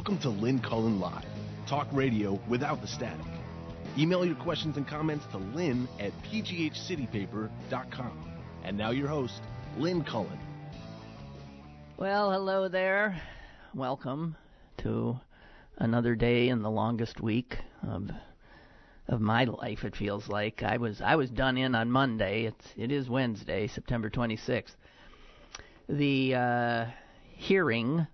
Welcome 0.00 0.18
to 0.20 0.30
Lynn 0.30 0.60
Cullen 0.60 0.98
Live, 0.98 1.26
talk 1.66 1.86
radio 1.92 2.40
without 2.48 2.80
the 2.80 2.86
static. 2.86 3.26
Email 3.98 4.24
your 4.24 4.36
questions 4.36 4.78
and 4.78 4.88
comments 4.88 5.26
to 5.32 5.36
lynn 5.36 5.86
at 5.98 6.12
pghcitypaper.com. 6.22 8.32
And 8.64 8.78
now 8.78 8.92
your 8.92 9.08
host, 9.08 9.42
Lynn 9.76 10.02
Cullen. 10.02 10.38
Well, 11.98 12.32
hello 12.32 12.66
there. 12.66 13.20
Welcome 13.74 14.36
to 14.78 15.20
another 15.76 16.14
day 16.14 16.48
in 16.48 16.62
the 16.62 16.70
longest 16.70 17.20
week 17.20 17.58
of 17.86 18.10
of 19.06 19.20
my 19.20 19.44
life. 19.44 19.84
It 19.84 19.94
feels 19.94 20.28
like 20.28 20.62
I 20.62 20.78
was 20.78 21.02
I 21.02 21.16
was 21.16 21.28
done 21.28 21.58
in 21.58 21.74
on 21.74 21.90
Monday. 21.90 22.46
It's 22.46 22.72
it 22.74 22.90
is 22.90 23.10
Wednesday, 23.10 23.66
September 23.66 24.08
26th. 24.08 24.76
The 25.90 26.34
uh, 26.34 26.86
hearing, 27.36 28.06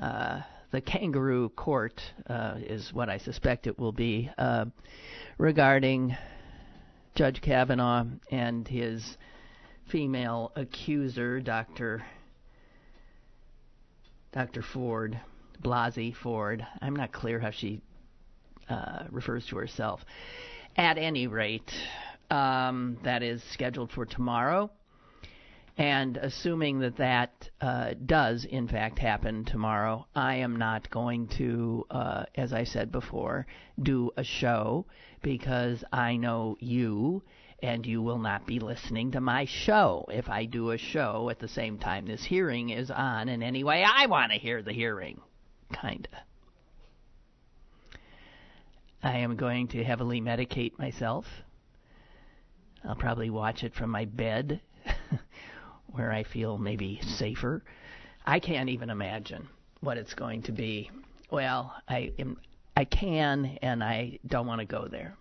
uh, 0.00 0.40
the 0.74 0.80
kangaroo 0.80 1.48
court 1.50 2.02
uh, 2.28 2.54
is 2.58 2.92
what 2.92 3.08
I 3.08 3.18
suspect 3.18 3.68
it 3.68 3.78
will 3.78 3.92
be 3.92 4.28
uh, 4.36 4.64
regarding 5.38 6.16
Judge 7.14 7.40
Kavanaugh 7.40 8.06
and 8.32 8.66
his 8.66 9.16
female 9.88 10.50
accuser, 10.56 11.38
Dr. 11.38 12.04
Dr. 14.32 14.62
Ford, 14.62 15.20
Blasey 15.62 16.12
Ford. 16.12 16.66
I'm 16.82 16.96
not 16.96 17.12
clear 17.12 17.38
how 17.38 17.52
she 17.52 17.80
uh, 18.68 19.04
refers 19.12 19.46
to 19.50 19.56
herself. 19.56 20.00
At 20.76 20.98
any 20.98 21.28
rate, 21.28 21.70
um, 22.32 22.98
that 23.04 23.22
is 23.22 23.44
scheduled 23.52 23.92
for 23.92 24.06
tomorrow. 24.06 24.72
And 25.76 26.16
assuming 26.18 26.78
that 26.80 26.96
that 26.98 27.50
uh, 27.60 27.94
does 28.06 28.44
in 28.44 28.68
fact 28.68 28.98
happen 28.98 29.44
tomorrow, 29.44 30.06
I 30.14 30.36
am 30.36 30.56
not 30.56 30.88
going 30.90 31.26
to, 31.38 31.84
uh, 31.90 32.24
as 32.36 32.52
I 32.52 32.62
said 32.62 32.92
before, 32.92 33.46
do 33.82 34.12
a 34.16 34.22
show 34.22 34.86
because 35.22 35.82
I 35.92 36.16
know 36.16 36.56
you 36.60 37.22
and 37.60 37.84
you 37.84 38.02
will 38.02 38.18
not 38.18 38.46
be 38.46 38.60
listening 38.60 39.12
to 39.12 39.20
my 39.20 39.46
show 39.46 40.04
if 40.12 40.28
I 40.28 40.44
do 40.44 40.70
a 40.70 40.78
show 40.78 41.28
at 41.30 41.40
the 41.40 41.48
same 41.48 41.78
time 41.78 42.06
this 42.06 42.22
hearing 42.22 42.70
is 42.70 42.90
on. 42.90 43.28
And 43.28 43.42
anyway, 43.42 43.84
I 43.88 44.06
want 44.06 44.30
to 44.30 44.38
hear 44.38 44.62
the 44.62 44.72
hearing. 44.72 45.20
Kinda. 45.72 46.08
I 49.02 49.18
am 49.18 49.34
going 49.36 49.68
to 49.68 49.82
heavily 49.82 50.20
medicate 50.20 50.78
myself. 50.78 51.26
I'll 52.84 52.94
probably 52.94 53.30
watch 53.30 53.64
it 53.64 53.74
from 53.74 53.90
my 53.90 54.04
bed 54.04 54.60
where 55.94 56.12
I 56.12 56.24
feel 56.24 56.58
maybe 56.58 57.00
safer. 57.02 57.62
I 58.26 58.40
can't 58.40 58.68
even 58.68 58.90
imagine 58.90 59.48
what 59.80 59.96
it's 59.96 60.14
going 60.14 60.42
to 60.42 60.52
be. 60.52 60.90
Well, 61.30 61.74
I 61.88 62.12
am 62.18 62.36
I 62.76 62.84
can 62.84 63.58
and 63.62 63.84
I 63.84 64.18
don't 64.26 64.46
want 64.46 64.60
to 64.60 64.66
go 64.66 64.88
there. 64.90 65.16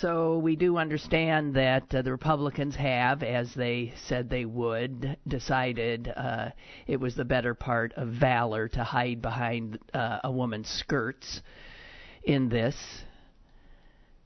So 0.00 0.38
we 0.38 0.56
do 0.56 0.76
understand 0.76 1.54
that 1.54 1.94
uh, 1.94 2.02
the 2.02 2.12
Republicans 2.12 2.76
have, 2.76 3.22
as 3.22 3.54
they 3.54 3.94
said 4.06 4.28
they 4.28 4.44
would, 4.44 5.16
decided 5.26 6.12
uh, 6.14 6.50
it 6.86 7.00
was 7.00 7.14
the 7.14 7.24
better 7.24 7.54
part 7.54 7.94
of 7.94 8.08
valor 8.08 8.68
to 8.68 8.84
hide 8.84 9.22
behind 9.22 9.78
uh, 9.94 10.18
a 10.22 10.30
woman's 10.30 10.68
skirts 10.68 11.40
in 12.24 12.48
this. 12.48 12.76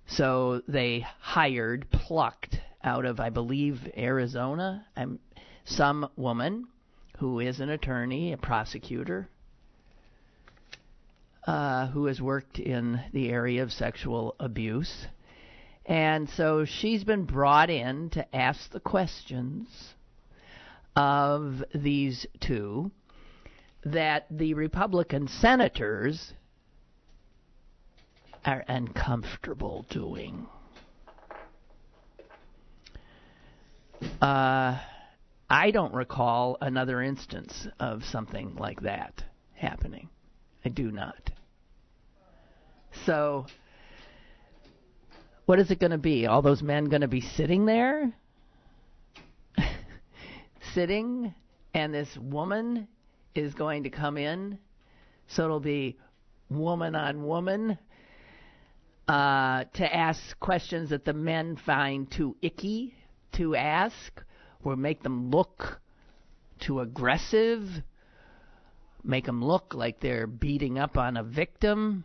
So 0.09 0.63
they 0.67 1.07
hired, 1.21 1.89
plucked 1.91 2.59
out 2.83 3.05
of, 3.05 3.21
I 3.21 3.31
believe, 3.31 3.89
Arizona, 3.97 4.87
um, 4.97 5.19
some 5.65 6.09
woman 6.17 6.67
who 7.19 7.41
is 7.41 7.61
an 7.61 7.69
attorney, 7.69 8.33
a 8.33 8.37
prosecutor, 8.37 9.29
uh, 11.47 11.89
who 11.89 12.07
has 12.07 12.21
worked 12.21 12.59
in 12.59 13.01
the 13.13 13.29
area 13.29 13.63
of 13.63 13.73
sexual 13.73 14.35
abuse. 14.41 15.07
And 15.87 16.29
so 16.31 16.65
she's 16.65 17.05
been 17.05 17.25
brought 17.25 17.71
in 17.71 18.11
to 18.11 18.37
ask 18.37 18.71
the 18.71 18.81
questions 18.81 19.95
of 20.97 21.63
these 21.75 22.27
two 22.41 22.91
that 23.85 24.27
the 24.31 24.55
Republican 24.55 25.29
senators 25.29 26.35
are 28.45 28.65
uncomfortable 28.69 29.87
doing. 29.91 30.47
Uh, 34.21 34.79
I 35.49 35.71
don't 35.73 35.93
recall 35.93 36.57
another 36.61 37.03
instance 37.03 37.67
of 37.79 38.05
something 38.05 38.55
like 38.57 38.83
that 38.83 39.23
happening. 39.55 40.09
I 40.65 40.69
do 40.69 40.91
not. 40.91 41.31
So, 43.05 43.47
what 45.47 45.59
is 45.59 45.71
it 45.71 45.81
going 45.81 45.91
to 45.91 45.99
be? 45.99 46.27
All 46.27 46.43
those 46.43 46.63
men 46.63 46.87
going 46.87 47.01
to 47.03 47.09
be 47.09 47.21
sitting 47.21 47.67
there? 47.67 48.13
sitting, 50.75 51.35
and 51.75 51.93
this 51.93 52.17
woman 52.17 52.89
is 53.35 53.55
going 53.55 53.85
to 53.85 53.91
come 53.91 54.17
in? 54.17 54.59
So 55.29 55.45
it'll 55.45 55.61
be 55.61 55.99
woman 56.49 56.95
on 56.95 57.25
woman 57.25 57.79
uh, 59.09 59.65
to 59.75 59.95
ask 59.95 60.39
questions 60.41 60.91
that 60.91 61.05
the 61.05 61.13
men 61.13 61.57
find 61.57 62.11
too 62.11 62.37
icky 62.43 62.95
to 63.33 63.55
ask 63.55 64.23
or 64.63 64.77
make 64.77 65.03
them 65.03 65.31
look 65.31 65.81
too 66.59 66.81
aggressive, 66.81 67.83
make 69.03 69.25
them 69.25 69.45
look 69.45 69.75
like 69.75 70.01
they're 70.01 70.27
beating 70.27 70.79
up 70.79 70.97
on 70.97 71.17
a 71.17 71.23
victim. 71.23 72.05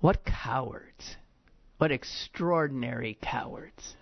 What 0.00 0.24
cowards! 0.24 1.16
What 1.78 1.92
extraordinary 1.92 3.18
cowards! 3.20 3.96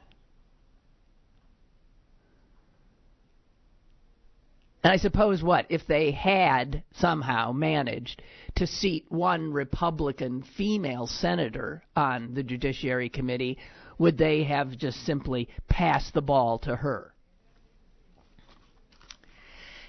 And 4.83 4.93
I 4.93 4.97
suppose 4.97 5.43
what? 5.43 5.67
If 5.69 5.87
they 5.87 6.11
had 6.11 6.83
somehow 6.95 7.53
managed 7.53 8.23
to 8.57 8.67
seat 8.67 9.07
one 9.09 9.53
Republican 9.53 10.43
female 10.43 11.07
senator 11.07 11.83
on 11.95 12.35
the 12.35 12.43
Judiciary 12.43 13.11
Committee, 13.11 13.59
would 13.99 14.17
they 14.17 14.45
have 14.45 14.79
just 14.79 15.05
simply 15.05 15.49
passed 15.69 16.15
the 16.15 16.23
ball 16.23 16.59
to 16.61 16.77
her? 16.77 17.13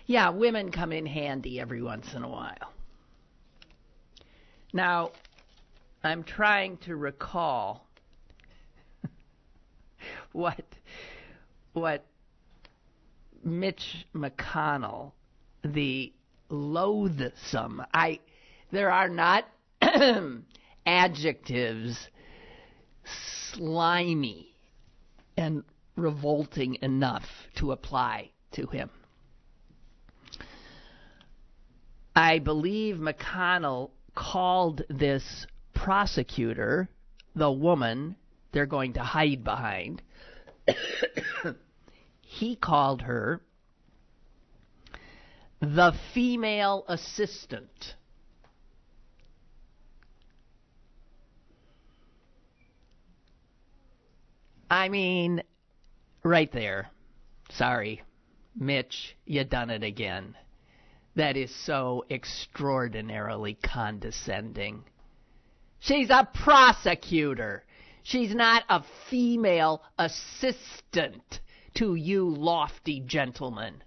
Yeah, 0.05 0.29
women 0.31 0.71
come 0.71 0.91
in 0.91 1.05
handy 1.05 1.59
every 1.61 1.81
once 1.81 2.13
in 2.13 2.23
a 2.23 2.29
while. 2.29 2.73
Now, 4.73 5.11
I'm 6.03 6.23
trying 6.23 6.77
to 6.79 6.97
recall 6.97 7.87
what 10.33 10.65
what 11.73 12.05
Mitch 13.43 14.05
McConnell, 14.15 15.11
the 15.63 16.13
loathsome. 16.49 17.83
I 17.93 18.19
there 18.71 18.91
are 18.91 19.09
not 19.09 19.45
adjectives 20.85 22.07
slimy 23.03 24.55
and 25.37 25.63
revolting 25.95 26.77
enough 26.81 27.27
to 27.55 27.71
apply 27.71 28.31
to 28.53 28.67
him. 28.67 28.89
I 32.15 32.39
believe 32.39 32.97
McConnell 32.97 33.91
called 34.15 34.81
this 34.89 35.47
prosecutor 35.73 36.89
the 37.35 37.51
woman 37.51 38.15
they're 38.51 38.65
going 38.65 38.93
to 38.93 39.01
hide 39.01 39.43
behind. 39.43 40.01
He 42.31 42.55
called 42.55 43.01
her 43.01 43.41
the 45.59 45.93
female 46.13 46.85
assistant. 46.87 47.95
I 54.69 54.87
mean, 54.87 55.43
right 56.23 56.49
there. 56.53 56.89
Sorry, 57.49 58.01
Mitch, 58.55 59.17
you 59.25 59.43
done 59.43 59.69
it 59.69 59.83
again. 59.83 60.37
That 61.17 61.35
is 61.35 61.53
so 61.65 62.05
extraordinarily 62.09 63.55
condescending. 63.61 64.85
She's 65.79 66.09
a 66.09 66.29
prosecutor. 66.33 67.65
She's 68.03 68.33
not 68.33 68.63
a 68.69 68.83
female 69.09 69.83
assistant 69.99 71.41
to 71.75 71.95
you 71.95 72.29
lofty 72.29 72.99
gentlemen. 72.99 73.83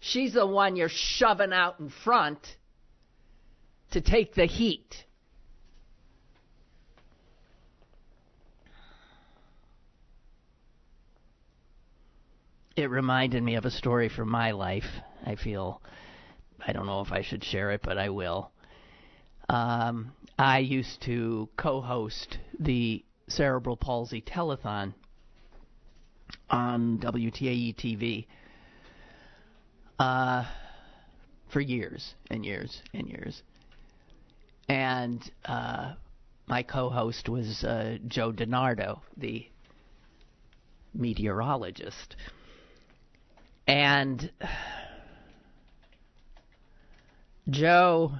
She's 0.00 0.34
the 0.34 0.46
one 0.46 0.76
you're 0.76 0.88
shoving 0.88 1.52
out 1.52 1.80
in 1.80 1.90
front 1.90 2.56
to 3.90 4.00
take 4.00 4.34
the 4.34 4.46
heat. 4.46 5.04
it 12.78 12.90
reminded 12.90 13.42
me 13.42 13.56
of 13.56 13.64
a 13.64 13.70
story 13.72 14.08
from 14.08 14.30
my 14.30 14.52
life. 14.52 14.86
I 15.26 15.34
feel 15.34 15.82
I 16.64 16.72
don't 16.72 16.86
know 16.86 17.00
if 17.00 17.10
I 17.10 17.22
should 17.22 17.42
share 17.42 17.72
it, 17.72 17.80
but 17.82 17.98
I 17.98 18.08
will. 18.10 18.52
Um, 19.48 20.12
I 20.38 20.58
used 20.60 21.02
to 21.02 21.48
co-host 21.56 22.38
the 22.60 23.04
cerebral 23.26 23.76
palsy 23.76 24.20
telethon 24.20 24.94
on 26.50 26.98
WTAE 26.98 27.76
TV 27.76 28.26
uh, 29.98 30.44
for 31.52 31.60
years 31.60 32.14
and 32.30 32.44
years 32.44 32.82
and 32.94 33.08
years. 33.08 33.42
And 34.68 35.22
uh, 35.44 35.94
my 36.46 36.62
co-host 36.62 37.28
was 37.28 37.64
uh, 37.64 37.98
Joe 38.06 38.32
DiNardo, 38.32 39.00
the 39.16 39.46
meteorologist. 40.94 42.16
And 43.66 44.30
Joe 47.50 48.12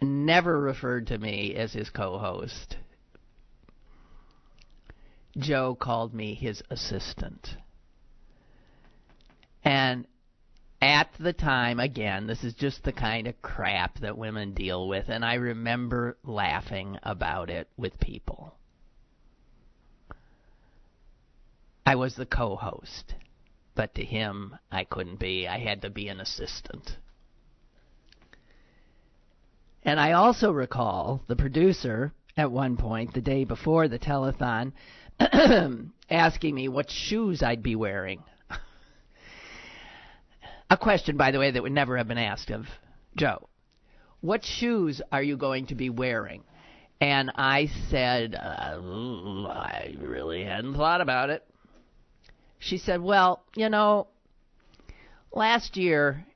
never 0.00 0.60
referred 0.60 1.08
to 1.08 1.18
me 1.18 1.54
as 1.54 1.72
his 1.72 1.90
co 1.90 2.18
host. 2.18 2.76
Joe 5.40 5.74
called 5.74 6.14
me 6.14 6.34
his 6.34 6.62
assistant. 6.70 7.56
And 9.64 10.06
at 10.80 11.10
the 11.18 11.32
time, 11.32 11.78
again, 11.78 12.26
this 12.26 12.42
is 12.42 12.54
just 12.54 12.84
the 12.84 12.92
kind 12.92 13.26
of 13.26 13.42
crap 13.42 13.98
that 13.98 14.16
women 14.16 14.54
deal 14.54 14.88
with, 14.88 15.08
and 15.08 15.24
I 15.24 15.34
remember 15.34 16.16
laughing 16.24 16.98
about 17.02 17.50
it 17.50 17.68
with 17.76 18.00
people. 18.00 18.54
I 21.84 21.96
was 21.96 22.14
the 22.14 22.26
co 22.26 22.56
host, 22.56 23.14
but 23.74 23.94
to 23.96 24.04
him, 24.04 24.56
I 24.70 24.84
couldn't 24.84 25.18
be. 25.18 25.46
I 25.46 25.58
had 25.58 25.82
to 25.82 25.90
be 25.90 26.08
an 26.08 26.20
assistant. 26.20 26.96
And 29.82 29.98
I 29.98 30.12
also 30.12 30.52
recall 30.52 31.22
the 31.26 31.36
producer 31.36 32.12
at 32.36 32.50
one 32.50 32.76
point, 32.76 33.12
the 33.12 33.20
day 33.20 33.44
before 33.44 33.88
the 33.88 33.98
telethon, 33.98 34.72
asking 36.10 36.54
me 36.54 36.68
what 36.68 36.90
shoes 36.90 37.42
I'd 37.42 37.62
be 37.62 37.76
wearing. 37.76 38.22
A 40.70 40.76
question, 40.76 41.16
by 41.16 41.30
the 41.30 41.38
way, 41.38 41.50
that 41.50 41.62
would 41.62 41.72
never 41.72 41.96
have 41.96 42.08
been 42.08 42.18
asked 42.18 42.50
of 42.50 42.66
Joe. 43.16 43.48
What 44.20 44.44
shoes 44.44 45.00
are 45.10 45.22
you 45.22 45.36
going 45.36 45.66
to 45.66 45.74
be 45.74 45.90
wearing? 45.90 46.44
And 47.00 47.32
I 47.34 47.70
said, 47.88 48.34
uh, 48.34 48.38
I 48.38 49.94
really 49.98 50.44
hadn't 50.44 50.74
thought 50.74 51.00
about 51.00 51.30
it. 51.30 51.42
She 52.58 52.76
said, 52.76 53.00
Well, 53.00 53.42
you 53.56 53.70
know, 53.70 54.08
last 55.32 55.78
year 55.78 56.26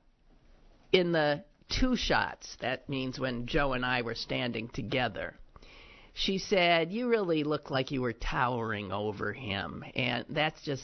in 0.90 1.12
the 1.12 1.44
two 1.68 1.96
shots, 1.96 2.56
that 2.60 2.88
means 2.88 3.20
when 3.20 3.46
Joe 3.46 3.74
and 3.74 3.84
I 3.84 4.00
were 4.00 4.14
standing 4.14 4.68
together, 4.68 5.34
she 6.14 6.38
said, 6.38 6.92
You 6.92 7.08
really 7.08 7.42
look 7.42 7.70
like 7.70 7.90
you 7.90 8.00
were 8.00 8.12
towering 8.12 8.92
over 8.92 9.32
him. 9.32 9.84
And 9.94 10.24
that's 10.30 10.62
just, 10.62 10.82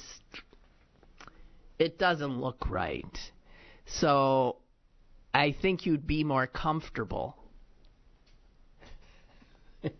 it 1.78 1.98
doesn't 1.98 2.40
look 2.40 2.68
right. 2.68 3.18
So 3.86 4.56
I 5.32 5.52
think 5.62 5.86
you'd 5.86 6.06
be 6.06 6.24
more 6.24 6.48
comfortable. 6.48 7.36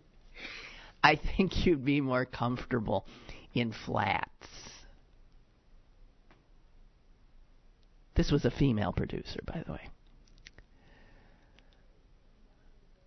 I 1.02 1.14
think 1.14 1.64
you'd 1.64 1.84
be 1.84 2.00
more 2.00 2.24
comfortable 2.24 3.06
in 3.54 3.72
flats. 3.86 4.26
This 8.16 8.32
was 8.32 8.44
a 8.44 8.50
female 8.50 8.92
producer, 8.92 9.40
by 9.46 9.62
the 9.64 9.72
way. 9.72 9.88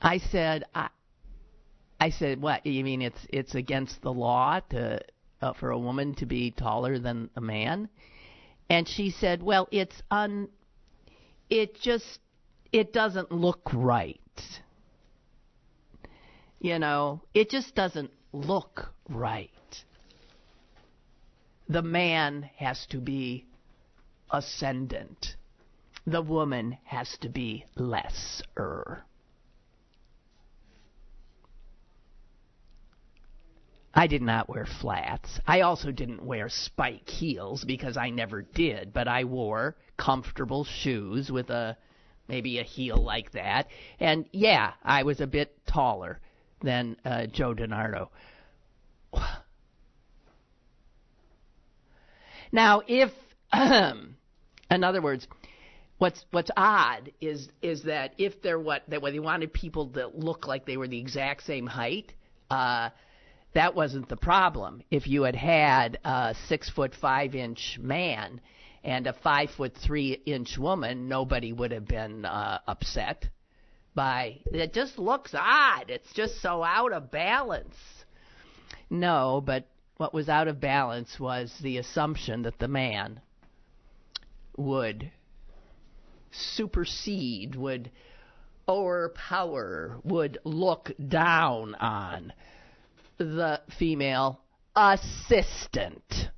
I 0.01 0.17
said, 0.17 0.63
I, 0.73 0.89
I 2.03 2.09
said, 2.09 2.41
what? 2.41 2.65
You 2.65 2.83
mean 2.83 3.01
it's 3.01 3.25
it's 3.29 3.55
against 3.55 4.01
the 4.01 4.11
law 4.11 4.59
to 4.71 5.00
uh, 5.41 5.53
for 5.53 5.69
a 5.69 5.79
woman 5.79 6.15
to 6.15 6.25
be 6.25 6.51
taller 6.51 7.00
than 7.00 7.29
a 7.38 7.39
man? 7.39 7.88
And 8.69 8.85
she 8.89 9.09
said, 9.09 9.41
well, 9.41 9.69
it's 9.71 9.95
un 10.11 10.50
it 11.50 11.79
just 11.79 12.19
it 12.73 12.91
doesn't 12.91 13.31
look 13.31 13.69
right. 13.73 14.19
You 16.59 16.77
know, 16.77 17.21
it 17.33 17.50
just 17.50 17.73
doesn't 17.73 18.11
look 18.33 18.91
right. 19.07 19.50
The 21.69 21.83
man 21.83 22.50
has 22.57 22.85
to 22.88 22.97
be 22.97 23.45
ascendant. 24.29 25.38
The 26.05 26.21
woman 26.21 26.79
has 26.83 27.17
to 27.21 27.29
be 27.29 27.63
lesser. 27.77 29.05
I 33.93 34.07
did 34.07 34.21
not 34.21 34.49
wear 34.49 34.65
flats. 34.65 35.39
I 35.45 35.61
also 35.61 35.91
didn't 35.91 36.25
wear 36.25 36.49
spike 36.49 37.07
heels 37.07 37.63
because 37.63 37.95
I 37.95 38.09
never 38.09 38.41
did, 38.41 38.91
but 38.91 39.07
I 39.07 39.23
wore 39.25 39.75
comfortable 39.97 40.63
shoes 40.63 41.31
with 41.31 41.49
a 41.51 41.77
maybe 42.27 42.57
a 42.59 42.63
heel 42.63 42.97
like 42.97 43.31
that. 43.33 43.67
And 43.99 44.25
yeah, 44.31 44.73
I 44.83 45.03
was 45.03 45.21
a 45.21 45.27
bit 45.27 45.55
taller 45.67 46.19
than 46.61 46.97
uh, 47.05 47.27
Joe 47.27 47.53
DiNardo. 47.53 48.09
Now, 52.51 52.81
if 52.87 53.11
in 53.53 54.83
other 54.83 55.01
words, 55.01 55.27
what's 55.97 56.25
what's 56.31 56.51
odd 56.55 57.11
is 57.21 57.49
is 57.61 57.83
that 57.83 58.13
if 58.17 58.41
they're 58.41 58.59
what 58.59 58.83
that 58.87 59.01
they 59.01 59.19
wanted 59.19 59.53
people 59.53 59.87
to 59.89 60.07
look 60.07 60.47
like 60.47 60.65
they 60.65 60.77
were 60.77 60.87
the 60.87 60.99
exact 60.99 61.43
same 61.43 61.67
height, 61.67 62.13
uh, 62.49 62.89
that 63.53 63.75
wasn't 63.75 64.09
the 64.09 64.17
problem. 64.17 64.81
If 64.89 65.07
you 65.07 65.23
had 65.23 65.35
had 65.35 66.00
a 66.03 66.35
six 66.47 66.69
foot 66.69 66.94
five 67.00 67.35
inch 67.35 67.77
man 67.81 68.41
and 68.83 69.07
a 69.07 69.13
five 69.13 69.50
foot 69.51 69.75
three 69.75 70.13
inch 70.25 70.57
woman, 70.57 71.07
nobody 71.07 71.53
would 71.53 71.71
have 71.71 71.88
been 71.88 72.25
uh, 72.25 72.60
upset 72.67 73.27
by 73.95 74.39
it. 74.45 74.74
Just 74.74 74.98
looks 74.98 75.33
odd. 75.33 75.89
It's 75.89 76.12
just 76.13 76.41
so 76.41 76.63
out 76.63 76.93
of 76.93 77.12
balance. 77.12 77.75
No, 78.89 79.41
but 79.43 79.67
what 79.98 80.13
was 80.13 80.29
out 80.29 80.48
of 80.48 80.60
balance 80.60 81.19
was 81.19 81.53
the 81.62 81.77
assumption 81.77 82.43
that 82.43 82.60
the 82.60 82.67
man 82.67 83.22
would 84.57 85.12
supersede, 86.31 87.55
would 87.55 87.91
overpower, 88.67 90.00
would 90.03 90.39
look 90.43 90.91
down 91.07 91.75
on 91.75 92.33
the 93.17 93.62
female 93.77 94.41
assistant. 94.75 96.29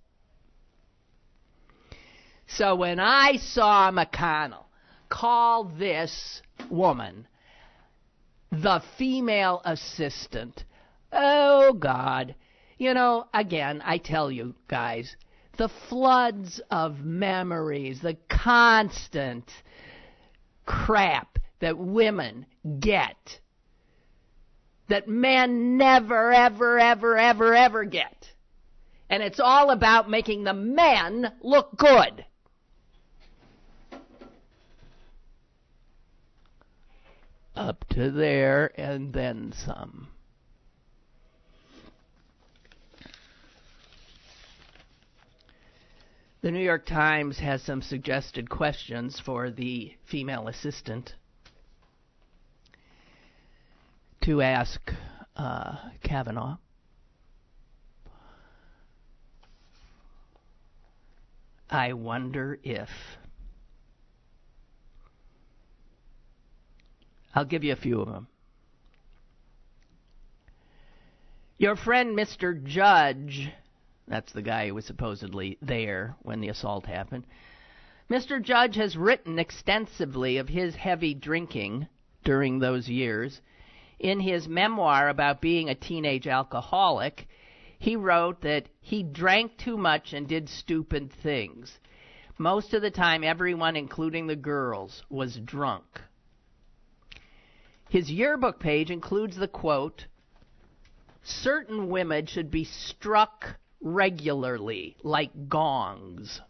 So 2.47 2.75
when 2.75 2.99
I 2.99 3.37
saw 3.37 3.91
McConnell 3.91 4.65
call 5.09 5.65
this 5.65 6.41
woman 6.69 7.27
the 8.51 8.81
female 8.97 9.61
assistant, 9.65 10.63
oh 11.11 11.73
God, 11.73 12.35
you 12.77 12.93
know, 12.93 13.27
again, 13.33 13.81
I 13.83 13.97
tell 13.97 14.31
you 14.31 14.55
guys, 14.67 15.15
the 15.57 15.69
floods 15.89 16.61
of 16.69 16.99
memories, 17.03 18.01
the 18.01 18.17
constant 18.29 19.49
crap 20.65 21.39
that 21.59 21.77
women 21.77 22.45
get 22.79 23.39
that 24.87 25.07
men 25.07 25.77
never, 25.77 26.31
ever, 26.31 26.79
ever, 26.79 27.17
ever, 27.17 27.55
ever 27.55 27.83
get. 27.85 28.29
And 29.09 29.21
it's 29.23 29.39
all 29.39 29.69
about 29.69 30.09
making 30.09 30.43
the 30.43 30.53
men 30.53 31.31
look 31.41 31.75
good. 31.77 32.25
Up 37.55 37.85
to 37.89 38.11
there 38.11 38.71
and 38.79 39.13
then 39.13 39.53
some. 39.65 40.09
The 46.41 46.51
New 46.51 46.63
York 46.63 46.85
Times 46.85 47.39
has 47.39 47.63
some 47.63 47.81
suggested 47.81 48.51
questions 48.51 49.19
for 49.19 49.49
the 49.49 49.95
female 50.05 50.47
assistant 50.47 51.15
to 54.25 54.41
ask 54.41 54.91
uh, 55.35 55.75
Kavanaugh. 56.03 56.57
I 61.69 61.93
wonder 61.93 62.57
if. 62.63 62.89
I'll 67.35 67.45
give 67.45 67.63
you 67.63 67.73
a 67.73 67.75
few 67.75 68.01
of 68.01 68.11
them. 68.11 68.27
Your 71.59 71.75
friend 71.75 72.17
Mr. 72.17 72.63
Judge, 72.63 73.51
that's 74.07 74.33
the 74.33 74.41
guy 74.41 74.67
who 74.67 74.73
was 74.73 74.85
supposedly 74.85 75.59
there 75.61 76.15
when 76.23 76.41
the 76.41 76.49
assault 76.49 76.87
happened, 76.87 77.25
Mr. 78.09 78.41
Judge 78.41 78.75
has 78.75 78.97
written 78.97 79.37
extensively 79.37 80.37
of 80.37 80.49
his 80.49 80.75
heavy 80.75 81.13
drinking 81.13 81.87
during 82.23 82.57
those 82.57 82.89
years. 82.89 83.39
In 83.99 84.19
his 84.19 84.47
memoir 84.47 85.09
about 85.09 85.41
being 85.41 85.69
a 85.69 85.75
teenage 85.75 86.27
alcoholic, 86.27 87.27
he 87.79 87.95
wrote 87.95 88.41
that 88.41 88.67
he 88.81 89.03
drank 89.03 89.57
too 89.57 89.77
much 89.77 90.13
and 90.13 90.27
did 90.27 90.49
stupid 90.49 91.11
things. 91.11 91.79
Most 92.37 92.73
of 92.73 92.81
the 92.81 92.91
time, 92.91 93.23
everyone, 93.23 93.75
including 93.75 94.27
the 94.27 94.35
girls, 94.35 95.03
was 95.09 95.39
drunk. 95.39 96.01
His 97.89 98.11
yearbook 98.11 98.59
page 98.59 98.91
includes 98.91 99.37
the 99.37 99.47
quote 99.47 100.07
Certain 101.23 101.89
women 101.89 102.25
should 102.25 102.51
be 102.51 102.63
struck 102.63 103.57
regularly, 103.81 104.97
like 105.03 105.47
gongs. 105.47 106.41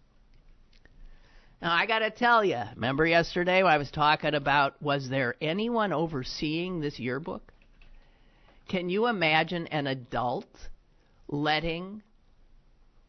Now, 1.61 1.73
I 1.73 1.85
got 1.85 1.99
to 1.99 2.11
tell 2.11 2.43
you, 2.43 2.61
remember 2.75 3.05
yesterday 3.05 3.63
when 3.63 3.71
I 3.71 3.77
was 3.77 3.91
talking 3.91 4.35
about 4.35 4.81
was 4.81 5.09
there 5.09 5.35
anyone 5.41 5.93
overseeing 5.93 6.79
this 6.79 6.99
yearbook? 6.99 7.53
Can 8.67 8.89
you 8.89 9.07
imagine 9.07 9.67
an 9.67 9.87
adult 9.87 10.49
letting 11.27 12.01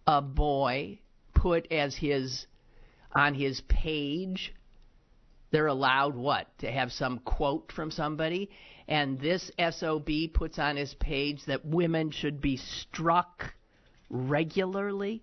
a 0.06 0.22
boy 0.22 1.00
put 1.34 1.70
as 1.72 1.96
his 1.96 2.46
on 3.14 3.34
his 3.34 3.60
page 3.62 4.54
they're 5.50 5.66
allowed 5.66 6.14
what? 6.16 6.46
To 6.58 6.70
have 6.70 6.92
some 6.92 7.18
quote 7.20 7.72
from 7.72 7.90
somebody? 7.90 8.50
And 8.88 9.18
this 9.18 9.50
SOB 9.58 10.08
puts 10.32 10.58
on 10.58 10.76
his 10.76 10.92
page 10.94 11.44
that 11.46 11.64
women 11.64 12.10
should 12.10 12.40
be 12.40 12.56
struck 12.56 13.54
regularly 14.10 15.22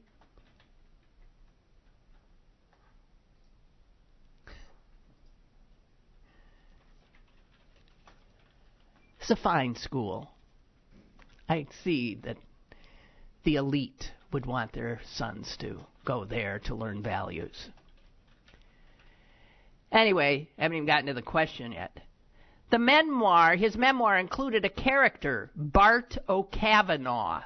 It's 9.23 9.31
a 9.31 9.37
fine 9.37 9.75
school. 9.75 10.29
I 11.47 11.65
see 11.81 12.15
that 12.25 12.35
the 13.45 13.55
elite 13.55 14.11
would 14.33 14.45
want 14.45 14.73
their 14.73 14.99
sons 15.13 15.55
to 15.61 15.79
go 16.03 16.25
there 16.25 16.59
to 16.65 16.75
learn 16.75 17.01
values. 17.01 17.69
Anyway, 19.93 20.49
I 20.57 20.63
haven't 20.63 20.75
even 20.75 20.87
gotten 20.87 21.05
to 21.05 21.13
the 21.13 21.21
question 21.21 21.71
yet. 21.71 22.01
The 22.69 22.79
memoir, 22.79 23.55
his 23.55 23.77
memoir 23.77 24.17
included 24.17 24.65
a 24.65 24.69
character, 24.69 25.51
Bart 25.55 26.17
O'Kavanaugh, 26.27 27.43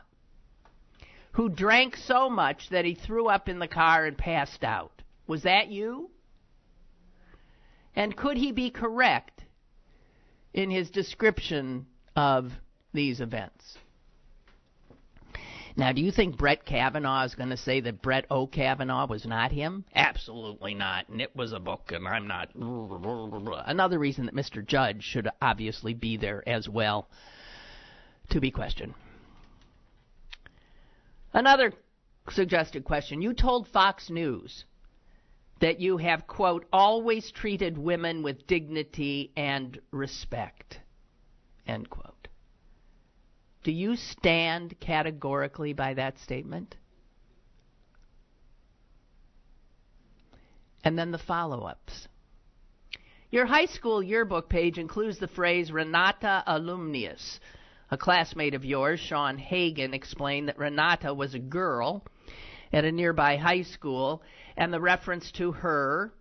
who 1.34 1.48
drank 1.48 1.96
so 1.96 2.28
much 2.28 2.70
that 2.70 2.86
he 2.86 2.96
threw 2.96 3.28
up 3.28 3.48
in 3.48 3.60
the 3.60 3.68
car 3.68 4.08
and 4.08 4.18
passed 4.18 4.64
out. 4.64 5.04
Was 5.28 5.44
that 5.44 5.68
you? 5.68 6.10
And 7.96 8.18
could 8.18 8.38
he 8.38 8.52
be 8.52 8.72
correct 8.72 9.37
in 10.54 10.72
his 10.72 10.90
description 10.90 11.86
of 12.16 12.52
these 12.94 13.22
events. 13.22 13.78
Now, 15.78 15.92
do 15.92 16.02
you 16.02 16.12
think 16.12 16.38
Brett 16.38 16.66
Kavanaugh 16.66 17.24
is 17.26 17.36
going 17.36 17.52
to 17.52 17.58
say 17.58 17.82
that 17.82 18.02
Brett 18.02 18.26
O'Kavanaugh 18.32 19.06
was 19.06 19.28
not 19.28 19.52
him? 19.52 19.86
Absolutely 19.94 20.74
not. 20.74 21.08
And 21.08 21.22
it 21.22 21.36
was 21.36 21.54
a 21.54 21.60
book, 21.60 21.92
and 21.92 22.08
I'm 22.08 22.28
not. 22.28 22.50
Another 22.56 24.00
reason 24.00 24.26
that 24.26 24.34
Mr. 24.34 24.66
Judge 24.66 25.04
should 25.04 25.30
obviously 25.40 25.94
be 25.94 26.18
there 26.18 26.42
as 26.50 26.68
well 26.68 27.08
to 28.32 28.42
be 28.42 28.50
questioned. 28.50 28.96
Another 31.32 31.72
suggested 32.32 32.84
question. 32.84 33.22
You 33.22 33.34
told 33.34 33.68
Fox 33.68 34.10
News 34.10 34.66
that 35.60 35.80
you 35.80 35.98
have, 35.98 36.28
quote, 36.28 36.66
always 36.72 37.32
treated 37.32 37.78
women 37.78 38.24
with 38.24 38.48
dignity 38.48 39.32
and 39.36 39.80
respect, 39.92 40.80
end 41.66 41.90
quote. 41.90 42.28
Do 43.64 43.72
you 43.72 43.96
stand 43.96 44.80
categorically 44.80 45.74
by 45.74 45.96
that 45.96 46.20
statement? 46.20 46.76
And 50.84 50.98
then 50.98 51.12
the 51.12 51.18
follow 51.18 51.64
ups. 51.64 52.08
Your 53.30 53.46
high 53.46 53.66
school 53.66 54.02
yearbook 54.02 54.48
page 54.48 54.78
includes 54.78 55.20
the 55.20 55.28
phrase 55.28 55.70
Renata 55.70 56.44
alumnius. 56.48 57.40
A 57.92 57.98
classmate 57.98 58.54
of 58.54 58.64
yours, 58.64 59.00
Sean 59.00 59.38
Hagan, 59.38 59.94
explained 59.94 60.48
that 60.48 60.58
Renata 60.58 61.14
was 61.14 61.34
a 61.34 61.40
girl 61.40 62.06
at 62.74 62.86
a 62.86 62.92
nearby 62.92 63.38
high 63.38 63.64
school 63.64 64.22
and 64.56 64.74
the 64.74 64.80
reference 64.80 65.32
to 65.34 65.52
her 65.52 66.12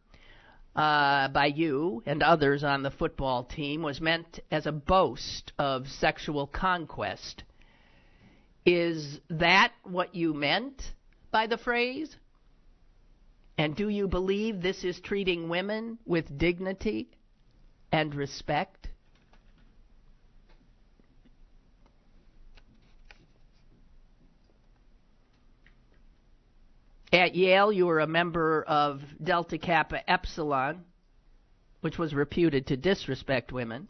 uh, 0.76 1.28
by 1.28 1.46
you 1.46 2.02
and 2.06 2.22
others 2.22 2.62
on 2.62 2.82
the 2.82 2.90
football 2.90 3.44
team 3.44 3.82
was 3.82 4.00
meant 4.00 4.40
as 4.50 4.66
a 4.66 4.72
boast 4.72 5.52
of 5.58 5.86
sexual 5.88 6.46
conquest. 6.46 7.44
Is 8.66 9.20
that 9.30 9.72
what 9.84 10.14
you 10.14 10.34
meant 10.34 10.82
by 11.30 11.46
the 11.46 11.56
phrase? 11.56 12.14
And 13.58 13.74
do 13.74 13.88
you 13.88 14.06
believe 14.06 14.60
this 14.60 14.84
is 14.84 15.00
treating 15.00 15.48
women 15.48 15.98
with 16.04 16.36
dignity 16.36 17.08
and 17.90 18.14
respect? 18.14 18.88
At 27.16 27.34
Yale, 27.34 27.72
you 27.72 27.86
were 27.86 28.00
a 28.00 28.06
member 28.06 28.62
of 28.64 29.00
Delta 29.24 29.56
Kappa 29.56 30.08
Epsilon, 30.08 30.84
which 31.80 31.96
was 31.96 32.12
reputed 32.12 32.66
to 32.66 32.76
disrespect 32.76 33.52
women. 33.52 33.88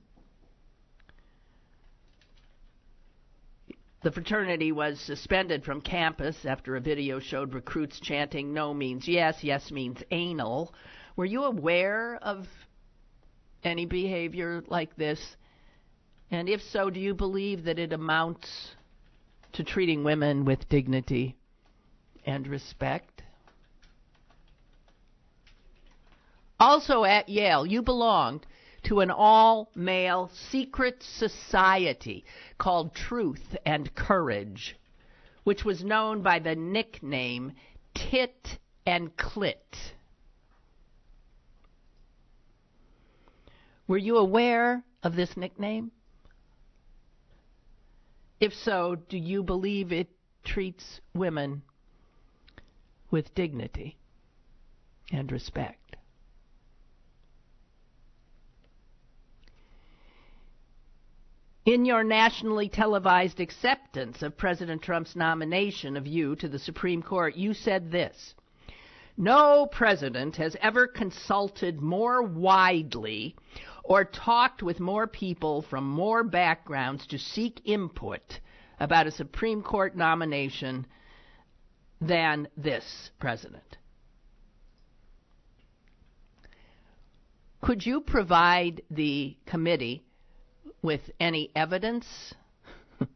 The 4.05 4.13
fraternity 4.13 4.71
was 4.71 5.01
suspended 5.01 5.65
from 5.65 5.81
campus 5.81 6.47
after 6.47 6.77
a 6.77 6.81
video 6.81 7.19
showed 7.19 7.53
recruits 7.53 7.99
chanting 7.99 8.55
no 8.55 8.73
means 8.73 9.09
yes, 9.09 9.43
yes 9.43 9.73
means 9.73 10.05
anal. 10.13 10.73
Were 11.17 11.25
you 11.25 11.43
aware 11.43 12.21
of 12.23 12.47
any 13.65 13.87
behavior 13.87 14.63
like 14.69 14.95
this? 14.95 15.37
And 16.31 16.49
if 16.49 16.63
so, 16.63 16.91
do 16.91 17.01
you 17.01 17.13
believe 17.13 17.65
that 17.65 17.81
it 17.81 17.93
amounts 17.93 18.77
to 19.55 19.65
treating 19.65 20.05
women 20.05 20.45
with 20.45 20.69
dignity 20.69 21.35
and 22.27 22.47
respect. 22.49 23.23
Also 26.59 27.05
at 27.05 27.29
Yale, 27.29 27.65
you 27.65 27.83
belonged 27.83 28.47
to 28.85 29.01
an 29.01 29.11
all 29.11 29.71
male 29.75 30.31
secret 30.51 31.03
society 31.03 32.25
called 32.59 32.95
Truth 32.95 33.57
and 33.65 33.95
Courage, 33.95 34.77
which 35.45 35.65
was 35.65 35.85
known 35.85 36.23
by 36.23 36.39
the 36.39 36.55
nickname 36.55 37.53
Tit 37.95 38.59
and 38.87 39.17
Clit. 39.17 39.93
Were 43.89 43.99
you 43.99 44.17
aware 44.17 44.83
of 45.03 45.15
this 45.15 45.37
nickname? 45.37 45.93
If 48.41 48.53
so, 48.55 48.97
do 48.97 49.17
you 49.17 49.43
believe 49.43 49.93
it 49.93 50.09
treats 50.45 51.01
women 51.15 51.63
with 53.11 53.35
dignity 53.35 53.97
and 55.13 55.31
respect. 55.31 55.87
In 61.67 61.85
your 61.85 62.05
nationally 62.05 62.69
televised 62.69 63.41
acceptance 63.41 64.23
of 64.23 64.37
President 64.37 64.83
Trump's 64.83 65.17
nomination 65.17 65.97
of 65.97 66.07
you 66.07 66.37
to 66.37 66.49
the 66.49 66.61
Supreme 66.61 67.03
Court, 67.03 67.35
you 67.35 67.55
said 67.55 67.91
this 67.91 68.37
No 69.17 69.67
president 69.67 70.37
has 70.37 70.57
ever 70.63 70.87
consulted 70.87 71.81
more 71.81 72.23
widely 72.23 73.35
or 73.83 74.05
talked 74.05 74.63
with 74.63 74.79
more 74.79 75.09
people 75.09 75.63
from 75.63 75.89
more 75.91 76.23
backgrounds 76.23 77.05
to 77.09 77.19
seek 77.19 77.61
input 77.65 78.39
about 78.79 79.09
a 79.09 79.11
Supreme 79.11 79.63
Court 79.63 79.97
nomination 79.97 80.87
than 82.01 82.49
this 82.57 83.11
president. 83.19 83.77
Could 87.63 87.85
you 87.85 88.01
provide 88.01 88.83
the 88.91 89.37
committee 89.47 90.05
with 90.83 91.01
any 91.19 91.51
evidence 91.57 92.07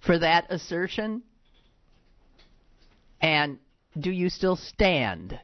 for 0.00 0.18
that 0.18 0.46
assertion? 0.50 1.22
And 3.20 3.58
do 3.98 4.10
you 4.10 4.30
still 4.30 4.56
stand 4.56 5.38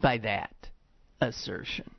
by 0.00 0.18
that 0.18 0.54
assertion? 1.20 1.90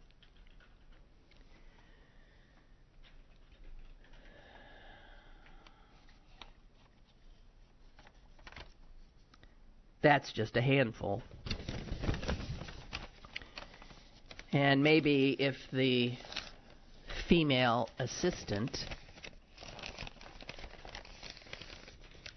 That's 10.01 10.31
just 10.31 10.55
a 10.57 10.61
handful. 10.61 11.21
And 14.51 14.83
maybe 14.83 15.35
if 15.37 15.55
the 15.71 16.13
female 17.27 17.89
assistant, 17.99 18.85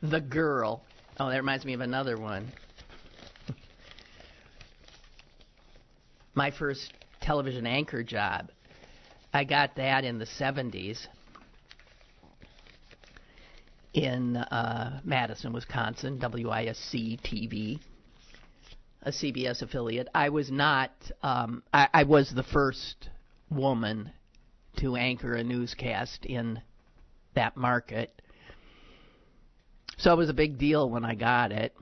the 0.03 0.21
girl, 0.21 0.83
oh, 1.19 1.31
that 1.31 1.37
reminds 1.37 1.65
me 1.65 1.73
of 1.73 1.81
another 1.81 2.19
one. 2.19 2.53
My 6.35 6.51
first 6.51 6.93
television 7.21 7.67
anchor 7.67 8.03
job, 8.03 8.51
I 9.33 9.45
got 9.45 9.77
that 9.77 10.05
in 10.05 10.19
the 10.19 10.27
70s 10.27 11.07
in 13.95 14.37
uh, 14.37 15.01
Madison, 15.05 15.53
Wisconsin, 15.53 16.19
WISC 16.19 17.21
TV, 17.23 17.79
a 19.03 19.11
CBS 19.11 19.63
affiliate. 19.63 20.09
I 20.15 20.31
was 20.31 20.51
not, 20.51 20.91
um, 21.23 21.63
I, 21.73 21.89
I 21.93 22.05
was 22.05 22.33
the 22.35 22.43
first 22.43 23.11
woman 23.51 24.11
to 24.79 24.97
anchor 24.97 25.35
a 25.35 25.45
newscast 25.45 26.25
in 26.25 26.61
that 27.35 27.57
market. 27.57 28.11
So 29.99 30.13
it 30.13 30.17
was 30.17 30.31
a 30.31 30.35
big 30.35 30.59
deal 30.59 30.89
when 30.89 31.05
I 31.05 31.15
got 31.15 31.53
it. 31.53 31.75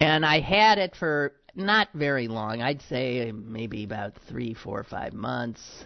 And 0.00 0.24
I 0.24 0.40
had 0.40 0.78
it 0.78 0.94
for 0.94 1.32
not 1.54 1.88
very 1.94 2.28
long. 2.28 2.62
I'd 2.62 2.82
say 2.82 3.32
maybe 3.32 3.82
about 3.84 4.12
three, 4.28 4.54
four, 4.54 4.84
five 4.84 5.12
months 5.12 5.84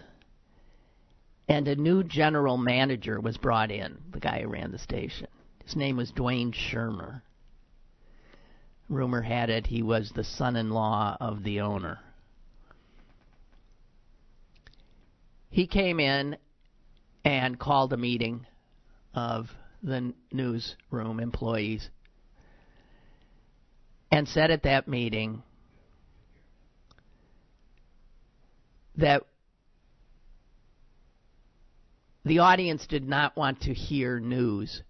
and 1.47 1.67
a 1.67 1.75
new 1.75 2.03
general 2.03 2.57
manager 2.57 3.19
was 3.19 3.37
brought 3.37 3.71
in, 3.71 3.97
the 4.11 4.19
guy 4.19 4.41
who 4.41 4.47
ran 4.47 4.71
the 4.71 4.79
station. 4.79 5.27
His 5.63 5.75
name 5.75 5.97
was 5.97 6.11
Duane 6.11 6.51
Shurmur. 6.51 7.21
Rumor 8.89 9.21
had 9.21 9.49
it 9.49 9.67
he 9.67 9.81
was 9.81 10.11
the 10.11 10.23
son 10.23 10.55
in 10.55 10.69
law 10.69 11.17
of 11.19 11.43
the 11.43 11.61
owner. 11.61 11.99
He 15.49 15.67
came 15.67 15.99
in 15.99 16.37
and 17.23 17.59
called 17.59 17.93
a 17.93 17.97
meeting 17.97 18.45
of 19.13 19.49
the 19.81 20.13
newsroom 20.31 21.19
employees 21.19 21.89
and 24.11 24.27
said 24.27 24.51
at 24.51 24.63
that 24.63 24.87
meeting 24.87 25.43
that 28.95 29.23
the 32.25 32.39
audience 32.39 32.87
did 32.87 33.07
not 33.07 33.35
want 33.35 33.61
to 33.61 33.73
hear 33.73 34.19
news 34.19 34.81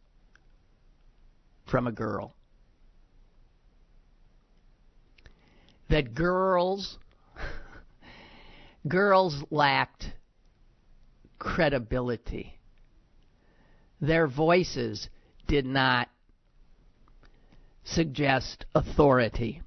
from 1.65 1.87
a 1.87 1.91
girl. 1.91 2.35
That 5.89 6.13
girls 6.13 6.97
girls 8.87 9.43
lacked 9.49 10.11
credibility. 11.39 12.59
Their 14.01 14.27
voices 14.27 15.09
did 15.47 15.65
not 15.65 16.09
suggest 17.83 18.65
authority. 18.75 19.61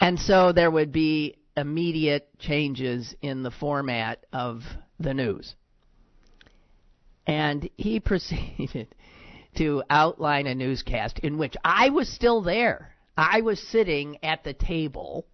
And 0.00 0.18
so 0.18 0.52
there 0.52 0.70
would 0.70 0.92
be 0.92 1.36
immediate 1.56 2.28
changes 2.38 3.14
in 3.22 3.42
the 3.42 3.50
format 3.50 4.24
of 4.32 4.62
the 4.98 5.14
news. 5.14 5.54
And 7.26 7.68
he 7.76 8.00
proceeded 8.00 8.94
to 9.56 9.82
outline 9.88 10.46
a 10.46 10.54
newscast 10.54 11.18
in 11.20 11.38
which 11.38 11.54
I 11.64 11.90
was 11.90 12.08
still 12.12 12.42
there. 12.42 12.94
I 13.16 13.40
was 13.40 13.60
sitting 13.60 14.18
at 14.22 14.44
the 14.44 14.52
table. 14.52 15.26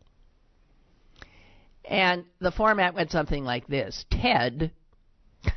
And 1.84 2.24
the 2.40 2.52
format 2.52 2.94
went 2.94 3.10
something 3.10 3.44
like 3.44 3.66
this 3.66 4.04
Ted. 4.10 4.70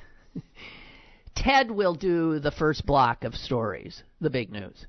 Ted 1.36 1.70
will 1.70 1.94
do 1.94 2.40
the 2.40 2.52
first 2.52 2.86
block 2.86 3.24
of 3.24 3.36
stories, 3.36 4.02
the 4.20 4.32
big 4.32 4.52
news. 4.52 4.88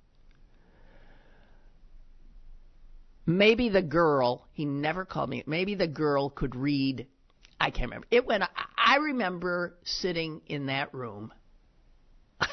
Maybe 3.27 3.69
the 3.69 3.83
girl, 3.83 4.47
he 4.53 4.65
never 4.65 5.05
called 5.05 5.29
me, 5.29 5.43
maybe 5.47 5.75
the 5.75 5.89
girl 5.89 6.31
could 6.31 6.55
read 6.55 7.07
I 7.61 7.71
can't 7.71 7.91
remember. 7.91 8.07
It 8.11 8.27
went. 8.27 8.45
I 8.77 8.97
remember 8.97 9.75
sitting 9.85 10.43
in 10.47 10.67
that 10.67 10.93
room. 10.93 11.33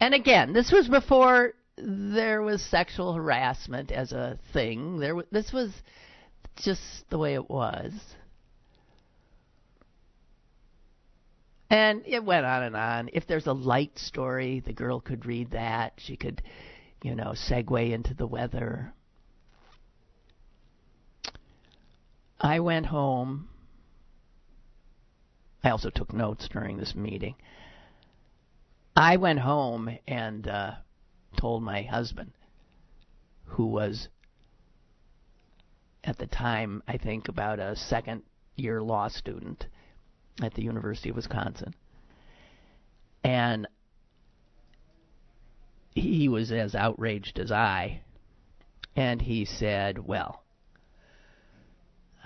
and 0.00 0.14
again, 0.14 0.52
this 0.52 0.72
was 0.72 0.88
before 0.88 1.52
there 1.76 2.42
was 2.42 2.62
sexual 2.62 3.12
harassment 3.12 3.92
as 3.92 4.12
a 4.12 4.38
thing. 4.52 4.98
There, 4.98 5.16
this 5.30 5.52
was 5.52 5.70
just 6.56 6.80
the 7.10 7.18
way 7.18 7.34
it 7.34 7.50
was. 7.50 7.92
And 11.68 12.02
it 12.06 12.24
went 12.24 12.46
on 12.46 12.62
and 12.62 12.76
on. 12.76 13.10
If 13.12 13.26
there's 13.26 13.46
a 13.46 13.52
light 13.52 13.98
story, 13.98 14.60
the 14.60 14.72
girl 14.72 15.00
could 15.00 15.26
read 15.26 15.50
that. 15.50 15.94
She 15.98 16.16
could, 16.16 16.40
you 17.02 17.14
know, 17.14 17.34
segue 17.34 17.92
into 17.92 18.14
the 18.14 18.26
weather. 18.26 18.94
I 22.40 22.60
went 22.60 22.86
home. 22.86 23.48
I 25.64 25.70
also 25.70 25.90
took 25.90 26.12
notes 26.12 26.48
during 26.48 26.76
this 26.76 26.94
meeting. 26.94 27.34
I 28.94 29.16
went 29.16 29.40
home 29.40 29.98
and 30.06 30.46
uh, 30.46 30.72
told 31.36 31.62
my 31.62 31.82
husband, 31.82 32.32
who 33.44 33.66
was 33.66 34.08
at 36.04 36.18
the 36.18 36.26
time, 36.26 36.82
I 36.86 36.96
think, 36.96 37.28
about 37.28 37.58
a 37.58 37.76
second 37.76 38.22
year 38.54 38.82
law 38.82 39.08
student 39.08 39.66
at 40.42 40.54
the 40.54 40.62
University 40.62 41.10
of 41.10 41.16
Wisconsin. 41.16 41.74
And 43.24 43.66
he 45.94 46.28
was 46.28 46.52
as 46.52 46.74
outraged 46.74 47.38
as 47.38 47.50
I. 47.50 48.02
And 48.94 49.20
he 49.20 49.44
said, 49.44 49.98
Well, 49.98 50.42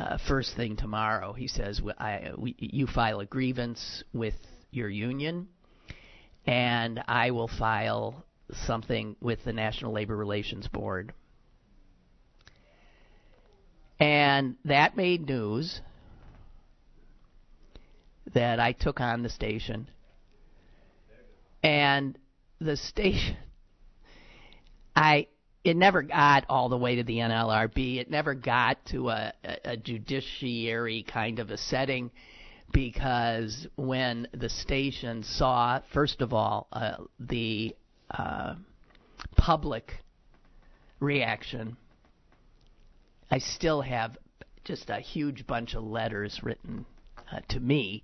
uh, 0.00 0.16
first 0.26 0.56
thing 0.56 0.76
tomorrow, 0.76 1.34
he 1.34 1.46
says, 1.46 1.80
you 2.42 2.86
file 2.86 3.20
a 3.20 3.26
grievance 3.26 4.02
with 4.14 4.34
your 4.70 4.88
union, 4.88 5.48
and 6.46 7.02
I 7.06 7.32
will 7.32 7.48
file 7.48 8.24
something 8.66 9.16
with 9.20 9.44
the 9.44 9.52
National 9.52 9.92
Labor 9.92 10.16
Relations 10.16 10.66
Board. 10.68 11.12
And 13.98 14.56
that 14.64 14.96
made 14.96 15.28
news 15.28 15.82
that 18.32 18.58
I 18.58 18.72
took 18.72 19.00
on 19.00 19.22
the 19.22 19.28
station. 19.28 19.90
And 21.62 22.16
the 22.58 22.78
station, 22.78 23.36
I 24.96 25.26
it 25.62 25.76
never 25.76 26.02
got 26.02 26.46
all 26.48 26.68
the 26.68 26.78
way 26.78 26.96
to 26.96 27.02
the 27.02 27.16
NLRB. 27.16 27.98
It 27.98 28.10
never 28.10 28.34
got 28.34 28.84
to 28.86 29.10
a, 29.10 29.32
a, 29.64 29.76
judiciary 29.76 31.04
kind 31.06 31.38
of 31.38 31.50
a 31.50 31.58
setting 31.58 32.10
because 32.72 33.66
when 33.76 34.26
the 34.32 34.48
station 34.48 35.22
saw, 35.22 35.80
first 35.92 36.22
of 36.22 36.32
all, 36.32 36.66
uh, 36.72 36.96
the 37.18 37.76
uh, 38.10 38.54
public 39.36 40.02
reaction, 40.98 41.76
I 43.30 43.38
still 43.38 43.82
have 43.82 44.16
just 44.64 44.88
a 44.88 45.00
huge 45.00 45.46
bunch 45.46 45.74
of 45.74 45.84
letters 45.84 46.40
written 46.42 46.86
uh, 47.30 47.40
to 47.48 47.60
me 47.60 48.02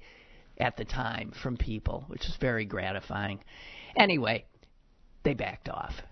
at 0.58 0.76
the 0.76 0.84
time 0.84 1.32
from 1.42 1.56
people, 1.56 2.04
which 2.08 2.26
was 2.26 2.36
very 2.38 2.66
gratifying. 2.66 3.40
Anyway, 3.96 4.44
they 5.22 5.32
backed 5.32 5.70
off 5.70 6.02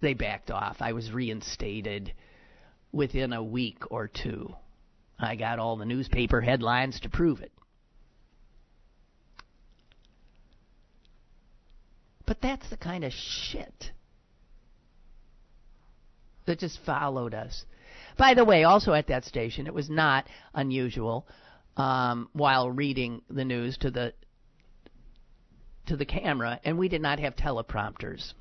they 0.00 0.14
backed 0.14 0.50
off. 0.50 0.76
I 0.80 0.92
was 0.92 1.10
reinstated 1.10 2.12
within 2.92 3.32
a 3.32 3.42
week 3.42 3.78
or 3.90 4.08
two. 4.08 4.54
I 5.18 5.36
got 5.36 5.58
all 5.58 5.76
the 5.76 5.84
newspaper 5.84 6.40
headlines 6.40 7.00
to 7.00 7.08
prove 7.08 7.40
it. 7.40 7.52
But 12.26 12.40
that's 12.40 12.68
the 12.68 12.76
kind 12.76 13.04
of 13.04 13.12
shit 13.12 13.92
that 16.46 16.58
just 16.58 16.78
followed 16.84 17.34
us. 17.34 17.64
By 18.18 18.34
the 18.34 18.44
way, 18.44 18.64
also 18.64 18.92
at 18.92 19.08
that 19.08 19.24
station, 19.24 19.66
it 19.66 19.74
was 19.74 19.88
not 19.88 20.26
unusual 20.54 21.26
um, 21.76 22.28
while 22.32 22.70
reading 22.70 23.22
the 23.28 23.44
news 23.44 23.76
to 23.78 23.90
the 23.90 24.12
to 25.86 25.96
the 25.96 26.04
camera, 26.04 26.58
and 26.64 26.78
we 26.78 26.88
did 26.88 27.00
not 27.00 27.20
have 27.20 27.36
teleprompters. 27.36 28.32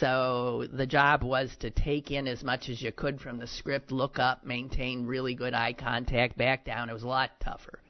So 0.00 0.66
the 0.72 0.86
job 0.86 1.22
was 1.22 1.54
to 1.60 1.70
take 1.70 2.10
in 2.10 2.26
as 2.26 2.42
much 2.42 2.68
as 2.68 2.82
you 2.82 2.90
could 2.92 3.20
from 3.20 3.38
the 3.38 3.46
script, 3.46 3.92
look 3.92 4.18
up, 4.18 4.44
maintain 4.44 5.06
really 5.06 5.34
good 5.34 5.54
eye 5.54 5.72
contact, 5.72 6.36
back 6.36 6.64
down. 6.64 6.90
It 6.90 6.92
was 6.92 7.04
a 7.04 7.08
lot 7.08 7.30
tougher. 7.40 7.80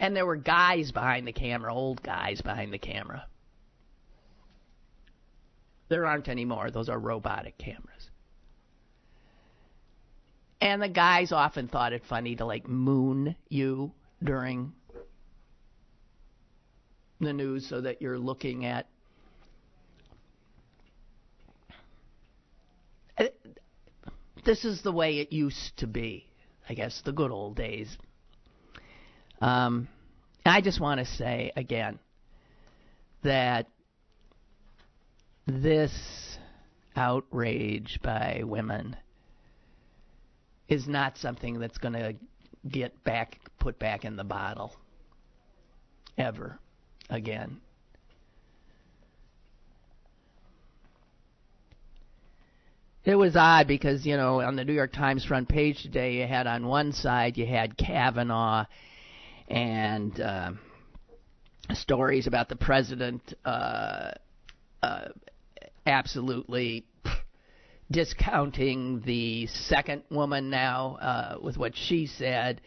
And 0.00 0.16
there 0.16 0.26
were 0.26 0.36
guys 0.36 0.90
behind 0.90 1.26
the 1.26 1.32
camera, 1.32 1.72
old 1.72 2.02
guys 2.02 2.40
behind 2.40 2.72
the 2.72 2.78
camera. 2.78 3.26
There 5.88 6.06
aren't 6.06 6.28
any 6.28 6.44
more. 6.44 6.70
Those 6.70 6.88
are 6.88 6.98
robotic 6.98 7.56
cameras. 7.58 8.10
And 10.60 10.80
the 10.80 10.88
guys 10.88 11.32
often 11.32 11.68
thought 11.68 11.92
it 11.92 12.02
funny 12.08 12.36
to 12.36 12.44
like 12.44 12.68
moon 12.68 13.36
you 13.48 13.92
during 14.22 14.72
the 17.20 17.32
news 17.32 17.68
so 17.68 17.80
that 17.80 18.00
you're 18.00 18.18
looking 18.18 18.64
at 18.64 18.86
uh, 23.18 23.24
this 24.44 24.64
is 24.64 24.82
the 24.82 24.92
way 24.92 25.18
it 25.18 25.32
used 25.32 25.76
to 25.76 25.86
be 25.86 26.26
i 26.68 26.74
guess 26.74 27.02
the 27.04 27.12
good 27.12 27.30
old 27.30 27.56
days 27.56 27.96
um, 29.40 29.88
i 30.44 30.60
just 30.60 30.80
want 30.80 30.98
to 30.98 31.06
say 31.06 31.52
again 31.56 31.98
that 33.22 33.66
this 35.46 36.38
outrage 36.96 37.98
by 38.02 38.42
women 38.44 38.96
is 40.68 40.86
not 40.86 41.18
something 41.18 41.58
that's 41.58 41.78
going 41.78 41.94
to 41.94 42.14
get 42.68 43.02
back 43.04 43.38
put 43.58 43.78
back 43.78 44.04
in 44.04 44.16
the 44.16 44.24
bottle 44.24 44.74
ever 46.16 46.58
again. 47.10 47.60
It 53.04 53.16
was 53.16 53.34
odd 53.34 53.66
because, 53.66 54.06
you 54.06 54.16
know, 54.16 54.40
on 54.40 54.54
the 54.54 54.64
New 54.64 54.72
York 54.72 54.92
Times 54.92 55.24
front 55.24 55.48
page 55.48 55.82
today, 55.82 56.20
you 56.20 56.26
had 56.26 56.46
on 56.46 56.68
one 56.68 56.92
side, 56.92 57.36
you 57.36 57.44
had 57.44 57.76
Kavanaugh 57.76 58.64
and 59.48 60.20
uh, 60.20 60.52
stories 61.72 62.28
about 62.28 62.48
the 62.48 62.54
president 62.54 63.34
uh, 63.44 64.12
uh, 64.84 65.08
absolutely 65.84 66.86
discounting 67.90 69.02
the 69.04 69.48
second 69.48 70.04
woman 70.08 70.48
now 70.48 70.96
uh, 71.00 71.38
with 71.42 71.58
what 71.58 71.76
she 71.76 72.06
said, 72.06 72.60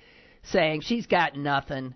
saying 0.43 0.82
she's 0.82 1.08
got 1.08 1.38
nothing. 1.38 1.95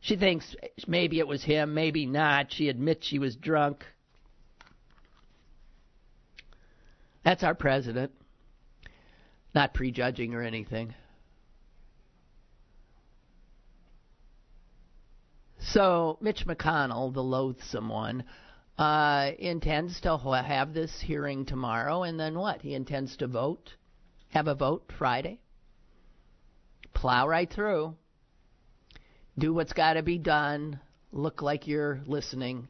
She 0.00 0.16
thinks 0.16 0.56
maybe 0.88 1.20
it 1.20 1.28
was 1.28 1.44
him, 1.44 1.72
maybe 1.72 2.04
not. 2.04 2.52
She 2.52 2.68
admits 2.68 3.06
she 3.06 3.20
was 3.20 3.36
drunk. 3.36 3.84
That's 7.24 7.42
our 7.42 7.54
president. 7.54 8.12
Not 9.54 9.74
prejudging 9.74 10.34
or 10.34 10.42
anything. 10.42 10.94
So, 15.58 16.18
Mitch 16.20 16.44
McConnell, 16.46 17.14
the 17.14 17.22
loathsome 17.22 17.88
one, 17.88 18.24
uh, 18.78 19.30
intends 19.38 20.00
to 20.00 20.18
have 20.18 20.74
this 20.74 21.00
hearing 21.00 21.46
tomorrow, 21.46 22.02
and 22.02 22.18
then 22.18 22.36
what? 22.36 22.62
He 22.62 22.74
intends 22.74 23.16
to 23.18 23.28
vote, 23.28 23.70
have 24.30 24.48
a 24.48 24.54
vote 24.54 24.90
Friday, 24.98 25.40
plow 26.94 27.28
right 27.28 27.50
through, 27.50 27.94
do 29.38 29.54
what's 29.54 29.72
got 29.72 29.94
to 29.94 30.02
be 30.02 30.18
done, 30.18 30.80
look 31.12 31.42
like 31.42 31.68
you're 31.68 32.00
listening, 32.06 32.68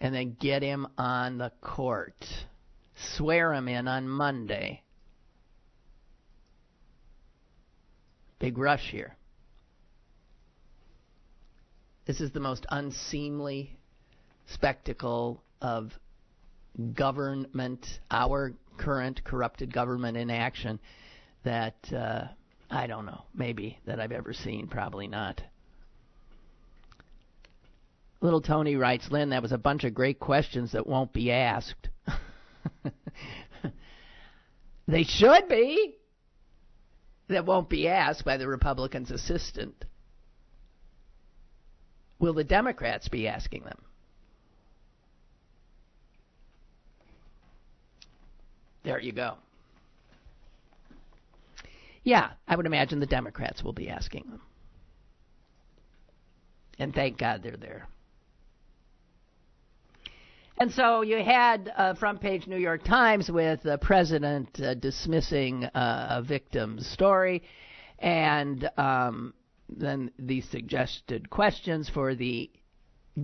and 0.00 0.14
then 0.14 0.36
get 0.40 0.62
him 0.62 0.86
on 0.96 1.38
the 1.38 1.52
court. 1.60 2.26
Swear 3.16 3.54
him 3.54 3.68
in 3.68 3.88
on 3.88 4.08
Monday. 4.08 4.82
Big 8.38 8.58
rush 8.58 8.90
here. 8.90 9.16
This 12.06 12.20
is 12.20 12.32
the 12.32 12.40
most 12.40 12.64
unseemly 12.70 13.76
spectacle 14.46 15.42
of 15.60 15.92
government, 16.94 17.86
our 18.10 18.54
current 18.78 19.22
corrupted 19.24 19.72
government 19.72 20.16
in 20.16 20.30
action 20.30 20.78
that 21.44 21.76
uh, 21.92 22.28
I 22.70 22.86
don't 22.86 23.06
know, 23.06 23.22
maybe 23.34 23.78
that 23.86 24.00
I've 24.00 24.12
ever 24.12 24.32
seen, 24.32 24.68
probably 24.68 25.06
not. 25.06 25.42
Little 28.20 28.40
Tony 28.40 28.76
writes, 28.76 29.10
Lynn, 29.10 29.30
that 29.30 29.42
was 29.42 29.52
a 29.52 29.58
bunch 29.58 29.84
of 29.84 29.94
great 29.94 30.18
questions 30.18 30.72
that 30.72 30.86
won't 30.86 31.12
be 31.12 31.30
asked. 31.30 31.88
they 34.88 35.04
should 35.04 35.48
be. 35.48 35.94
That 37.28 37.44
won't 37.44 37.68
be 37.68 37.88
asked 37.88 38.24
by 38.24 38.38
the 38.38 38.48
Republicans' 38.48 39.10
assistant. 39.10 39.84
Will 42.18 42.32
the 42.32 42.44
Democrats 42.44 43.08
be 43.08 43.28
asking 43.28 43.64
them? 43.64 43.78
There 48.82 48.98
you 48.98 49.12
go. 49.12 49.34
Yeah, 52.02 52.30
I 52.46 52.56
would 52.56 52.64
imagine 52.64 53.00
the 53.00 53.06
Democrats 53.06 53.62
will 53.62 53.74
be 53.74 53.90
asking 53.90 54.24
them. 54.30 54.40
And 56.78 56.94
thank 56.94 57.18
God 57.18 57.42
they're 57.42 57.56
there. 57.56 57.86
And 60.60 60.72
so 60.72 61.02
you 61.02 61.22
had 61.22 61.72
a 61.76 61.94
front 61.94 62.20
page 62.20 62.48
New 62.48 62.56
York 62.56 62.82
Times 62.82 63.30
with 63.30 63.62
the 63.62 63.78
president 63.78 64.60
uh, 64.60 64.74
dismissing 64.74 65.64
uh, 65.66 66.16
a 66.18 66.22
victim's 66.22 66.84
story, 66.84 67.44
and 68.00 68.68
um, 68.76 69.34
then 69.68 70.10
the 70.18 70.40
suggested 70.40 71.30
questions 71.30 71.88
for 71.88 72.16
the 72.16 72.50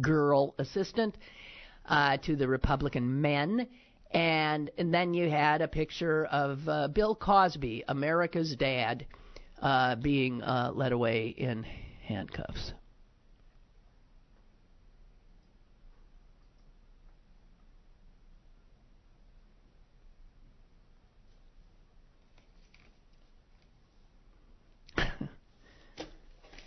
girl 0.00 0.54
assistant 0.60 1.18
uh, 1.86 2.18
to 2.18 2.36
the 2.36 2.46
Republican 2.46 3.20
men. 3.20 3.66
And, 4.12 4.70
and 4.78 4.94
then 4.94 5.12
you 5.12 5.28
had 5.28 5.60
a 5.60 5.66
picture 5.66 6.26
of 6.26 6.60
uh, 6.68 6.86
Bill 6.86 7.16
Cosby, 7.16 7.82
America's 7.88 8.54
dad, 8.54 9.06
uh, 9.60 9.96
being 9.96 10.40
uh, 10.40 10.70
led 10.72 10.92
away 10.92 11.34
in 11.36 11.66
handcuffs. 12.06 12.74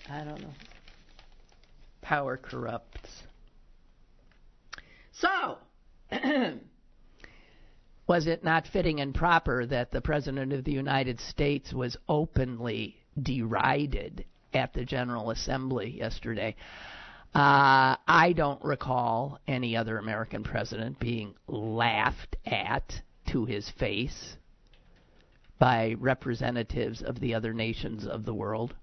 I 0.10 0.24
don't 0.24 0.42
know. 0.42 0.54
Power 2.02 2.38
corrupts. 2.38 3.24
So, 5.12 5.58
was 8.08 8.28
it 8.28 8.44
not 8.44 8.68
fitting 8.68 9.02
and 9.02 9.14
proper 9.14 9.66
that 9.66 9.92
the 9.92 10.02
President 10.02 10.54
of 10.54 10.64
the 10.64 10.72
United 10.72 11.20
States 11.20 11.74
was 11.74 11.98
openly 12.08 12.96
derided 13.22 14.26
at 14.54 14.74
the 14.74 14.86
General 14.86 15.32
Assembly 15.32 15.98
yesterday? 15.98 16.56
Uh, 17.36 17.98
I 18.08 18.34
don't 18.36 18.64
recall 18.64 19.40
any 19.48 19.76
other 19.76 19.98
American 19.98 20.44
president 20.44 21.00
being 21.00 21.36
laughed 21.48 22.38
at 22.46 23.02
to 23.32 23.46
his 23.46 23.70
face 23.78 24.38
by 25.60 25.96
representatives 26.00 27.02
of 27.02 27.20
the 27.20 27.34
other 27.36 27.54
nations 27.54 28.08
of 28.08 28.24
the 28.24 28.34
world. 28.34 28.74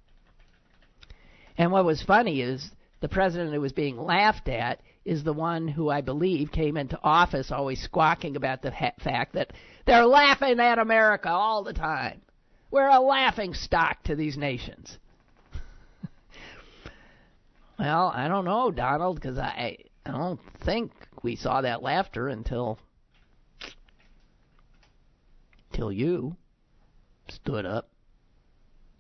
And 1.57 1.71
what 1.71 1.85
was 1.85 2.03
funny 2.03 2.41
is 2.41 2.71
the 3.01 3.09
president 3.09 3.53
who 3.53 3.61
was 3.61 3.73
being 3.73 3.99
laughed 3.99 4.49
at 4.49 4.81
is 5.05 5.23
the 5.23 5.33
one 5.33 5.69
who 5.69 5.91
I 5.91 6.01
believe 6.01 6.51
came 6.51 6.77
into 6.77 6.99
office 7.03 7.53
always 7.53 7.83
squawking 7.83 8.37
about 8.37 8.63
the 8.63 8.71
ha- 8.71 8.95
fact 8.99 9.35
that 9.35 9.53
they're 9.87 10.07
laughing 10.07 10.59
at 10.59 10.79
America 10.79 11.29
all 11.29 11.63
the 11.63 11.75
time. 11.75 12.23
We're 12.71 12.89
a 12.89 13.01
laughing 13.01 13.55
stock 13.55 14.03
to 14.05 14.17
these 14.17 14.37
nations. 14.37 14.99
well, 17.79 18.11
I 18.15 18.27
don't 18.27 18.47
know, 18.47 18.71
Donald, 18.71 19.17
because 19.17 19.39
I 19.39 19.77
I 20.07 20.11
don't 20.11 20.41
think 20.65 20.91
we 21.23 21.37
saw 21.37 21.61
that 21.61 21.83
laughter 21.83 22.29
until 22.29 22.79
till 25.73 25.93
you 25.93 26.37
stood 27.29 27.65
up 27.65 27.89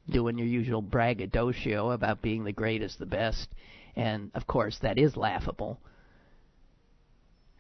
doing 0.08 0.38
your 0.38 0.46
usual 0.46 0.82
braggadocio 0.82 1.90
about 1.90 2.22
being 2.22 2.44
the 2.44 2.52
greatest, 2.52 2.98
the 2.98 3.06
best, 3.06 3.48
and 3.96 4.30
of 4.34 4.46
course 4.46 4.78
that 4.82 4.98
is 4.98 5.16
laughable. 5.16 5.80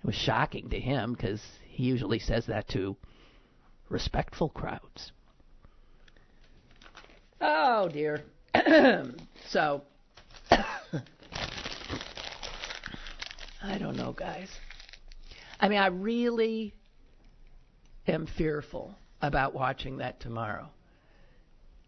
It 0.02 0.06
was 0.06 0.14
shocking 0.14 0.68
to 0.70 0.78
him 0.78 1.14
because 1.14 1.42
he 1.68 1.84
usually 1.84 2.18
says 2.18 2.46
that 2.46 2.68
to 2.68 2.96
respectful 3.88 4.50
crowds. 4.50 5.12
Oh 7.40 7.88
dear. 7.88 8.22
so, 9.48 9.82
I 10.50 10.64
don't 13.78 13.96
know, 13.96 14.12
guys. 14.12 14.50
I 15.58 15.68
mean, 15.68 15.78
I 15.78 15.86
really 15.86 16.74
am 18.06 18.26
fearful 18.26 18.94
about 19.22 19.54
watching 19.54 19.96
that 19.98 20.20
tomorrow. 20.20 20.68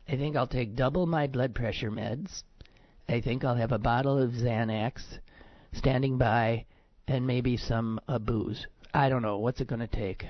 I 0.08 0.16
think 0.16 0.36
I'll 0.36 0.46
take 0.46 0.76
double 0.76 1.06
my 1.06 1.26
blood 1.26 1.54
pressure 1.54 1.90
meds. 1.90 2.42
I 3.08 3.20
think 3.20 3.44
I'll 3.44 3.56
have 3.56 3.72
a 3.72 3.78
bottle 3.78 4.18
of 4.18 4.32
Xanax 4.32 5.02
standing 5.72 6.18
by 6.18 6.66
and 7.08 7.26
maybe 7.26 7.56
some 7.56 8.00
uh, 8.08 8.18
booze. 8.18 8.66
I 8.94 9.08
don't 9.08 9.22
know. 9.22 9.38
What's 9.38 9.60
it 9.60 9.68
going 9.68 9.80
to 9.80 9.86
take 9.86 10.24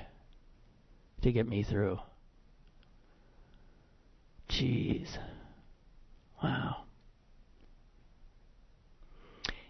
to 1.21 1.31
get 1.31 1.47
me 1.47 1.63
through? 1.63 1.99
Jeez. 4.49 5.17
Wow. 6.43 6.83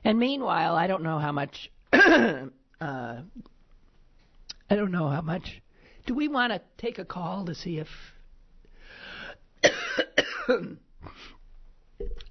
And 0.03 0.19
meanwhile, 0.19 0.75
I 0.75 0.87
don't 0.87 1.03
know 1.03 1.19
how 1.19 1.31
much. 1.31 1.71
uh, 1.93 2.47
I 2.81 4.75
don't 4.75 4.91
know 4.91 5.09
how 5.09 5.21
much. 5.21 5.61
Do 6.05 6.13
we 6.13 6.27
want 6.27 6.53
to 6.53 6.61
take 6.77 6.99
a 6.99 7.05
call 7.05 7.45
to 7.45 7.55
see 7.55 7.77
if. 7.79 7.87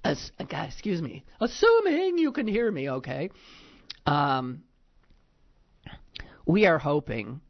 As, 0.03 0.31
excuse 0.39 1.01
me. 1.01 1.25
Assuming 1.39 2.17
you 2.17 2.31
can 2.31 2.47
hear 2.47 2.71
me, 2.71 2.89
okay. 2.89 3.29
Um, 4.05 4.63
we 6.45 6.65
are 6.65 6.79
hoping 6.79 7.41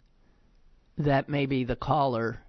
that 0.97 1.29
maybe 1.29 1.63
the 1.63 1.75
caller. 1.75 2.39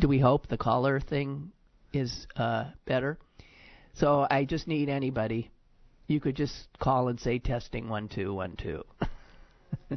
Do 0.00 0.08
we 0.08 0.18
hope 0.18 0.48
the 0.48 0.56
caller 0.56 0.98
thing 1.00 1.52
is 1.92 2.26
uh, 2.36 2.70
better? 2.86 3.18
So 3.92 4.26
I 4.28 4.44
just 4.44 4.66
need 4.66 4.88
anybody. 4.88 5.50
You 6.06 6.20
could 6.20 6.36
just 6.36 6.68
call 6.78 7.08
and 7.08 7.20
say 7.20 7.38
testing 7.38 7.88
one 7.88 8.08
two 8.08 8.34
one 8.34 8.56
two. 8.56 8.82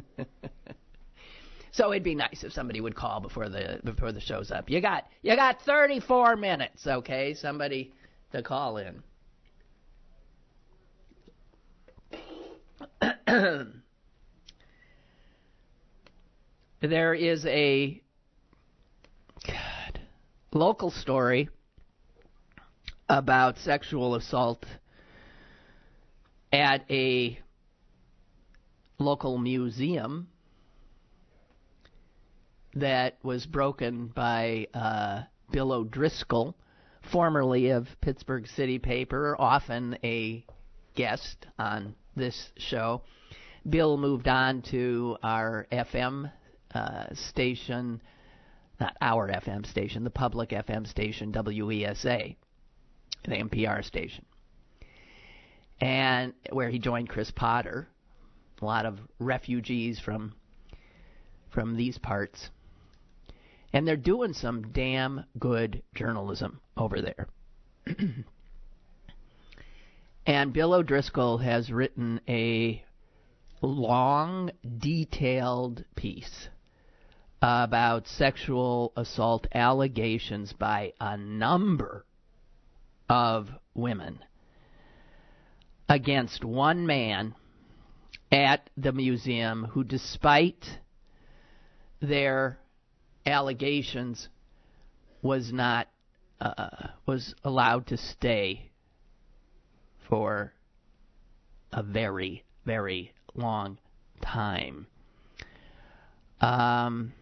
so 1.72 1.92
it'd 1.92 2.02
be 2.02 2.14
nice 2.14 2.44
if 2.44 2.52
somebody 2.52 2.80
would 2.80 2.94
call 2.94 3.20
before 3.20 3.48
the 3.48 3.80
before 3.84 4.12
the 4.12 4.20
show's 4.20 4.50
up. 4.50 4.70
You 4.70 4.80
got 4.80 5.06
you 5.22 5.34
got 5.36 5.62
34 5.62 6.36
minutes, 6.36 6.86
okay? 6.86 7.34
Somebody 7.34 7.92
to 8.32 8.42
call 8.42 8.78
in. 8.78 9.02
there 16.80 17.14
is 17.14 17.44
a 17.46 18.00
God, 19.46 20.00
local 20.52 20.90
story 20.90 21.48
about 23.08 23.58
sexual 23.58 24.14
assault 24.14 24.64
at 26.52 26.84
a 26.90 27.38
local 28.98 29.38
museum 29.38 30.28
that 32.74 33.18
was 33.22 33.46
broken 33.46 34.08
by 34.08 34.68
uh, 34.74 35.22
Bill 35.50 35.72
O'Driscoll, 35.72 36.54
formerly 37.10 37.70
of 37.70 37.88
Pittsburgh 38.00 38.46
City 38.46 38.78
Paper, 38.78 39.36
often 39.38 39.98
a 40.04 40.44
guest 40.94 41.46
on 41.58 41.94
this 42.16 42.50
show. 42.56 43.02
Bill 43.68 43.96
moved 43.96 44.28
on 44.28 44.62
to 44.62 45.16
our 45.22 45.66
FM 45.72 46.30
uh, 46.74 47.14
station, 47.14 48.00
not 48.80 48.96
our 49.00 49.28
FM 49.28 49.66
station, 49.66 50.04
the 50.04 50.10
public 50.10 50.50
FM 50.50 50.86
station, 50.86 51.32
WESA 51.32 52.36
the 53.24 53.34
NPR 53.36 53.84
station, 53.84 54.24
and 55.80 56.32
where 56.50 56.70
he 56.70 56.78
joined 56.78 57.08
Chris 57.08 57.30
Potter, 57.30 57.88
a 58.60 58.64
lot 58.64 58.86
of 58.86 58.98
refugees 59.18 59.98
from 60.00 60.34
from 61.50 61.76
these 61.76 61.98
parts, 61.98 62.50
and 63.72 63.86
they're 63.86 63.96
doing 63.96 64.32
some 64.32 64.72
damn 64.72 65.24
good 65.38 65.82
journalism 65.94 66.60
over 66.76 67.00
there. 67.00 67.28
and 70.26 70.52
Bill 70.52 70.74
O'Driscoll 70.74 71.38
has 71.38 71.70
written 71.70 72.20
a 72.28 72.82
long, 73.60 74.50
detailed 74.78 75.84
piece 75.96 76.48
about 77.40 78.06
sexual 78.08 78.92
assault 78.96 79.46
allegations 79.54 80.52
by 80.52 80.92
a 81.00 81.16
number 81.16 82.04
of 83.08 83.48
women 83.74 84.18
against 85.88 86.44
one 86.44 86.86
man 86.86 87.34
at 88.30 88.68
the 88.76 88.92
museum 88.92 89.64
who, 89.64 89.84
despite 89.84 90.78
their 92.00 92.58
allegations, 93.28 94.28
was 95.22 95.52
not 95.52 95.88
uh, 96.40 96.88
was 97.06 97.34
allowed 97.44 97.86
to 97.88 97.96
stay 97.96 98.70
for 100.08 100.52
a 101.72 101.82
very 101.82 102.44
very 102.64 103.12
long 103.34 103.78
time. 104.20 104.86
Um, 106.40 107.12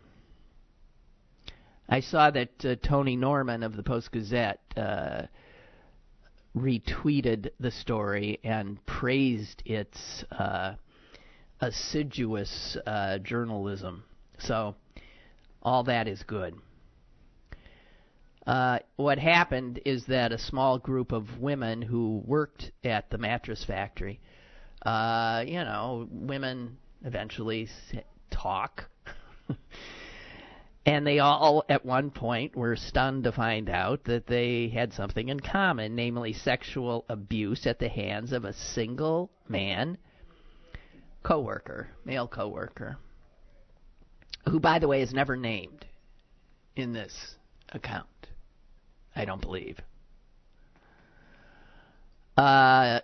I 1.88 2.00
saw 2.00 2.30
that 2.30 2.64
uh, 2.64 2.76
Tony 2.82 3.16
Norman 3.16 3.62
of 3.62 3.76
the 3.76 3.82
Post 3.82 4.12
Gazette 4.12 4.60
uh, 4.76 5.22
retweeted 6.56 7.50
the 7.60 7.70
story 7.70 8.40
and 8.42 8.84
praised 8.86 9.62
its 9.64 10.24
uh, 10.32 10.74
assiduous 11.60 12.76
uh, 12.86 13.18
journalism. 13.18 14.04
So, 14.38 14.74
all 15.66 15.82
that 15.82 16.06
is 16.06 16.22
good. 16.22 16.54
Uh, 18.46 18.78
what 18.94 19.18
happened 19.18 19.80
is 19.84 20.06
that 20.06 20.30
a 20.30 20.38
small 20.38 20.78
group 20.78 21.10
of 21.10 21.40
women 21.40 21.82
who 21.82 22.22
worked 22.24 22.70
at 22.84 23.10
the 23.10 23.18
mattress 23.18 23.64
factory, 23.64 24.20
uh, 24.82 25.42
you 25.44 25.54
know, 25.54 26.08
women 26.10 26.78
eventually 27.04 27.68
talk. 28.30 28.84
And 30.88 31.04
they 31.04 31.18
all, 31.18 31.64
at 31.68 31.84
one 31.84 32.12
point, 32.12 32.54
were 32.54 32.76
stunned 32.76 33.24
to 33.24 33.32
find 33.32 33.68
out 33.68 34.04
that 34.04 34.28
they 34.28 34.68
had 34.68 34.92
something 34.92 35.28
in 35.28 35.40
common, 35.40 35.96
namely 35.96 36.32
sexual 36.32 37.04
abuse 37.08 37.66
at 37.66 37.80
the 37.80 37.88
hands 37.88 38.30
of 38.30 38.44
a 38.44 38.52
single 38.52 39.32
man 39.48 39.98
coworker, 41.24 41.88
male 42.04 42.28
coworker, 42.28 42.98
who, 44.48 44.60
by 44.60 44.78
the 44.78 44.88
way, 44.88 45.02
is 45.02 45.12
never 45.12 45.36
named 45.36 45.84
in 46.74 46.92
this 46.92 47.36
account. 47.72 48.06
I 49.14 49.24
don't 49.24 49.40
believe. 49.40 49.78
Uh, 52.36 53.00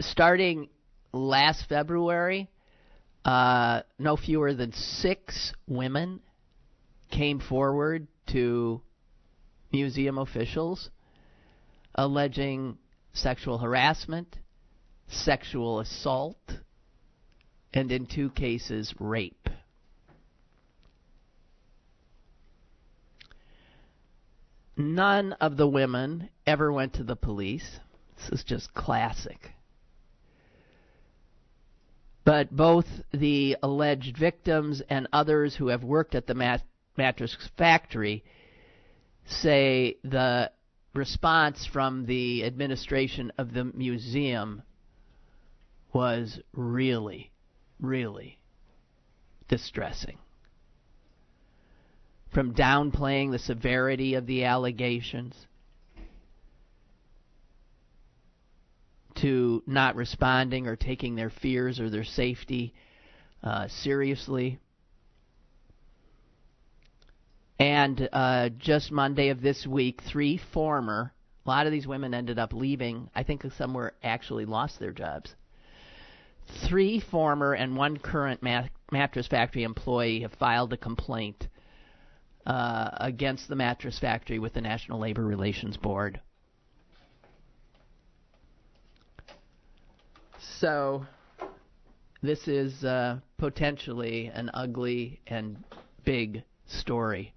starting 0.00 0.68
last 1.12 1.68
February, 1.68 2.48
uh, 3.24 3.82
no 3.98 4.16
fewer 4.16 4.54
than 4.54 4.72
six 4.72 5.52
women 5.66 6.20
came 7.10 7.38
forward 7.38 8.06
to 8.28 8.80
museum 9.72 10.18
officials 10.18 10.90
alleging 11.96 12.76
sexual 13.12 13.58
harassment, 13.58 14.36
sexual 15.08 15.80
assault, 15.80 16.52
and 17.72 17.90
in 17.90 18.06
two 18.06 18.30
cases, 18.30 18.94
rape. 18.98 19.48
None 24.76 25.32
of 25.34 25.56
the 25.56 25.66
women 25.66 26.28
ever 26.46 26.72
went 26.72 26.94
to 26.94 27.04
the 27.04 27.16
police. 27.16 27.80
This 28.16 28.40
is 28.40 28.44
just 28.44 28.74
classic. 28.74 29.52
But 32.24 32.54
both 32.54 32.86
the 33.12 33.56
alleged 33.62 34.16
victims 34.16 34.82
and 34.90 35.06
others 35.12 35.54
who 35.54 35.68
have 35.68 35.84
worked 35.84 36.14
at 36.14 36.26
the 36.26 36.34
mat- 36.34 36.64
mattress 36.96 37.36
factory 37.56 38.24
say 39.26 39.96
the 40.02 40.50
response 40.92 41.66
from 41.66 42.06
the 42.06 42.44
administration 42.44 43.32
of 43.38 43.52
the 43.52 43.64
museum 43.64 44.62
was 45.92 46.40
really, 46.52 47.30
really 47.80 48.38
distressing. 49.48 50.18
From 52.36 52.52
downplaying 52.52 53.30
the 53.30 53.38
severity 53.38 54.12
of 54.12 54.26
the 54.26 54.44
allegations 54.44 55.34
to 59.14 59.62
not 59.66 59.96
responding 59.96 60.66
or 60.66 60.76
taking 60.76 61.14
their 61.14 61.30
fears 61.30 61.80
or 61.80 61.88
their 61.88 62.04
safety 62.04 62.74
uh, 63.42 63.68
seriously 63.68 64.58
and 67.58 68.06
uh, 68.12 68.50
just 68.50 68.92
Monday 68.92 69.30
of 69.30 69.40
this 69.40 69.66
week, 69.66 70.02
three 70.02 70.38
former, 70.52 71.14
a 71.46 71.48
lot 71.48 71.64
of 71.64 71.72
these 71.72 71.86
women 71.86 72.12
ended 72.12 72.38
up 72.38 72.52
leaving. 72.52 73.08
I 73.14 73.22
think 73.22 73.46
some 73.56 73.72
were 73.72 73.94
actually 74.02 74.44
lost 74.44 74.78
their 74.78 74.92
jobs. 74.92 75.34
Three 76.68 77.00
former 77.00 77.54
and 77.54 77.78
one 77.78 77.96
current 77.96 78.42
mat- 78.42 78.72
mattress 78.92 79.26
factory 79.26 79.62
employee 79.62 80.20
have 80.20 80.34
filed 80.34 80.74
a 80.74 80.76
complaint 80.76 81.48
uh, 82.46 82.90
against 82.98 83.48
the 83.48 83.56
mattress 83.56 83.98
factory 83.98 84.38
with 84.38 84.54
the 84.54 84.60
National 84.60 84.98
Labor 84.98 85.24
Relations 85.24 85.76
Board. 85.76 86.20
so 90.60 91.06
this 92.22 92.48
is 92.48 92.84
uh, 92.84 93.18
potentially 93.38 94.30
an 94.34 94.50
ugly 94.54 95.20
and 95.26 95.62
big 96.04 96.42
story. 96.66 97.32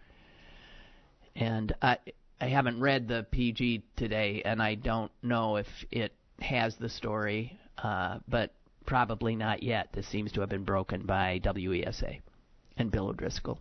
And 1.35 1.73
I 1.81 1.97
I 2.41 2.47
haven't 2.47 2.79
read 2.79 3.07
the 3.07 3.25
PG 3.31 3.83
today, 3.97 4.41
and 4.45 4.61
I 4.61 4.75
don't 4.75 5.11
know 5.21 5.57
if 5.57 5.67
it 5.91 6.13
has 6.39 6.75
the 6.77 6.87
story, 6.87 7.59
uh, 7.77 8.19
but 8.29 8.53
probably 8.85 9.35
not 9.35 9.61
yet. 9.61 9.89
This 9.91 10.07
seems 10.07 10.31
to 10.33 10.41
have 10.41 10.49
been 10.49 10.63
broken 10.63 11.05
by 11.05 11.41
WESA 11.43 12.21
and 12.77 12.91
Bill 12.91 13.09
O'Driscoll. 13.09 13.59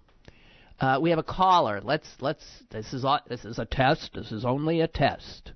Uh, 0.80 0.98
we 1.00 1.10
have 1.10 1.18
a 1.18 1.24
caller. 1.24 1.80
Let's 1.82 2.06
let's. 2.20 2.44
This 2.70 2.92
is 2.92 3.04
a, 3.04 3.20
this 3.28 3.44
is 3.44 3.58
a 3.58 3.64
test. 3.64 4.10
This 4.14 4.30
is 4.30 4.44
only 4.44 4.80
a 4.80 4.88
test. 4.88 5.52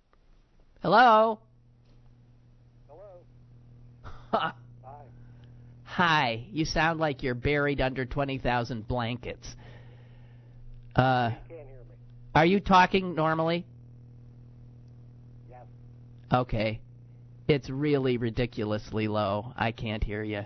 Hello. 0.82 1.38
Hello. 2.88 3.20
Hi. 4.32 4.52
Hi. 5.84 6.46
You 6.50 6.64
sound 6.64 6.98
like 6.98 7.22
you're 7.22 7.34
buried 7.36 7.80
under 7.80 8.04
twenty 8.04 8.38
thousand 8.38 8.88
blankets. 8.88 9.46
Uh, 10.96 11.30
you 11.30 11.56
can't 11.56 11.68
hear 11.68 11.78
me. 11.88 11.94
Are 12.34 12.46
you 12.46 12.58
talking 12.58 13.14
normally? 13.14 13.64
Yes. 15.48 15.66
Okay. 16.32 16.80
It's 17.46 17.70
really 17.70 18.16
ridiculously 18.16 19.08
low. 19.08 19.52
I 19.56 19.72
can't 19.72 20.02
hear 20.02 20.22
you. 20.22 20.44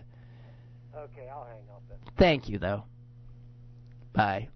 Okay, 0.95 1.29
I'll 1.33 1.45
hang 1.45 1.63
up 1.73 1.83
then. 1.89 1.99
Thank 2.19 2.49
you, 2.49 2.59
though. 2.59 2.85
Bye. 4.15 4.49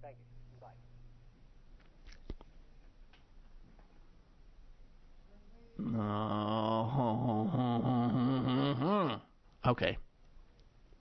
Okay. 9.63 9.97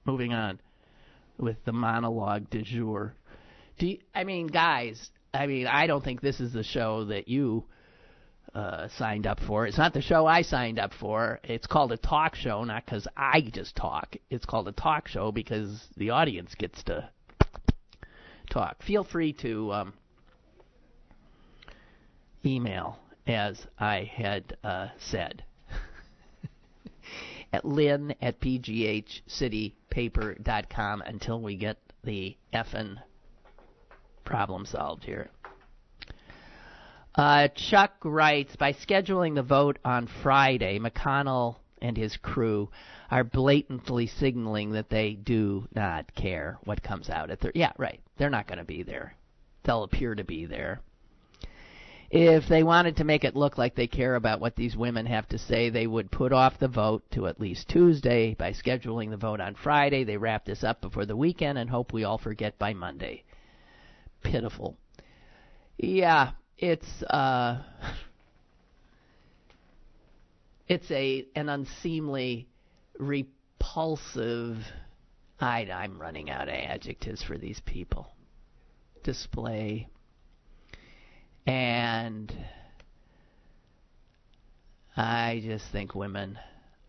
Moving 0.04 0.34
on 0.34 0.60
with 1.38 1.56
the 1.64 1.72
monologue 1.72 2.50
du 2.50 2.62
jour. 2.62 3.14
Do 3.78 3.86
you, 3.86 3.98
I 4.14 4.24
mean, 4.24 4.48
guys? 4.48 5.10
I 5.32 5.46
mean, 5.46 5.66
I 5.66 5.86
don't 5.86 6.04
think 6.04 6.20
this 6.20 6.40
is 6.40 6.52
the 6.52 6.62
show 6.62 7.06
that 7.06 7.28
you 7.28 7.64
uh, 8.54 8.88
signed 8.98 9.26
up 9.26 9.38
for. 9.46 9.66
It's 9.66 9.78
not 9.78 9.94
the 9.94 10.02
show 10.02 10.26
I 10.26 10.42
signed 10.42 10.78
up 10.78 10.92
for. 10.92 11.40
It's 11.44 11.66
called 11.66 11.92
a 11.92 11.96
talk 11.96 12.34
show, 12.34 12.64
not 12.64 12.84
because 12.84 13.06
I 13.16 13.40
just 13.40 13.76
talk. 13.76 14.16
It's 14.28 14.44
called 14.44 14.68
a 14.68 14.72
talk 14.72 15.08
show 15.08 15.32
because 15.32 15.86
the 15.96 16.10
audience 16.10 16.54
gets 16.56 16.82
to 16.84 17.08
talk. 18.50 18.82
Feel 18.82 19.04
free 19.04 19.32
to 19.34 19.72
um, 19.72 19.92
email, 22.44 22.98
as 23.26 23.66
I 23.78 24.10
had 24.12 24.56
uh, 24.64 24.88
said, 24.98 25.44
at 27.52 27.64
lynn 27.64 28.14
at 28.20 28.40
pghcitypaper.com 28.40 31.02
until 31.02 31.40
we 31.40 31.56
get 31.56 31.78
the 32.04 32.36
effing 32.52 32.96
problem 34.24 34.66
solved 34.66 35.04
here. 35.04 35.30
Uh, 37.14 37.48
Chuck 37.48 37.92
writes 38.04 38.56
By 38.56 38.72
scheduling 38.72 39.34
the 39.34 39.42
vote 39.42 39.78
on 39.84 40.08
Friday, 40.22 40.78
McConnell 40.78 41.56
and 41.82 41.96
his 41.96 42.16
crew 42.16 42.70
are 43.10 43.24
blatantly 43.24 44.06
signaling 44.06 44.72
that 44.72 44.90
they 44.90 45.14
do 45.14 45.66
not 45.74 46.14
care 46.14 46.58
what 46.64 46.82
comes 46.82 47.10
out 47.10 47.30
at 47.30 47.40
their. 47.40 47.52
Yeah, 47.54 47.72
right. 47.78 48.00
They're 48.16 48.30
not 48.30 48.46
going 48.46 48.58
to 48.58 48.64
be 48.64 48.82
there. 48.82 49.14
They'll 49.64 49.82
appear 49.82 50.14
to 50.14 50.24
be 50.24 50.46
there. 50.46 50.80
If 52.10 52.48
they 52.48 52.64
wanted 52.64 52.96
to 52.96 53.04
make 53.04 53.22
it 53.22 53.36
look 53.36 53.56
like 53.56 53.76
they 53.76 53.86
care 53.86 54.16
about 54.16 54.40
what 54.40 54.56
these 54.56 54.76
women 54.76 55.06
have 55.06 55.28
to 55.28 55.38
say, 55.38 55.70
they 55.70 55.86
would 55.86 56.10
put 56.10 56.32
off 56.32 56.58
the 56.58 56.66
vote 56.66 57.04
to 57.12 57.28
at 57.28 57.40
least 57.40 57.68
Tuesday. 57.68 58.34
By 58.34 58.50
scheduling 58.50 59.10
the 59.10 59.16
vote 59.16 59.40
on 59.40 59.54
Friday, 59.54 60.02
they 60.02 60.16
wrap 60.16 60.44
this 60.44 60.64
up 60.64 60.80
before 60.80 61.06
the 61.06 61.16
weekend 61.16 61.56
and 61.56 61.70
hope 61.70 61.92
we 61.92 62.02
all 62.02 62.18
forget 62.18 62.58
by 62.58 62.74
Monday. 62.74 63.22
Pitiful. 64.22 64.76
Yeah, 65.78 66.32
it's 66.58 67.02
uh 67.04 67.62
it's 70.66 70.90
a 70.90 71.26
an 71.36 71.48
unseemly 71.48 72.48
repulsive 72.98 74.58
I, 75.40 75.62
I'm 75.62 75.98
running 75.98 76.28
out 76.28 76.48
of 76.48 76.54
adjectives 76.54 77.22
for 77.22 77.38
these 77.38 77.60
people. 77.60 78.08
Display 79.04 79.88
and 81.50 82.32
I 84.96 85.42
just 85.44 85.64
think 85.72 85.96
women 85.96 86.38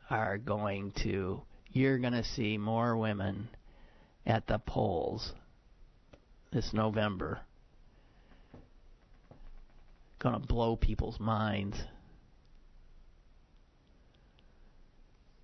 are 0.08 0.38
going 0.38 0.92
to 1.04 1.42
you're 1.72 1.98
going 1.98 2.14
to 2.14 2.24
see 2.24 2.60
more 2.60 2.96
women 2.96 3.48
at 4.24 4.46
the 4.46 4.60
polls 4.60 5.34
this 6.52 6.74
November 6.74 7.40
going 10.20 10.40
to 10.40 10.48
blow 10.48 10.76
people's 10.76 11.20
minds. 11.20 11.78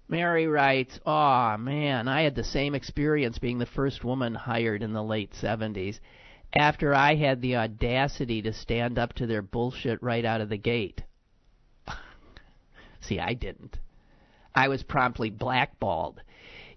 Mary 0.08 0.46
writes, 0.46 1.00
"Aw, 1.08 1.56
oh, 1.56 1.58
man, 1.58 2.08
I 2.08 2.22
had 2.22 2.36
the 2.36 2.44
same 2.44 2.76
experience 2.76 3.40
being 3.40 3.58
the 3.58 3.66
first 3.66 4.04
woman 4.04 4.36
hired 4.36 4.84
in 4.84 4.94
the 4.94 5.04
late 5.04 5.32
70s. 5.42 6.00
After 6.54 6.96
I 6.96 7.16
had 7.16 7.42
the 7.42 7.58
audacity 7.58 8.42
to 8.42 8.54
stand 8.54 8.98
up 8.98 9.14
to 9.14 9.28
their 9.28 9.42
bullshit 9.42 10.02
right 10.02 10.24
out 10.24 10.42
of 10.42 10.50
the 10.50 10.58
gate. 10.58 11.04
See, 13.02 13.20
I 13.20 13.34
didn't. 13.34 13.78
I 14.56 14.70
was 14.70 14.82
promptly 14.84 15.30
blackballed. 15.30 16.22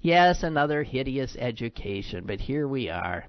Yes, 0.01 0.43
another 0.43 0.83
hideous 0.83 1.37
education, 1.37 2.25
but 2.27 2.41
here 2.41 2.67
we 2.67 2.89
are. 2.89 3.27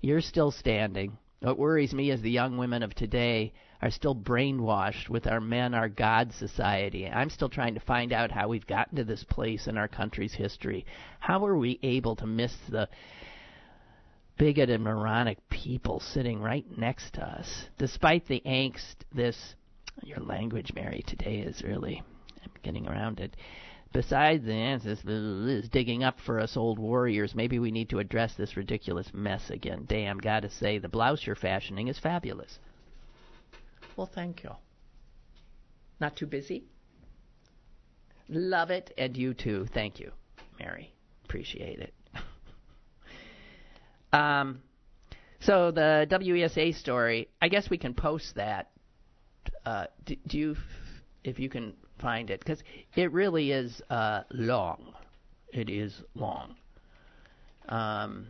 You're 0.00 0.20
still 0.20 0.50
standing. 0.50 1.18
What 1.40 1.58
worries 1.58 1.92
me 1.92 2.10
is 2.10 2.22
the 2.22 2.30
young 2.30 2.56
women 2.56 2.82
of 2.82 2.94
today 2.94 3.52
are 3.82 3.90
still 3.90 4.14
brainwashed 4.14 5.10
with 5.10 5.26
our 5.26 5.40
men 5.40 5.74
are 5.74 5.90
God 5.90 6.32
society. 6.32 7.06
I'm 7.06 7.28
still 7.28 7.50
trying 7.50 7.74
to 7.74 7.80
find 7.80 8.12
out 8.12 8.30
how 8.30 8.48
we've 8.48 8.66
gotten 8.66 8.96
to 8.96 9.04
this 9.04 9.24
place 9.24 9.66
in 9.66 9.76
our 9.76 9.88
country's 9.88 10.32
history. 10.32 10.86
How 11.20 11.44
are 11.44 11.56
we 11.58 11.78
able 11.82 12.16
to 12.16 12.26
miss 12.26 12.56
the 12.68 12.88
bigoted, 14.38 14.80
moronic 14.80 15.38
people 15.48 16.00
sitting 16.00 16.40
right 16.40 16.64
next 16.76 17.14
to 17.14 17.22
us? 17.22 17.66
Despite 17.78 18.26
the 18.26 18.42
angst, 18.46 18.96
this. 19.14 19.54
Your 20.02 20.18
language, 20.18 20.72
Mary, 20.74 21.04
today 21.06 21.38
is 21.38 21.62
really. 21.62 22.02
I'm 22.42 22.50
getting 22.62 22.88
around 22.88 23.20
it. 23.20 23.36
Besides 23.92 24.44
the 24.44 24.52
answers 24.52 24.98
is 25.04 25.68
digging 25.68 26.02
up 26.02 26.18
for 26.26 26.40
us 26.40 26.56
old 26.56 26.80
warriors, 26.80 27.32
maybe 27.32 27.60
we 27.60 27.70
need 27.70 27.90
to 27.90 28.00
address 28.00 28.34
this 28.34 28.56
ridiculous 28.56 29.08
mess 29.14 29.50
again. 29.50 29.84
Damn, 29.88 30.18
gotta 30.18 30.50
say, 30.50 30.78
the 30.78 30.88
blouse 30.88 31.24
you're 31.24 31.36
fashioning 31.36 31.86
is 31.86 32.00
fabulous. 32.00 32.58
Well, 33.96 34.10
thank 34.12 34.42
you. 34.42 34.50
Not 36.00 36.16
too 36.16 36.26
busy? 36.26 36.64
Love 38.28 38.70
it, 38.70 38.92
and 38.98 39.16
you 39.16 39.32
too. 39.32 39.66
Thank 39.72 40.00
you, 40.00 40.10
Mary. 40.58 40.92
Appreciate 41.24 41.78
it. 41.78 41.94
Um, 44.14 44.62
so 45.40 45.70
the 45.70 46.06
WESA 46.10 46.74
story, 46.74 47.28
I 47.42 47.48
guess 47.48 47.68
we 47.68 47.78
can 47.78 47.94
post 47.94 48.36
that. 48.36 48.70
Uh, 49.66 49.86
do, 50.04 50.16
do 50.26 50.38
you, 50.38 50.56
if 51.22 51.38
you 51.38 51.48
can 51.48 51.74
find 52.00 52.30
it, 52.30 52.40
because 52.40 52.62
it 52.96 53.12
really 53.12 53.50
is 53.50 53.82
uh, 53.90 54.22
long. 54.30 54.94
It 55.52 55.68
is 55.68 56.02
long. 56.14 56.54
Um, 57.68 58.28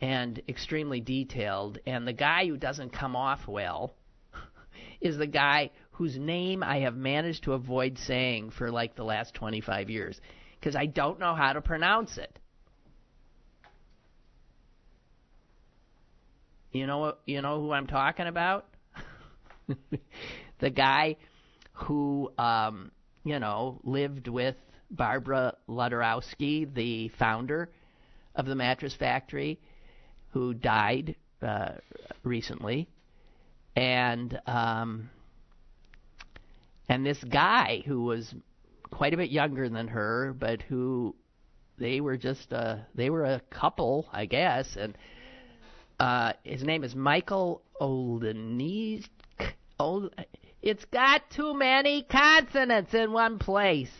and 0.00 0.40
extremely 0.48 1.00
detailed. 1.00 1.78
And 1.86 2.06
the 2.06 2.12
guy 2.12 2.46
who 2.46 2.56
doesn't 2.56 2.90
come 2.90 3.14
off 3.16 3.46
well 3.46 3.94
is 5.00 5.18
the 5.18 5.26
guy 5.26 5.70
whose 5.92 6.18
name 6.18 6.62
I 6.62 6.78
have 6.80 6.96
managed 6.96 7.44
to 7.44 7.52
avoid 7.52 7.98
saying 7.98 8.50
for 8.50 8.70
like 8.70 8.96
the 8.96 9.04
last 9.04 9.34
25 9.34 9.90
years 9.90 10.18
because 10.58 10.74
I 10.74 10.86
don't 10.86 11.18
know 11.18 11.34
how 11.34 11.52
to 11.52 11.60
pronounce 11.60 12.16
it. 12.16 12.39
You 16.72 16.86
know 16.86 17.14
you 17.26 17.42
know 17.42 17.60
who 17.60 17.72
I'm 17.72 17.86
talking 17.86 18.26
about? 18.26 18.66
the 20.60 20.70
guy 20.70 21.16
who 21.72 22.32
um, 22.38 22.92
you 23.24 23.38
know 23.38 23.80
lived 23.84 24.28
with 24.28 24.56
Barbara 24.90 25.54
Luderowski, 25.68 26.72
the 26.72 27.08
founder 27.18 27.70
of 28.34 28.46
the 28.46 28.54
mattress 28.54 28.94
factory, 28.94 29.58
who 30.32 30.54
died 30.54 31.16
uh, 31.42 31.72
recently 32.22 32.88
and 33.76 34.40
um, 34.46 35.10
and 36.88 37.06
this 37.06 37.22
guy 37.24 37.82
who 37.86 38.02
was 38.04 38.34
quite 38.90 39.14
a 39.14 39.16
bit 39.16 39.30
younger 39.30 39.68
than 39.68 39.88
her, 39.88 40.34
but 40.38 40.62
who 40.62 41.14
they 41.78 42.00
were 42.00 42.16
just 42.16 42.52
uh, 42.52 42.76
they 42.94 43.10
were 43.10 43.24
a 43.24 43.40
couple, 43.50 44.08
I 44.12 44.26
guess, 44.26 44.76
and 44.76 44.96
uh, 46.00 46.32
his 46.42 46.64
name 46.64 46.82
is 46.82 46.96
Michael. 46.96 47.62
Old, 47.78 48.24
it's 50.62 50.84
got 50.86 51.30
too 51.30 51.54
many 51.54 52.02
consonants 52.02 52.92
in 52.94 53.12
one 53.12 53.38
place. 53.38 53.92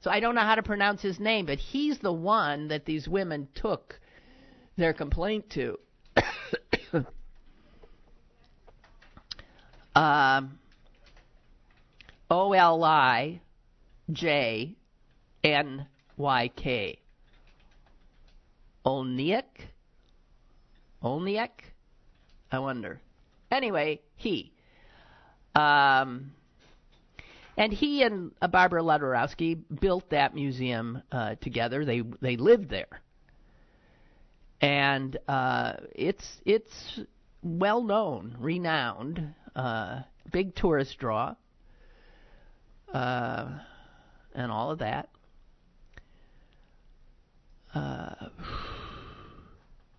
So 0.00 0.10
I 0.10 0.20
don't 0.20 0.34
know 0.34 0.42
how 0.42 0.54
to 0.54 0.62
pronounce 0.62 1.02
his 1.02 1.18
name, 1.18 1.46
but 1.46 1.58
he's 1.58 1.98
the 1.98 2.12
one 2.12 2.68
that 2.68 2.84
these 2.84 3.08
women 3.08 3.48
took 3.54 3.98
their 4.76 4.92
complaint 4.92 5.50
to. 5.50 5.78
um, 9.96 10.58
O 12.30 12.52
L 12.52 12.84
I 12.84 13.40
J 14.12 14.76
N 15.42 15.86
Y 16.16 16.50
K. 16.54 16.98
Olniak? 18.86 19.44
Olniak? 21.04 21.50
I 22.50 22.58
wonder. 22.58 23.00
Anyway, 23.50 24.00
he. 24.16 24.52
Um, 25.54 26.32
and 27.56 27.72
he 27.72 28.02
and 28.02 28.32
uh, 28.40 28.48
Barbara 28.48 28.82
Luderowski 28.82 29.60
built 29.80 30.10
that 30.10 30.34
museum 30.34 31.02
uh, 31.12 31.36
together. 31.40 31.84
They 31.84 32.02
they 32.20 32.36
lived 32.36 32.70
there, 32.70 33.00
and 34.60 35.16
uh, 35.28 35.74
it's 35.94 36.26
it's 36.44 37.00
well 37.42 37.82
known, 37.82 38.36
renowned, 38.40 39.34
uh, 39.54 40.00
big 40.32 40.54
tourist 40.56 40.98
draw, 40.98 41.36
uh, 42.92 43.48
and 44.34 44.50
all 44.50 44.70
of 44.70 44.78
that. 44.80 45.08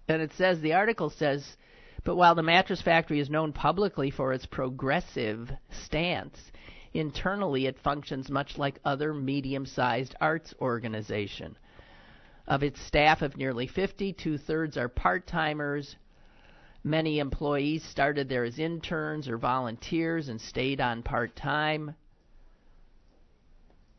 And 0.07 0.21
it 0.21 0.33
says 0.33 0.61
the 0.61 0.73
article 0.73 1.09
says, 1.09 1.57
but 2.03 2.15
while 2.15 2.35
the 2.35 2.43
mattress 2.43 2.81
factory 2.81 3.19
is 3.19 3.31
known 3.31 3.51
publicly 3.51 4.11
for 4.11 4.31
its 4.31 4.45
progressive 4.45 5.51
stance, 5.71 6.51
internally 6.93 7.65
it 7.65 7.79
functions 7.79 8.29
much 8.29 8.59
like 8.59 8.79
other 8.85 9.13
medium-sized 9.13 10.15
arts 10.21 10.53
organization. 10.61 11.57
Of 12.47 12.61
its 12.61 12.79
staff 12.79 13.23
of 13.23 13.37
nearly 13.37 13.65
50, 13.65 14.13
two-thirds 14.13 14.77
are 14.77 14.87
part-timers. 14.87 15.95
Many 16.83 17.17
employees 17.17 17.83
started 17.83 18.29
there 18.29 18.43
as 18.43 18.59
interns 18.59 19.27
or 19.27 19.39
volunteers 19.39 20.29
and 20.29 20.39
stayed 20.39 20.79
on 20.79 21.01
part-time. 21.01 21.95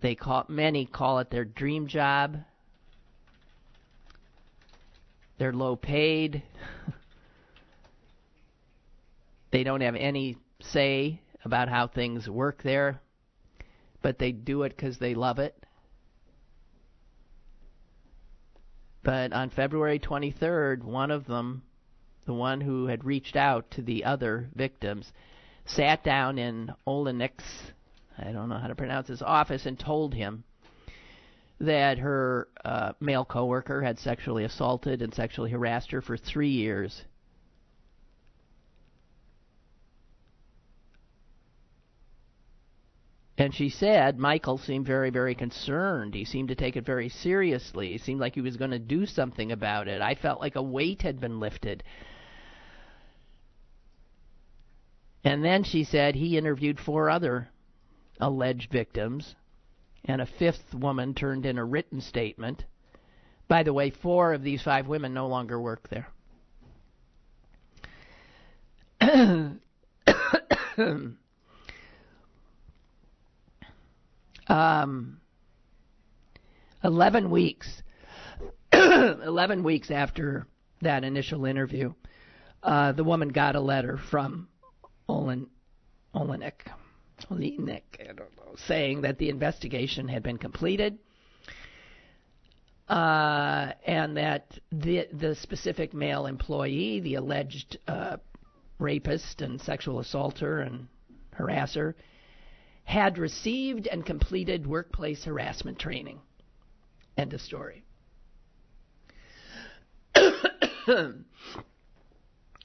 They 0.00 0.14
call 0.14 0.44
many 0.48 0.86
call 0.86 1.18
it 1.18 1.30
their 1.30 1.44
dream 1.44 1.88
job. 1.88 2.38
They're 5.38 5.52
low 5.52 5.76
paid. 5.76 6.42
they 9.50 9.64
don't 9.64 9.82
have 9.82 9.96
any 9.96 10.36
say 10.60 11.20
about 11.44 11.68
how 11.68 11.86
things 11.86 12.28
work 12.28 12.62
there, 12.62 13.00
but 14.02 14.18
they 14.18 14.32
do 14.32 14.62
it 14.62 14.70
because 14.70 14.98
they 14.98 15.14
love 15.14 15.38
it. 15.38 15.54
But 19.02 19.32
on 19.32 19.50
February 19.50 20.00
23rd, 20.00 20.82
one 20.82 21.12
of 21.12 21.26
them, 21.26 21.62
the 22.24 22.34
one 22.34 22.60
who 22.60 22.86
had 22.86 23.04
reached 23.04 23.36
out 23.36 23.70
to 23.72 23.82
the 23.82 24.04
other 24.04 24.48
victims, 24.54 25.12
sat 25.64 26.02
down 26.02 26.38
in 26.38 26.72
Olenik's, 26.86 27.72
I 28.18 28.32
don't 28.32 28.48
know 28.48 28.58
how 28.58 28.66
to 28.66 28.74
pronounce 28.74 29.06
his 29.06 29.22
office, 29.22 29.64
and 29.64 29.78
told 29.78 30.14
him 30.14 30.42
that 31.60 31.98
her 31.98 32.48
uh, 32.64 32.92
male 33.00 33.24
coworker 33.24 33.82
had 33.82 33.98
sexually 33.98 34.44
assaulted 34.44 35.00
and 35.00 35.14
sexually 35.14 35.50
harassed 35.50 35.90
her 35.90 36.02
for 36.02 36.16
three 36.16 36.50
years. 36.50 37.04
And 43.38 43.54
she 43.54 43.68
said 43.68 44.18
Michael 44.18 44.56
seemed 44.56 44.86
very, 44.86 45.10
very 45.10 45.34
concerned. 45.34 46.14
He 46.14 46.24
seemed 46.24 46.48
to 46.48 46.54
take 46.54 46.76
it 46.76 46.86
very 46.86 47.10
seriously. 47.10 47.92
He 47.92 47.98
seemed 47.98 48.20
like 48.20 48.34
he 48.34 48.40
was 48.40 48.56
going 48.56 48.70
to 48.70 48.78
do 48.78 49.04
something 49.04 49.52
about 49.52 49.88
it. 49.88 50.00
I 50.00 50.14
felt 50.14 50.40
like 50.40 50.56
a 50.56 50.62
weight 50.62 51.02
had 51.02 51.20
been 51.20 51.38
lifted. 51.38 51.84
And 55.22 55.44
then 55.44 55.64
she 55.64 55.84
said 55.84 56.14
he 56.14 56.38
interviewed 56.38 56.80
four 56.80 57.10
other 57.10 57.48
alleged 58.18 58.72
victims 58.72 59.34
and 60.06 60.20
a 60.20 60.26
fifth 60.38 60.74
woman 60.74 61.14
turned 61.14 61.46
in 61.46 61.58
a 61.58 61.64
written 61.64 62.00
statement. 62.00 62.64
By 63.48 63.62
the 63.62 63.72
way, 63.72 63.90
four 63.90 64.32
of 64.32 64.42
these 64.42 64.62
five 64.62 64.86
women 64.86 65.14
no 65.14 65.26
longer 65.28 65.60
work 65.60 65.88
there. 65.88 66.08
um, 74.48 75.20
11 76.82 77.30
weeks 77.30 77.82
11 78.72 79.62
weeks 79.62 79.90
after 79.90 80.46
that 80.80 81.04
initial 81.04 81.44
interview 81.44 81.92
uh, 82.62 82.92
the 82.92 83.04
woman 83.04 83.28
got 83.28 83.54
a 83.54 83.60
letter 83.60 83.98
from 84.10 84.48
Olin 85.08 85.48
Olenek 86.14 86.72
Know 87.30 88.56
saying 88.56 89.02
that 89.02 89.18
the 89.18 89.28
investigation 89.28 90.08
had 90.08 90.22
been 90.22 90.38
completed 90.38 90.98
uh, 92.88 93.72
and 93.84 94.16
that 94.16 94.58
the 94.70 95.08
the 95.12 95.34
specific 95.34 95.92
male 95.92 96.26
employee, 96.26 97.00
the 97.00 97.16
alleged 97.16 97.78
uh, 97.88 98.16
rapist 98.78 99.42
and 99.42 99.60
sexual 99.60 99.98
assaulter 99.98 100.60
and 100.60 100.86
harasser, 101.36 101.94
had 102.84 103.18
received 103.18 103.88
and 103.88 104.06
completed 104.06 104.66
workplace 104.66 105.24
harassment 105.24 105.78
training. 105.78 106.20
End 107.16 107.34
of 107.34 107.40
story. 107.40 107.82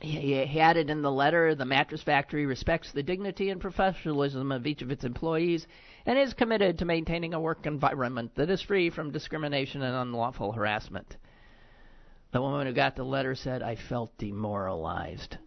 He 0.02 0.60
added 0.60 0.90
in 0.90 1.04
the 1.04 1.12
letter 1.12 1.54
the 1.54 1.66
mattress 1.66 2.02
factory 2.02 2.48
respects 2.48 2.92
the 2.92 3.04
dignity 3.04 3.52
and 3.52 3.62
professionalism 3.62 4.52
of 4.52 4.66
each 4.66 4.82
of 4.82 4.90
its 4.90 5.04
employees 5.04 5.68
and 6.08 6.18
is 6.18 6.34
committed 6.34 6.80
to 6.80 6.86
maintaining 6.86 7.36
a 7.36 7.40
work 7.40 7.68
environment 7.68 8.34
that 8.36 8.50
is 8.50 8.64
free 8.64 8.90
from 8.90 9.12
discrimination 9.12 9.84
and 9.84 9.96
unlawful 9.96 10.54
harassment. 10.54 11.18
The 12.32 12.42
woman 12.42 12.66
who 12.66 12.74
got 12.74 12.96
the 12.96 13.04
letter 13.04 13.36
said, 13.36 13.62
I 13.62 13.76
felt 13.76 14.18
demoralized. 14.18 15.38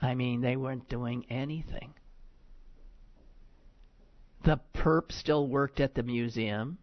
I 0.00 0.14
mean, 0.14 0.40
they 0.40 0.56
weren't 0.56 0.88
doing 0.88 1.26
anything. 1.28 1.94
The 4.44 4.60
perp 4.74 5.10
still 5.10 5.48
worked 5.48 5.80
at 5.80 5.94
the 5.94 6.02
museum 6.02 6.78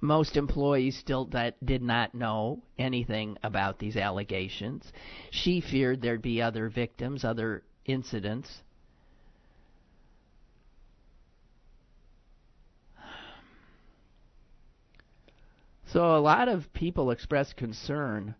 most 0.00 0.36
employees 0.36 0.96
still 0.96 1.26
that 1.26 1.64
did 1.64 1.82
not 1.82 2.14
know 2.14 2.62
anything 2.78 3.36
about 3.42 3.78
these 3.78 3.96
allegations. 3.96 4.92
She 5.30 5.60
feared 5.60 6.00
there'd 6.00 6.22
be 6.22 6.40
other 6.40 6.68
victims, 6.68 7.24
other 7.24 7.62
incidents. 7.84 8.62
So 15.86 16.16
a 16.16 16.20
lot 16.20 16.48
of 16.48 16.72
people 16.72 17.10
expressed 17.10 17.56
concern. 17.56 18.36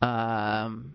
Um, 0.00 0.94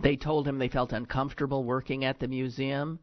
they 0.00 0.16
told 0.16 0.48
him 0.48 0.58
they 0.58 0.68
felt 0.68 0.94
uncomfortable 0.94 1.62
working 1.62 2.06
at 2.06 2.18
the 2.20 2.26
museum. 2.26 2.98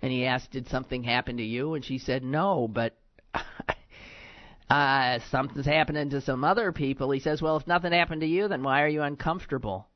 And 0.00 0.12
he 0.12 0.26
asked, 0.26 0.52
Did 0.52 0.68
something 0.68 1.02
happen 1.02 1.38
to 1.38 1.42
you? 1.42 1.74
And 1.74 1.84
she 1.84 1.98
said, 1.98 2.22
No, 2.22 2.68
but 2.68 2.96
uh, 4.70 5.18
something's 5.30 5.66
happening 5.66 6.10
to 6.10 6.20
some 6.20 6.44
other 6.44 6.72
people. 6.72 7.10
He 7.10 7.20
says, 7.20 7.42
Well, 7.42 7.56
if 7.56 7.66
nothing 7.66 7.92
happened 7.92 8.20
to 8.20 8.26
you, 8.26 8.48
then 8.48 8.62
why 8.62 8.82
are 8.82 8.88
you 8.88 9.02
uncomfortable? 9.02 9.88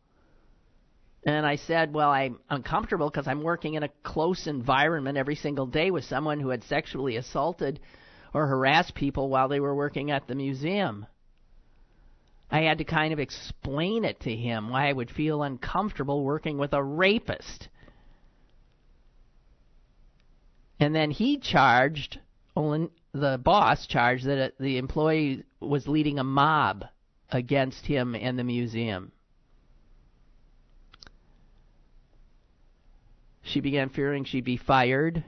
And 1.25 1.47
I 1.47 1.57
said, 1.57 1.95
Well, 1.95 2.11
I'm 2.11 2.41
uncomfortable 2.51 3.09
because 3.09 3.29
I'm 3.29 3.43
working 3.43 3.75
in 3.75 3.85
a 3.85 3.91
close 4.03 4.47
environment 4.47 5.17
every 5.17 5.37
single 5.37 5.67
day 5.67 5.91
with 5.91 6.05
someone 6.05 6.41
who 6.41 6.49
had 6.49 6.65
sexually 6.65 7.17
assaulted 7.17 7.79
or 8.35 8.47
harassed 8.47 8.95
people 8.95 9.29
while 9.29 9.49
they 9.49 9.61
were 9.61 9.75
working 9.75 10.11
at 10.11 10.27
the 10.27 10.35
museum. 10.35 11.07
I 12.51 12.63
had 12.63 12.79
to 12.79 12.85
kind 12.85 13.13
of 13.13 13.19
explain 13.19 14.05
it 14.05 14.21
to 14.21 14.35
him 14.35 14.69
why 14.69 14.89
I 14.89 14.93
would 14.93 15.11
feel 15.11 15.43
uncomfortable 15.43 16.23
working 16.23 16.59
with 16.59 16.75
a 16.75 16.83
rapist. 16.83 17.69
And 20.83 20.97
then 20.97 21.13
he 21.13 21.39
charged, 21.39 22.19
the 22.57 23.41
boss 23.41 23.87
charged 23.87 24.25
that 24.25 24.39
uh, 24.39 24.55
the 24.59 24.79
employee 24.79 25.45
was 25.61 25.87
leading 25.87 26.19
a 26.19 26.25
mob 26.25 26.87
against 27.31 27.87
him 27.87 28.17
and 28.17 28.37
the 28.37 28.43
museum. 28.43 29.13
She 33.43 33.61
began 33.61 33.91
fearing 33.91 34.25
she'd 34.25 34.45
be 34.45 34.57
fired. 34.57 35.23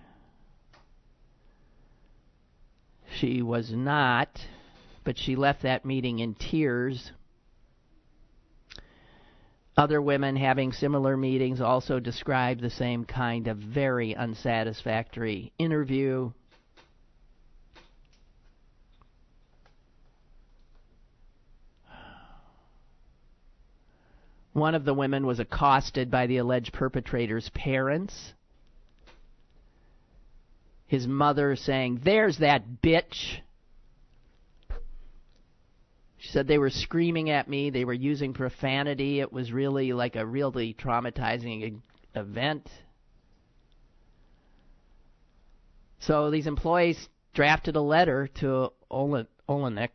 She 3.12 3.40
was 3.40 3.70
not, 3.70 4.44
but 5.05 5.16
she 5.16 5.36
left 5.36 5.62
that 5.62 5.84
meeting 5.84 6.18
in 6.18 6.34
tears. 6.34 7.12
Other 9.77 10.01
women 10.01 10.37
having 10.37 10.72
similar 10.72 11.16
meetings 11.16 11.61
also 11.61 11.99
described 11.99 12.61
the 12.61 12.70
same 12.70 13.05
kind 13.05 13.49
of 13.49 13.57
very 13.57 14.14
unsatisfactory 14.14 15.53
interview. 15.59 16.31
One 24.53 24.77
of 24.77 24.85
the 24.85 24.95
women 24.95 25.27
was 25.27 25.41
accosted 25.41 26.09
by 26.09 26.29
the 26.29 26.37
alleged 26.37 26.72
perpetrator's 26.72 27.51
parents. 27.51 28.35
His 30.87 31.09
mother 31.09 31.57
saying, 31.57 32.03
There's 32.05 32.39
that 32.39 32.81
bitch! 32.81 33.41
Said 36.35 36.49
they 36.49 36.59
were 36.59 36.68
screaming 36.68 37.30
at 37.30 37.49
me, 37.49 37.70
they 37.70 37.85
were 37.85 37.93
using 37.93 38.32
profanity. 38.32 39.20
It 39.20 39.32
was 39.32 39.53
really 39.53 39.93
like 39.93 40.16
a 40.16 40.26
really 40.26 40.74
traumatizing 40.74 41.80
event. 42.16 42.68
So 46.01 46.32
these 46.32 46.49
employees 46.49 47.09
drafted 47.35 47.76
a 47.76 47.80
letter 47.80 48.28
to 48.41 48.72
Olenek, 48.91 49.91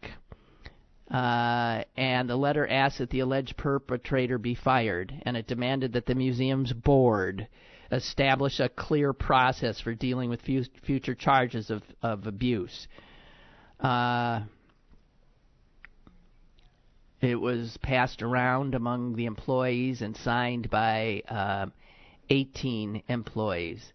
uh, 1.12 1.84
and 1.98 2.30
the 2.30 2.38
letter 2.38 2.66
asked 2.66 3.00
that 3.00 3.10
the 3.10 3.20
alleged 3.20 3.58
perpetrator 3.58 4.38
be 4.38 4.56
fired, 4.56 5.14
and 5.24 5.36
it 5.36 5.46
demanded 5.46 5.92
that 5.92 6.06
the 6.06 6.16
museum's 6.16 6.72
board 6.72 7.50
establish 7.92 8.62
a 8.62 8.70
clear 8.70 9.12
process 9.12 9.82
for 9.82 9.94
dealing 9.94 10.30
with 10.30 10.42
fu- 10.44 10.64
future 10.86 11.16
charges 11.16 11.70
of, 11.70 11.84
of 12.02 12.28
abuse. 12.28 12.88
Uh, 13.82 14.44
it 17.22 17.36
was 17.36 17.78
passed 17.78 18.22
around 18.22 18.76
among 18.76 19.16
the 19.16 19.26
employees 19.26 20.02
and 20.02 20.16
signed 20.16 20.70
by 20.70 21.22
uh, 21.28 21.68
18 22.30 23.04
employees. 23.10 23.94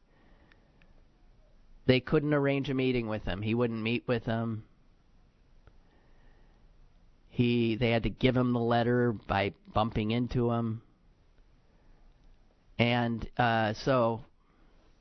They 1.86 2.00
couldn't 2.00 2.34
arrange 2.34 2.70
a 2.70 2.74
meeting 2.74 3.08
with 3.08 3.24
him. 3.24 3.42
He 3.42 3.54
wouldn't 3.54 3.82
meet 3.82 4.04
with 4.06 4.24
them. 4.24 4.64
He 7.30 7.74
they 7.76 7.90
had 7.90 8.04
to 8.04 8.10
give 8.10 8.36
him 8.36 8.52
the 8.52 8.60
letter 8.60 9.12
by 9.12 9.54
bumping 9.72 10.12
into 10.12 10.52
him. 10.52 10.82
And 12.78 13.28
uh, 13.36 13.72
so 13.74 14.22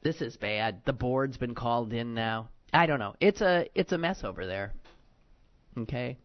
this 0.01 0.21
is 0.21 0.35
bad. 0.37 0.81
The 0.85 0.93
board's 0.93 1.37
been 1.37 1.55
called 1.55 1.93
in 1.93 2.13
now. 2.13 2.49
I 2.73 2.87
don't 2.87 2.99
know. 2.99 3.15
It's 3.19 3.41
a 3.41 3.67
it's 3.75 3.91
a 3.91 3.97
mess 3.97 4.23
over 4.23 4.47
there. 4.47 4.73
Okay. 5.77 6.17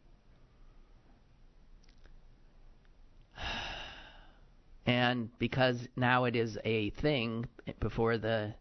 And 4.88 5.28
because 5.38 5.86
now 5.96 6.24
it 6.24 6.34
is 6.34 6.56
a 6.64 6.88
thing 6.88 7.44
before 7.78 8.16
the 8.16 8.54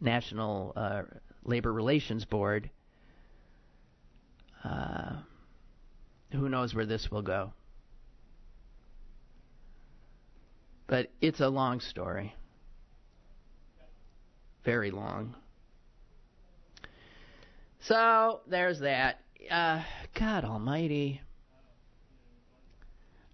National 0.00 0.72
uh, 0.74 1.02
Labor 1.44 1.72
Relations 1.72 2.24
Board, 2.24 2.68
uh, 4.64 5.12
who 6.32 6.48
knows 6.48 6.74
where 6.74 6.84
this 6.84 7.12
will 7.12 7.22
go. 7.22 7.52
But 10.88 11.12
it's 11.20 11.38
a 11.38 11.48
long 11.48 11.78
story. 11.78 12.34
Very 14.64 14.90
long. 14.90 15.36
So 17.82 18.40
there's 18.48 18.80
that. 18.80 19.20
Uh, 19.48 19.84
God 20.18 20.44
Almighty. 20.44 21.20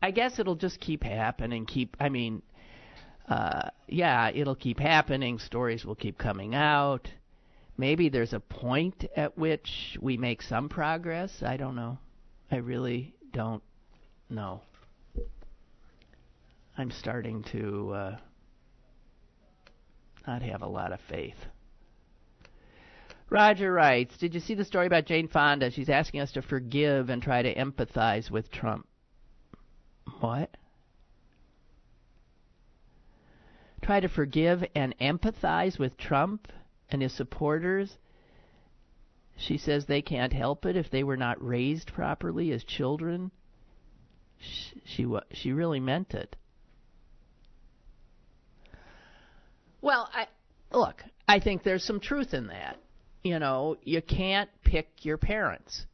I 0.02 0.10
guess 0.10 0.38
it'll 0.38 0.54
just 0.54 0.80
keep 0.80 1.02
happening. 1.02 1.66
Keep. 1.66 1.96
I 2.00 2.08
mean, 2.08 2.42
uh, 3.28 3.70
yeah, 3.86 4.30
it'll 4.30 4.54
keep 4.54 4.78
happening. 4.78 5.38
Stories 5.38 5.84
will 5.84 5.94
keep 5.94 6.18
coming 6.18 6.54
out. 6.54 7.08
Maybe 7.76 8.08
there's 8.08 8.32
a 8.32 8.40
point 8.40 9.04
at 9.16 9.38
which 9.38 9.96
we 10.00 10.16
make 10.16 10.42
some 10.42 10.68
progress. 10.68 11.42
I 11.42 11.56
don't 11.56 11.76
know. 11.76 11.98
I 12.50 12.56
really 12.56 13.14
don't 13.32 13.62
know. 14.28 14.62
I'm 16.76 16.90
starting 16.90 17.44
to 17.52 17.92
uh, 17.92 18.16
not 20.26 20.42
have 20.42 20.62
a 20.62 20.66
lot 20.66 20.92
of 20.92 21.00
faith. 21.08 21.36
Roger 23.30 23.72
writes, 23.72 24.16
Did 24.16 24.34
you 24.34 24.40
see 24.40 24.54
the 24.54 24.64
story 24.64 24.86
about 24.86 25.04
Jane 25.04 25.28
Fonda? 25.28 25.70
She's 25.70 25.90
asking 25.90 26.20
us 26.20 26.32
to 26.32 26.42
forgive 26.42 27.10
and 27.10 27.22
try 27.22 27.42
to 27.42 27.54
empathize 27.54 28.30
with 28.30 28.50
Trump. 28.50 28.87
What? 30.20 30.56
Try 33.82 34.00
to 34.00 34.08
forgive 34.08 34.64
and 34.74 34.96
empathize 34.98 35.78
with 35.78 35.96
Trump 35.96 36.48
and 36.90 37.00
his 37.00 37.12
supporters? 37.12 37.96
She 39.36 39.56
says 39.56 39.86
they 39.86 40.02
can't 40.02 40.32
help 40.32 40.66
it 40.66 40.76
if 40.76 40.90
they 40.90 41.04
were 41.04 41.16
not 41.16 41.42
raised 41.42 41.92
properly 41.92 42.50
as 42.52 42.64
children. 42.64 43.30
She, 44.38 44.82
she, 44.84 45.18
she 45.32 45.52
really 45.52 45.80
meant 45.80 46.12
it. 46.12 46.36
Well, 49.80 50.10
I 50.12 50.26
look, 50.72 51.04
I 51.28 51.38
think 51.38 51.62
there's 51.62 51.84
some 51.84 52.00
truth 52.00 52.34
in 52.34 52.48
that. 52.48 52.78
You 53.22 53.38
know, 53.38 53.76
you 53.82 54.02
can't 54.02 54.50
pick 54.64 55.04
your 55.04 55.18
parents. 55.18 55.86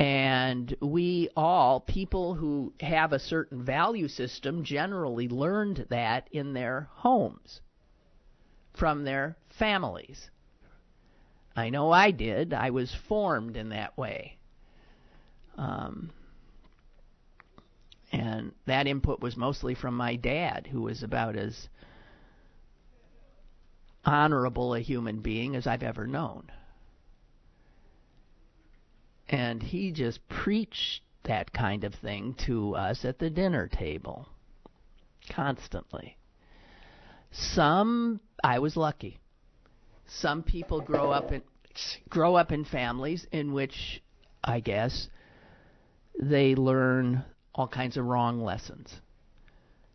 And 0.00 0.74
we 0.80 1.28
all, 1.36 1.78
people 1.78 2.34
who 2.34 2.72
have 2.80 3.12
a 3.12 3.18
certain 3.18 3.62
value 3.62 4.08
system, 4.08 4.64
generally 4.64 5.28
learned 5.28 5.86
that 5.90 6.26
in 6.32 6.54
their 6.54 6.88
homes 6.90 7.60
from 8.72 9.04
their 9.04 9.36
families. 9.50 10.30
I 11.54 11.68
know 11.68 11.90
I 11.90 12.12
did. 12.12 12.54
I 12.54 12.70
was 12.70 12.94
formed 12.94 13.58
in 13.58 13.68
that 13.68 13.98
way. 13.98 14.38
Um, 15.58 16.10
and 18.10 18.52
that 18.64 18.86
input 18.86 19.20
was 19.20 19.36
mostly 19.36 19.74
from 19.74 19.98
my 19.98 20.16
dad, 20.16 20.66
who 20.66 20.80
was 20.80 21.02
about 21.02 21.36
as 21.36 21.68
honorable 24.02 24.74
a 24.74 24.80
human 24.80 25.20
being 25.20 25.56
as 25.56 25.66
I've 25.66 25.82
ever 25.82 26.06
known. 26.06 26.50
And 29.30 29.62
he 29.62 29.92
just 29.92 30.28
preached 30.28 31.02
that 31.22 31.52
kind 31.52 31.84
of 31.84 31.94
thing 31.94 32.34
to 32.46 32.74
us 32.74 33.04
at 33.04 33.20
the 33.20 33.30
dinner 33.30 33.68
table 33.68 34.28
constantly. 35.30 36.16
Some 37.30 38.20
I 38.42 38.58
was 38.58 38.76
lucky. 38.76 39.20
Some 40.06 40.42
people 40.42 40.80
grow 40.80 41.12
up 41.12 41.30
in 41.30 41.42
grow 42.08 42.34
up 42.34 42.50
in 42.50 42.64
families 42.64 43.24
in 43.30 43.52
which 43.52 44.02
I 44.42 44.58
guess 44.58 45.08
they 46.20 46.56
learn 46.56 47.24
all 47.54 47.68
kinds 47.68 47.96
of 47.96 48.06
wrong 48.06 48.42
lessons. 48.42 48.92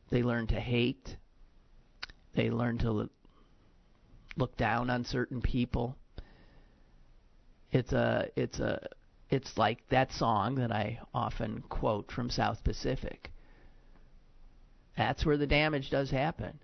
They 0.09 0.23
learn 0.23 0.47
to 0.47 0.59
hate. 0.59 1.17
They 2.35 2.49
learn 2.49 2.77
to 2.79 3.09
look 4.37 4.55
down 4.55 4.89
on 4.89 5.03
certain 5.03 5.41
people. 5.41 5.97
It's 7.71 7.91
a 7.91 8.29
it's 8.37 8.59
a 8.59 8.87
it's 9.29 9.57
like 9.57 9.79
that 9.89 10.11
song 10.11 10.55
that 10.55 10.71
I 10.71 10.99
often 11.13 11.63
quote 11.69 12.11
from 12.11 12.29
South 12.29 12.63
Pacific. 12.63 13.31
That's 14.97 15.25
where 15.25 15.37
the 15.37 15.47
damage 15.47 15.89
does 15.89 16.11
happen. 16.11 16.59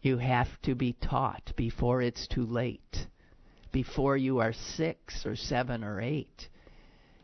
You 0.00 0.18
have 0.18 0.48
to 0.62 0.74
be 0.74 0.92
taught 0.92 1.52
before 1.56 2.00
it's 2.00 2.26
too 2.28 2.46
late, 2.46 3.06
before 3.72 4.16
you 4.16 4.38
are 4.38 4.52
six 4.52 5.26
or 5.26 5.34
seven 5.34 5.82
or 5.82 6.00
eight, 6.00 6.48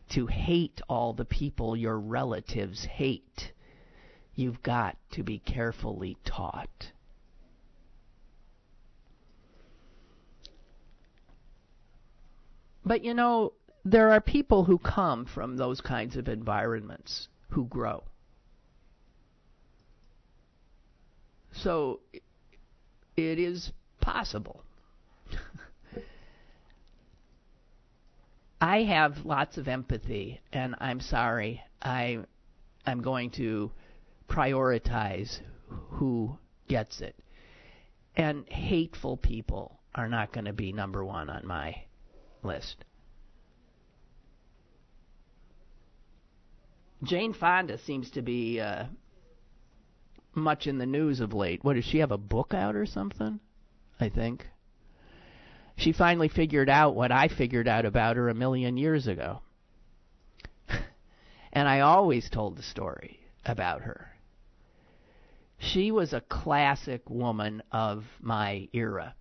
to 0.09 0.27
hate 0.27 0.81
all 0.89 1.13
the 1.13 1.25
people 1.25 1.75
your 1.75 1.97
relatives 1.97 2.83
hate. 2.83 3.53
You've 4.35 4.61
got 4.61 4.97
to 5.11 5.23
be 5.23 5.39
carefully 5.39 6.17
taught. 6.25 6.91
But 12.85 13.03
you 13.03 13.13
know, 13.15 13.53
there 13.83 14.11
are 14.11 14.21
people 14.21 14.63
who 14.63 14.77
come 14.77 15.25
from 15.25 15.57
those 15.57 15.81
kinds 15.81 16.15
of 16.15 16.27
environments 16.27 17.27
who 17.49 17.65
grow. 17.65 18.03
So 21.51 22.01
it 23.17 23.39
is 23.39 23.71
possible. 24.01 24.61
I 28.61 28.83
have 28.83 29.25
lots 29.25 29.57
of 29.57 29.67
empathy, 29.67 30.41
and 30.51 30.75
I'm 30.79 30.99
sorry. 30.99 31.61
I, 31.81 32.19
I'm 32.85 33.01
going 33.01 33.31
to 33.31 33.71
prioritize 34.29 35.39
who 35.69 36.37
gets 36.67 37.01
it. 37.01 37.15
And 38.15 38.47
hateful 38.47 39.17
people 39.17 39.79
are 39.93 40.07
not 40.07 40.31
going 40.31 40.45
to 40.45 40.53
be 40.53 40.71
number 40.71 41.03
one 41.03 41.29
on 41.29 41.47
my 41.47 41.83
list. 42.45 42.85
Jane 47.03 47.33
Fonda 47.33 47.77
seems 47.77 48.09
to 48.11 48.21
be 48.21 48.59
uh, 48.59 48.85
much 50.33 50.67
in 50.67 50.77
the 50.77 50.85
news 50.85 51.19
of 51.19 51.33
late. 51.33 51.63
What 51.63 51.73
does 51.73 51.85
she 51.85 51.99
have 51.99 52.11
a 52.11 52.17
book 52.17 52.53
out 52.53 52.75
or 52.75 52.85
something? 52.85 53.39
I 53.99 54.09
think. 54.09 54.47
She 55.77 55.91
finally 55.91 56.29
figured 56.29 56.69
out 56.69 56.95
what 56.95 57.11
I 57.11 57.27
figured 57.27 57.67
out 57.67 57.85
about 57.85 58.15
her 58.15 58.29
a 58.29 58.33
million 58.33 58.77
years 58.77 59.07
ago. 59.07 59.41
and 61.53 61.67
I 61.67 61.81
always 61.81 62.29
told 62.29 62.57
the 62.57 62.63
story 62.63 63.19
about 63.45 63.81
her. 63.81 64.09
She 65.57 65.91
was 65.91 66.13
a 66.13 66.21
classic 66.21 67.09
woman 67.09 67.61
of 67.71 68.05
my 68.21 68.67
era 68.73 69.15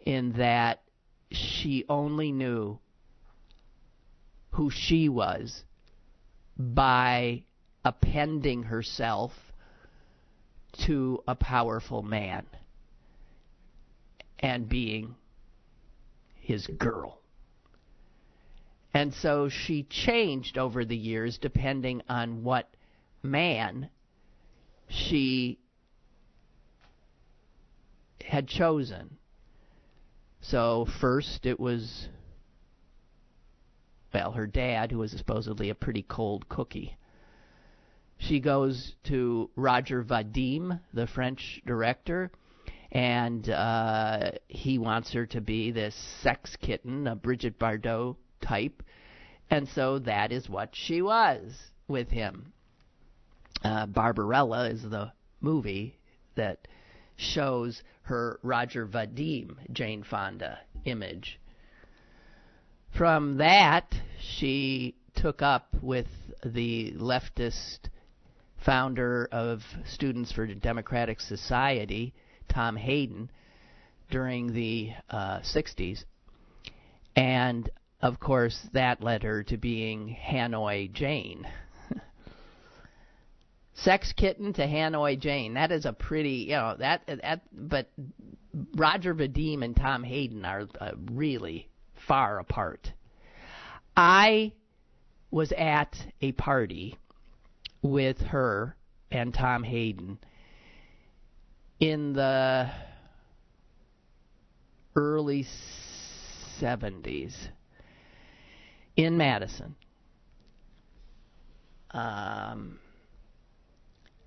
in 0.00 0.32
that 0.32 0.82
she 1.30 1.84
only 1.88 2.32
knew 2.32 2.78
who 4.50 4.70
she 4.70 5.08
was 5.08 5.64
by 6.56 7.42
appending 7.84 8.62
herself 8.64 9.32
to 10.72 11.22
a 11.26 11.34
powerful 11.34 12.02
man 12.02 12.46
and 14.38 14.68
being 14.68 15.14
his 16.40 16.66
girl. 16.66 17.20
And 18.92 19.12
so 19.14 19.48
she 19.48 19.82
changed 19.84 20.56
over 20.56 20.84
the 20.84 20.96
years 20.96 21.38
depending 21.38 22.02
on 22.08 22.44
what 22.44 22.68
man 23.22 23.88
she 24.88 25.58
had 28.24 28.46
chosen. 28.46 29.16
So 30.48 30.86
first 31.00 31.46
it 31.46 31.58
was 31.58 32.08
well, 34.12 34.32
her 34.32 34.46
dad, 34.46 34.92
who 34.92 34.98
was 34.98 35.10
supposedly 35.10 35.70
a 35.70 35.74
pretty 35.74 36.02
cold 36.02 36.48
cookie. 36.48 36.96
She 38.18 38.38
goes 38.38 38.94
to 39.04 39.50
Roger 39.56 40.04
Vadim, 40.04 40.80
the 40.92 41.08
French 41.08 41.60
director, 41.66 42.30
and 42.92 43.48
uh, 43.50 44.30
he 44.46 44.78
wants 44.78 45.12
her 45.14 45.26
to 45.26 45.40
be 45.40 45.72
this 45.72 45.96
sex 46.22 46.56
kitten, 46.60 47.08
a 47.08 47.16
Brigitte 47.16 47.58
Bardot 47.58 48.16
type, 48.40 48.84
and 49.50 49.68
so 49.68 49.98
that 50.00 50.30
is 50.30 50.48
what 50.48 50.76
she 50.76 51.02
was 51.02 51.72
with 51.88 52.08
him. 52.10 52.52
Uh, 53.64 53.86
Barbarella 53.86 54.68
is 54.68 54.82
the 54.82 55.12
movie 55.40 55.98
that 56.36 56.68
shows 57.16 57.82
her 58.04 58.38
Roger 58.42 58.86
Vadim 58.86 59.56
Jane 59.72 60.02
Fonda 60.02 60.58
image. 60.84 61.40
From 62.96 63.38
that, 63.38 63.94
she 64.20 64.94
took 65.16 65.42
up 65.42 65.74
with 65.82 66.06
the 66.44 66.92
leftist 66.92 67.88
founder 68.64 69.28
of 69.32 69.62
Students 69.86 70.32
for 70.32 70.46
Democratic 70.46 71.20
Society, 71.20 72.14
Tom 72.48 72.76
Hayden, 72.76 73.30
during 74.10 74.52
the 74.52 74.92
uh, 75.10 75.40
60s. 75.40 76.04
And 77.16 77.68
of 78.00 78.20
course, 78.20 78.68
that 78.74 79.02
led 79.02 79.22
her 79.22 79.42
to 79.44 79.56
being 79.56 80.16
Hanoi 80.28 80.92
Jane. 80.92 81.46
Sex 83.74 84.12
kitten 84.12 84.52
to 84.54 84.66
Hanoi 84.66 85.18
Jane. 85.18 85.54
That 85.54 85.72
is 85.72 85.84
a 85.84 85.92
pretty, 85.92 86.46
you 86.48 86.52
know, 86.52 86.76
that, 86.78 87.06
that 87.06 87.42
but 87.52 87.90
Roger 88.76 89.14
Vadim 89.14 89.64
and 89.64 89.76
Tom 89.76 90.04
Hayden 90.04 90.44
are 90.44 90.68
uh, 90.80 90.92
really 91.10 91.68
far 92.06 92.38
apart. 92.38 92.92
I 93.96 94.52
was 95.30 95.52
at 95.52 95.96
a 96.20 96.32
party 96.32 96.96
with 97.82 98.20
her 98.20 98.76
and 99.10 99.34
Tom 99.34 99.64
Hayden 99.64 100.18
in 101.80 102.12
the 102.12 102.70
early 104.94 105.46
70s 106.60 107.34
in 108.96 109.16
Madison. 109.16 109.74
Um, 111.90 112.78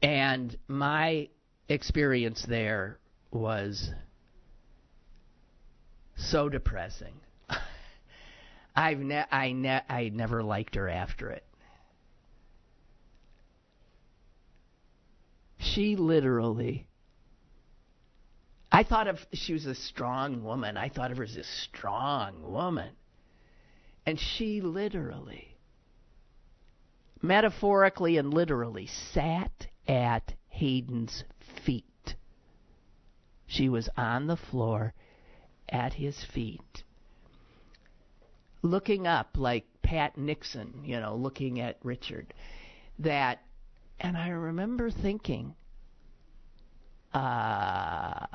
and 0.01 0.55
my 0.67 1.29
experience 1.69 2.45
there 2.47 2.99
was 3.31 3.91
so 6.15 6.49
depressing. 6.49 7.13
I've 8.75 8.99
ne- 8.99 9.25
I 9.31 9.51
ne- 9.51 9.83
I 9.89 10.09
never 10.09 10.43
liked 10.43 10.75
her 10.75 10.87
after 10.87 11.29
it. 11.31 11.43
She 15.59 15.95
literally 15.95 16.87
I 18.71 18.83
thought 18.83 19.07
of 19.07 19.25
she 19.33 19.53
was 19.53 19.65
a 19.65 19.75
strong 19.75 20.43
woman. 20.43 20.77
I 20.77 20.89
thought 20.89 21.11
of 21.11 21.17
her 21.17 21.23
as 21.23 21.35
a 21.35 21.43
strong 21.43 22.51
woman. 22.51 22.91
And 24.05 24.19
she 24.19 24.61
literally 24.61 25.57
metaphorically 27.21 28.17
and 28.17 28.33
literally 28.33 28.87
sat 28.87 29.67
at 29.87 30.33
Hayden's 30.49 31.23
feet. 31.63 32.15
She 33.45 33.69
was 33.69 33.89
on 33.95 34.27
the 34.27 34.37
floor 34.37 34.93
at 35.69 35.93
his 35.93 36.23
feet 36.23 36.83
looking 38.61 39.07
up 39.07 39.29
like 39.35 39.65
Pat 39.81 40.17
Nixon, 40.17 40.81
you 40.83 40.99
know, 40.99 41.15
looking 41.15 41.59
at 41.59 41.77
Richard. 41.83 42.33
That, 42.99 43.41
and 43.99 44.17
I 44.17 44.29
remember 44.29 44.89
thinking, 44.91 45.55
uh, 47.13 48.25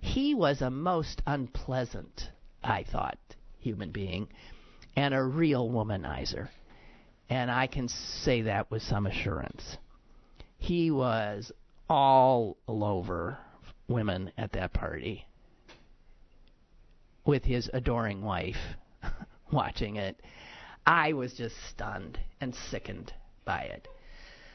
he 0.00 0.34
was 0.34 0.60
a 0.60 0.70
most 0.70 1.22
unpleasant, 1.26 2.30
I 2.62 2.84
thought, 2.84 3.18
human 3.58 3.90
being, 3.90 4.28
and 4.96 5.14
a 5.14 5.22
real 5.22 5.68
womanizer. 5.68 6.48
And 7.30 7.50
I 7.50 7.66
can 7.66 7.88
say 7.88 8.42
that 8.42 8.70
with 8.70 8.82
some 8.82 9.06
assurance. 9.06 9.76
He 10.58 10.90
was 10.90 11.50
all 11.88 12.58
over 12.68 13.38
women 13.88 14.32
at 14.36 14.52
that 14.52 14.72
party 14.72 15.26
with 17.24 17.44
his 17.44 17.70
adoring 17.72 18.22
wife 18.22 18.76
watching 19.52 19.96
it. 19.96 20.20
I 20.86 21.12
was 21.12 21.34
just 21.34 21.56
stunned 21.70 22.18
and 22.40 22.54
sickened 22.54 23.12
by 23.44 23.62
it. 23.62 23.88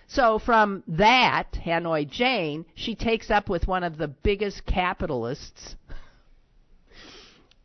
So 0.08 0.40
from 0.40 0.84
that, 0.88 1.54
Hanoi 1.54 2.10
Jane, 2.10 2.66
she 2.76 2.96
takes 2.96 3.32
up 3.32 3.50
with 3.50 3.68
one 3.68 3.84
of 3.84 3.98
the 3.98 4.08
biggest 4.08 4.66
capitalists 4.66 5.76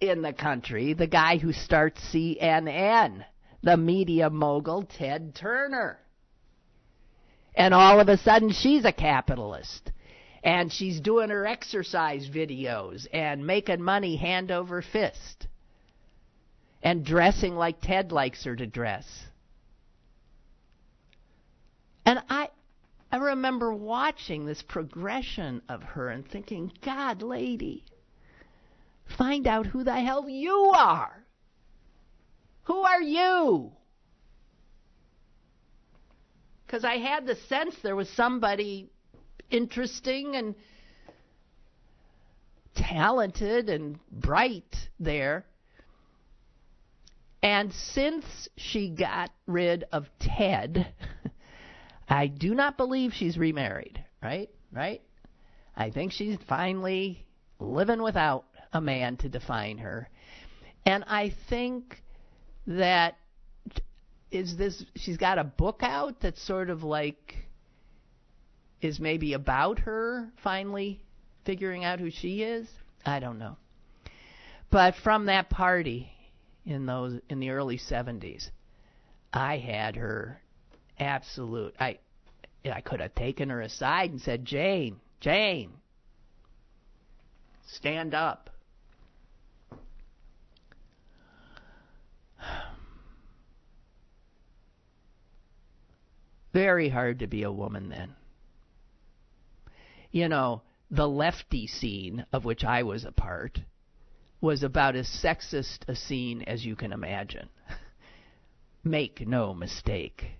in 0.00 0.22
the 0.22 0.32
country, 0.32 0.94
the 0.94 1.06
guy 1.06 1.38
who 1.38 1.52
starts 1.52 2.00
CNN, 2.12 3.24
the 3.62 3.76
media 3.76 4.30
mogul 4.30 4.84
Ted 4.84 5.34
Turner. 5.34 5.98
And 7.58 7.74
all 7.74 7.98
of 7.98 8.08
a 8.08 8.16
sudden 8.16 8.52
she's 8.52 8.84
a 8.84 8.92
capitalist. 8.92 9.90
And 10.44 10.72
she's 10.72 11.00
doing 11.00 11.28
her 11.30 11.44
exercise 11.44 12.30
videos 12.30 13.08
and 13.12 13.44
making 13.44 13.82
money 13.82 14.16
hand 14.16 14.52
over 14.52 14.80
fist 14.80 15.48
and 16.82 17.04
dressing 17.04 17.56
like 17.56 17.80
Ted 17.80 18.12
likes 18.12 18.44
her 18.44 18.54
to 18.54 18.66
dress. 18.66 19.04
And 22.06 22.20
I 22.30 22.50
I 23.10 23.16
remember 23.16 23.72
watching 23.74 24.46
this 24.46 24.62
progression 24.62 25.62
of 25.68 25.82
her 25.82 26.10
and 26.10 26.28
thinking, 26.28 26.72
God, 26.82 27.22
lady, 27.22 27.84
find 29.16 29.46
out 29.46 29.66
who 29.66 29.82
the 29.82 29.98
hell 29.98 30.28
you 30.28 30.72
are. 30.76 31.24
Who 32.64 32.76
are 32.76 33.02
you? 33.02 33.72
Because 36.68 36.84
I 36.84 36.98
had 36.98 37.26
the 37.26 37.36
sense 37.48 37.74
there 37.82 37.96
was 37.96 38.10
somebody 38.10 38.90
interesting 39.50 40.36
and 40.36 40.54
talented 42.74 43.70
and 43.70 43.98
bright 44.12 44.76
there. 45.00 45.46
And 47.42 47.72
since 47.72 48.50
she 48.58 48.90
got 48.90 49.30
rid 49.46 49.84
of 49.92 50.08
Ted, 50.20 50.92
I 52.08 52.26
do 52.26 52.54
not 52.54 52.76
believe 52.76 53.14
she's 53.14 53.38
remarried, 53.38 54.04
right? 54.22 54.50
Right? 54.70 55.00
I 55.74 55.90
think 55.90 56.12
she's 56.12 56.36
finally 56.50 57.24
living 57.58 58.02
without 58.02 58.44
a 58.74 58.80
man 58.82 59.16
to 59.18 59.30
define 59.30 59.78
her. 59.78 60.10
And 60.84 61.02
I 61.06 61.32
think 61.48 62.02
that 62.66 63.16
is 64.30 64.56
this 64.56 64.84
she's 64.96 65.16
got 65.16 65.38
a 65.38 65.44
book 65.44 65.80
out 65.82 66.20
that's 66.20 66.42
sort 66.46 66.70
of 66.70 66.82
like 66.82 67.36
is 68.80 69.00
maybe 69.00 69.32
about 69.32 69.80
her 69.80 70.28
finally 70.42 71.00
figuring 71.44 71.84
out 71.84 71.98
who 71.98 72.10
she 72.10 72.42
is. 72.42 72.68
I 73.04 73.20
don't 73.20 73.38
know. 73.38 73.56
But 74.70 74.94
from 75.02 75.26
that 75.26 75.48
party, 75.48 76.12
in 76.68 76.86
those 76.86 77.20
in 77.28 77.40
the 77.40 77.50
early 77.50 77.78
70s. 77.78 78.50
I 79.32 79.58
had 79.58 79.96
her 79.96 80.40
absolute 80.98 81.74
I 81.80 81.98
I 82.70 82.80
could 82.80 83.00
have 83.00 83.14
taken 83.14 83.50
her 83.50 83.62
aside 83.62 84.10
and 84.10 84.20
said, 84.20 84.44
Jane, 84.44 85.00
Jane, 85.20 85.72
stand 87.66 88.14
up. 88.14 88.50
Very 96.52 96.88
hard 96.88 97.18
to 97.18 97.26
be 97.26 97.42
a 97.42 97.52
woman 97.52 97.88
then. 97.88 98.14
You 100.10 100.28
know, 100.28 100.62
the 100.90 101.08
lefty 101.08 101.66
scene 101.66 102.24
of 102.32 102.44
which 102.44 102.64
I 102.64 102.82
was 102.82 103.04
a 103.04 103.12
part 103.12 103.60
was 104.40 104.62
about 104.62 104.96
as 104.96 105.08
sexist 105.08 105.88
a 105.88 105.96
scene 105.96 106.42
as 106.42 106.64
you 106.64 106.76
can 106.76 106.92
imagine. 106.92 107.48
Make 108.84 109.26
no 109.26 109.52
mistake. 109.52 110.38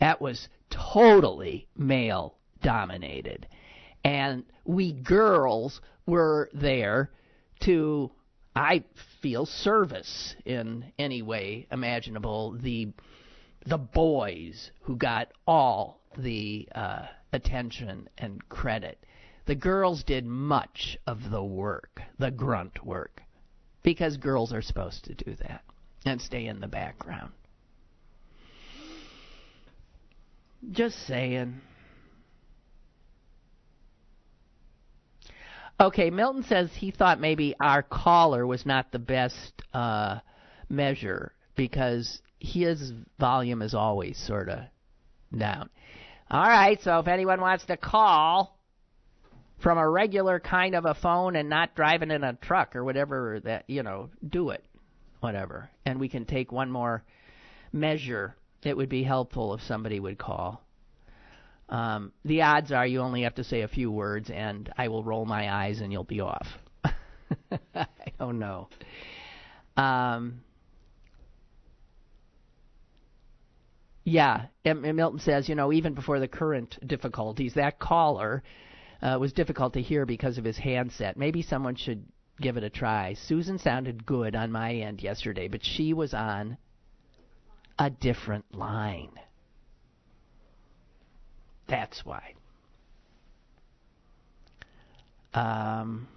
That 0.00 0.20
was 0.20 0.48
totally 0.70 1.68
male 1.76 2.36
dominated. 2.62 3.46
And 4.02 4.44
we 4.64 4.92
girls 4.92 5.80
were 6.06 6.50
there 6.52 7.10
to, 7.60 8.10
I 8.56 8.82
feel, 9.20 9.46
service 9.46 10.34
in 10.44 10.92
any 10.98 11.22
way 11.22 11.68
imaginable 11.70 12.58
the 12.60 12.92
the 13.66 13.78
boys 13.78 14.70
who 14.82 14.96
got 14.96 15.28
all 15.46 16.00
the 16.18 16.68
uh, 16.74 17.06
attention 17.32 18.08
and 18.18 18.46
credit. 18.48 19.04
The 19.46 19.54
girls 19.54 20.04
did 20.04 20.24
much 20.24 20.96
of 21.06 21.30
the 21.30 21.42
work, 21.42 22.00
the 22.18 22.30
grunt 22.30 22.84
work, 22.84 23.22
because 23.82 24.16
girls 24.16 24.52
are 24.52 24.62
supposed 24.62 25.04
to 25.04 25.14
do 25.14 25.34
that 25.36 25.62
and 26.04 26.20
stay 26.20 26.46
in 26.46 26.60
the 26.60 26.68
background. 26.68 27.32
Just 30.70 31.06
saying. 31.06 31.60
Okay, 35.80 36.10
Milton 36.10 36.44
says 36.44 36.70
he 36.76 36.92
thought 36.92 37.20
maybe 37.20 37.56
our 37.60 37.82
caller 37.82 38.46
was 38.46 38.64
not 38.64 38.92
the 38.92 39.00
best 39.00 39.62
uh, 39.74 40.20
measure 40.68 41.32
because 41.56 42.22
his 42.42 42.92
volume 43.18 43.62
is 43.62 43.74
always 43.74 44.18
sort 44.18 44.48
of 44.48 44.60
down. 45.36 45.70
All 46.30 46.42
right, 46.42 46.80
so 46.82 46.98
if 46.98 47.08
anyone 47.08 47.40
wants 47.40 47.66
to 47.66 47.76
call 47.76 48.58
from 49.60 49.78
a 49.78 49.88
regular 49.88 50.40
kind 50.40 50.74
of 50.74 50.84
a 50.84 50.94
phone 50.94 51.36
and 51.36 51.48
not 51.48 51.76
driving 51.76 52.10
in 52.10 52.24
a 52.24 52.34
truck 52.34 52.74
or 52.74 52.84
whatever 52.84 53.40
that, 53.44 53.64
you 53.68 53.82
know, 53.82 54.10
do 54.28 54.50
it. 54.50 54.64
Whatever. 55.20 55.70
And 55.86 56.00
we 56.00 56.08
can 56.08 56.24
take 56.24 56.50
one 56.50 56.70
more 56.70 57.04
measure. 57.72 58.34
It 58.64 58.76
would 58.76 58.88
be 58.88 59.04
helpful 59.04 59.54
if 59.54 59.60
somebody 59.62 60.00
would 60.00 60.18
call. 60.18 60.64
Um, 61.68 62.12
the 62.24 62.42
odds 62.42 62.72
are 62.72 62.86
you 62.86 63.00
only 63.00 63.22
have 63.22 63.36
to 63.36 63.44
say 63.44 63.60
a 63.60 63.68
few 63.68 63.90
words 63.90 64.30
and 64.30 64.70
I 64.76 64.88
will 64.88 65.04
roll 65.04 65.24
my 65.24 65.52
eyes 65.52 65.80
and 65.80 65.92
you'll 65.92 66.02
be 66.02 66.20
off. 66.20 66.46
I 67.74 67.86
don't 68.18 68.40
know. 68.40 68.68
Um, 69.76 70.40
Yeah, 74.04 74.46
and, 74.64 74.84
and 74.84 74.96
Milton 74.96 75.20
says, 75.20 75.48
you 75.48 75.54
know, 75.54 75.72
even 75.72 75.94
before 75.94 76.18
the 76.18 76.28
current 76.28 76.76
difficulties, 76.86 77.54
that 77.54 77.78
caller 77.78 78.42
uh, 79.00 79.16
was 79.20 79.32
difficult 79.32 79.74
to 79.74 79.82
hear 79.82 80.06
because 80.06 80.38
of 80.38 80.44
his 80.44 80.58
handset. 80.58 81.16
Maybe 81.16 81.42
someone 81.42 81.76
should 81.76 82.04
give 82.40 82.56
it 82.56 82.64
a 82.64 82.70
try. 82.70 83.14
Susan 83.14 83.58
sounded 83.58 84.04
good 84.04 84.34
on 84.34 84.50
my 84.50 84.74
end 84.74 85.02
yesterday, 85.02 85.48
but 85.48 85.64
she 85.64 85.92
was 85.92 86.14
on 86.14 86.56
a 87.78 87.90
different 87.90 88.44
line. 88.54 89.12
That's 91.68 92.04
why. 92.04 92.34
Um, 95.32 96.08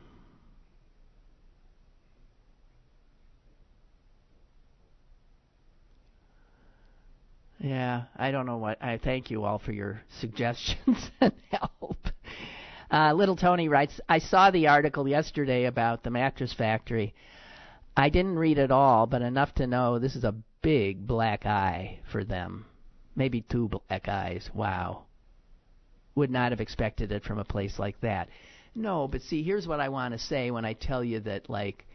Yeah, 7.66 8.04
I 8.16 8.30
don't 8.30 8.46
know 8.46 8.58
what. 8.58 8.78
I 8.84 9.00
thank 9.00 9.32
you 9.32 9.44
all 9.44 9.58
for 9.58 9.72
your 9.72 10.00
suggestions 10.20 11.10
and 11.20 11.34
help. 11.50 11.98
Uh, 12.92 13.14
Little 13.14 13.36
Tony 13.36 13.68
writes, 13.68 14.00
I 14.08 14.20
saw 14.20 14.52
the 14.52 14.68
article 14.68 15.08
yesterday 15.08 15.66
about 15.66 16.04
the 16.04 16.12
mattress 16.12 16.54
factory. 16.54 17.16
I 17.98 18.10
didn't 18.10 18.38
read 18.38 18.60
it 18.60 18.70
all, 18.70 19.08
but 19.08 19.24
enough 19.24 19.56
to 19.56 19.66
know 19.66 19.98
this 19.98 20.16
is 20.16 20.24
a 20.24 20.36
big 20.62 21.08
black 21.08 21.48
eye 21.48 22.02
for 22.12 22.24
them. 22.24 22.66
Maybe 23.16 23.42
two 23.42 23.68
black 23.68 24.08
eyes. 24.08 24.48
Wow. 24.54 25.06
Would 26.14 26.30
not 26.30 26.52
have 26.52 26.62
expected 26.62 27.12
it 27.12 27.24
from 27.24 27.40
a 27.40 27.44
place 27.44 27.80
like 27.80 28.00
that. 28.02 28.30
No, 28.76 29.08
but 29.08 29.24
see, 29.24 29.42
here's 29.42 29.68
what 29.68 29.80
I 29.80 29.90
want 29.90 30.14
to 30.14 30.20
say 30.20 30.52
when 30.52 30.66
I 30.66 30.74
tell 30.74 31.04
you 31.04 31.20
that, 31.22 31.50
like, 31.50 31.88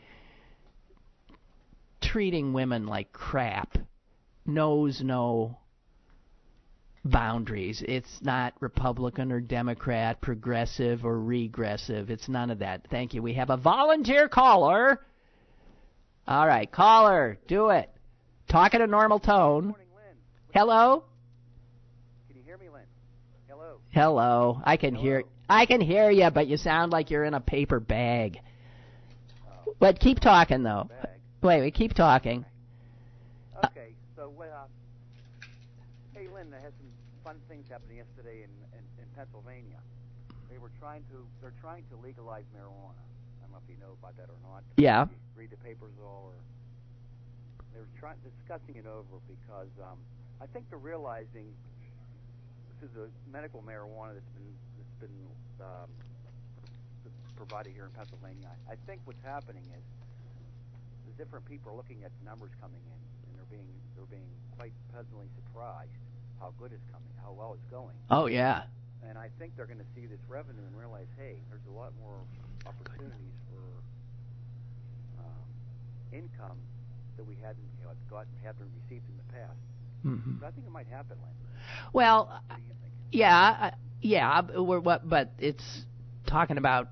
treating 2.01 2.53
women 2.55 2.89
like 2.89 3.12
crap 3.12 3.79
knows 4.55 5.01
no 5.03 5.59
boundaries. 7.05 7.83
It's 7.87 8.21
not 8.21 8.55
Republican 8.61 9.33
or 9.33 9.41
Democrat, 9.41 10.21
progressive 10.21 11.05
or 11.05 11.19
regressive. 11.19 12.11
It's 12.11 12.29
none 12.29 12.51
of 12.51 12.59
that. 12.59 12.87
Thank 12.91 13.15
you. 13.15 13.23
We 13.23 13.35
have 13.35 13.51
a 13.51 13.57
volunteer 13.57 14.29
caller. 14.29 15.01
All 16.29 16.47
right, 16.47 16.71
caller, 16.71 17.39
do 17.49 17.71
it. 17.71 17.91
Talk 18.49 18.75
at 18.75 18.81
a 18.81 18.87
normal 18.87 19.19
tone. 19.19 19.69
Morning. 19.69 19.87
Hello? 20.53 21.05
Can 22.29 22.37
you 22.37 22.43
hear 22.45 22.59
me, 22.59 22.69
Lynn? 22.69 22.83
Hello. 23.49 23.77
Hello. 23.91 24.61
I 24.65 24.77
can 24.77 24.95
hear 24.95 25.25
I 25.49 25.67
can 25.67 25.81
hear 25.81 26.11
you, 26.11 26.31
but 26.31 26.47
you 26.47 26.57
sound 26.57 26.93
like 26.93 27.11
you're 27.11 27.25
in 27.25 27.35
a 27.35 27.41
paper 27.41 27.81
bag. 27.81 28.41
Oh. 29.67 29.75
But 29.79 29.99
keep 29.99 30.21
talking 30.21 30.63
though. 30.63 30.89
Wait, 31.43 31.61
wait, 31.61 31.75
keep 31.75 31.95
talking. 31.95 32.45
Okay. 33.65 33.95
So, 34.15 34.33
uh, 34.41 34.67
hey, 36.13 36.29
Lynn, 36.33 36.53
I 36.53 36.63
had 36.63 36.73
some 36.79 36.89
fun 37.31 37.39
things 37.47 37.70
happening 37.70 38.03
yesterday 38.03 38.43
in, 38.43 38.51
in, 38.74 38.83
in 38.99 39.07
Pennsylvania. 39.14 39.78
They 40.51 40.59
were 40.59 40.74
trying 40.83 41.07
to, 41.14 41.22
they're 41.39 41.55
trying 41.62 41.87
to 41.95 41.97
legalize 42.03 42.43
marijuana. 42.51 42.99
I 42.99 43.47
don't 43.47 43.55
know 43.55 43.62
if 43.62 43.70
you 43.70 43.78
know 43.78 43.95
about 44.03 44.18
that 44.18 44.26
or 44.26 44.41
not. 44.43 44.66
Yeah. 44.74 45.07
Read 45.39 45.55
the 45.55 45.62
papers 45.62 45.95
all, 46.03 46.35
or 46.35 46.39
they 47.70 47.78
were 47.78 47.95
trying 48.03 48.18
discussing 48.26 48.74
it 48.74 48.83
over 48.83 49.22
because 49.31 49.70
um, 49.78 49.95
I 50.43 50.51
think 50.51 50.66
they're 50.74 50.83
realizing 50.83 51.47
this 52.83 52.91
is 52.91 52.99
a 52.99 53.07
medical 53.31 53.62
marijuana 53.62 54.18
that's 54.18 54.35
been 54.35 54.51
that's 54.74 54.99
been 54.99 55.18
um, 55.62 55.87
provided 57.39 57.78
here 57.78 57.87
in 57.87 57.95
Pennsylvania. 57.95 58.51
I, 58.66 58.74
I 58.74 58.76
think 58.91 59.07
what's 59.07 59.22
happening 59.22 59.62
is 59.70 59.87
the 61.07 61.14
different 61.14 61.47
people 61.47 61.70
are 61.70 61.78
looking 61.78 62.03
at 62.03 62.11
the 62.11 62.26
numbers 62.26 62.51
coming 62.59 62.83
in, 62.91 63.01
and 63.22 63.39
they're 63.39 63.53
being 63.55 63.70
they're 63.95 64.11
being 64.11 64.35
quite 64.59 64.74
pleasantly 64.91 65.31
surprised 65.39 65.95
how 66.41 66.53
good 66.59 66.72
it's 66.72 66.84
coming, 66.91 67.12
how 67.22 67.32
well 67.32 67.55
it's 67.55 67.70
going. 67.70 67.95
Oh 68.11 68.26
yeah. 68.26 68.62
And 69.07 69.16
I 69.18 69.28
think 69.38 69.57
they're 69.57 69.66
going 69.66 69.78
to 69.78 69.91
see 69.95 70.07
this 70.07 70.20
revenue 70.28 70.62
and 70.66 70.76
realize, 70.76 71.07
hey, 71.18 71.36
there's 71.49 71.64
a 71.68 71.72
lot 71.72 71.93
more 72.01 72.18
opportunities 72.66 73.34
for 73.49 73.62
um, 75.24 75.47
income 76.12 76.59
that 77.16 77.24
we 77.26 77.34
hadn't 77.36 77.64
you 77.78 77.84
know, 77.84 77.93
gotten 78.09 78.32
hadn't 78.45 78.68
received 78.82 79.05
in 79.09 79.16
the 79.16 79.32
past. 79.32 79.59
hmm 80.03 80.38
So 80.41 80.47
I 80.47 80.51
think 80.51 80.66
it 80.66 80.72
might 80.72 80.86
happen, 80.86 81.16
Lynn. 81.20 81.34
Well, 81.93 82.26
What 82.47 82.57
do 82.57 82.62
you 82.62 82.68
think? 82.80 82.93
Yeah, 83.12 83.70
yeah, 84.01 84.41
but 84.43 84.62
we're 84.64 84.80
what? 84.80 85.09
But 85.09 85.32
it's 85.38 85.84
talking 86.26 86.59
about 86.59 86.88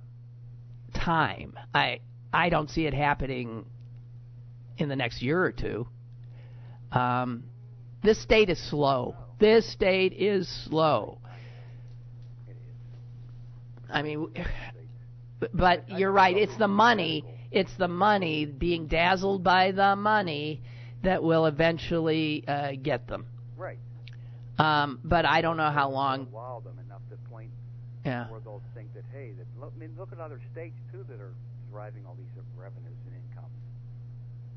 time. 0.95 1.59
I 1.75 2.01
I 2.33 2.49
don't 2.49 2.69
see 2.69 2.87
it 2.87 2.95
happening 2.95 3.65
in 4.77 4.89
the 4.89 4.97
next 4.97 5.23
year 5.23 5.43
or 5.43 5.53
two. 5.53 5.87
Um, 6.93 7.45
this 8.03 8.21
state 8.21 8.49
is 8.51 8.59
slow. 8.71 9.15
This 9.39 9.71
state 9.71 10.13
is 10.15 10.49
slow. 10.69 11.19
I 13.91 14.03
mean, 14.03 14.29
but- 15.53 15.89
you're 15.89 16.13
right. 16.13 16.37
It's 16.37 16.57
the 16.57 16.69
money. 16.69 17.25
It's 17.51 17.75
the 17.79 17.89
money 17.89 18.45
being 18.45 18.89
dazzled 18.89 19.43
by 19.43 19.73
the 19.73 19.97
money 19.97 20.61
that 21.03 21.23
will 21.23 21.47
eventually 21.47 22.45
uh, 22.47 22.73
get 22.83 23.07
them. 23.07 23.27
Right. 23.57 23.79
Um, 24.59 24.99
but 25.05 25.25
I 25.25 25.41
don't 25.41 25.57
know 25.57 25.71
how 25.71 25.89
long. 25.91 26.29
Wow 26.33 26.61
them 26.65 26.79
enough 26.85 27.01
to 27.11 27.17
point 27.31 27.51
Yeah. 28.05 28.29
where 28.29 28.41
they'll 28.41 28.61
think 28.75 28.93
that 28.95 29.05
hey, 29.13 29.33
that 29.39 29.47
look, 29.59 29.73
I 29.77 29.79
mean, 29.79 29.95
look 29.97 30.13
at 30.13 30.19
other 30.19 30.41
states 30.53 30.77
too 30.93 31.05
that 31.09 31.21
are 31.21 31.33
driving 31.71 32.05
all 32.07 32.17
these 32.19 32.29
revenues 32.59 32.99
and 33.07 33.15
incomes. 33.15 33.55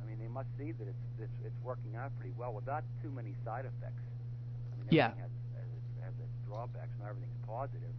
I 0.03 0.09
mean, 0.09 0.17
they 0.19 0.27
must 0.27 0.49
see 0.57 0.71
that 0.73 0.87
it's 0.87 1.05
it's, 1.21 1.37
it's 1.45 1.55
working 1.63 1.95
out 1.95 2.11
pretty 2.19 2.33
well 2.37 2.51
without 2.53 2.83
too 3.03 3.11
many 3.11 3.35
side 3.45 3.65
effects. 3.65 4.01
I 4.89 4.95
Yeah. 4.95 5.07
has, 5.09 5.15
has, 5.17 5.69
has 6.03 6.13
its 6.19 6.47
drawbacks, 6.47 6.89
not 6.99 7.09
everything's 7.09 7.45
positive. 7.45 7.89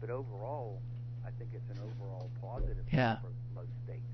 But 0.00 0.10
overall, 0.10 0.80
I 1.26 1.30
think 1.38 1.50
it's 1.54 1.68
an 1.70 1.78
overall 1.84 2.30
positive 2.40 2.84
Yeah. 2.92 3.18
for 3.20 3.28
most 3.54 3.70
states. 3.84 4.04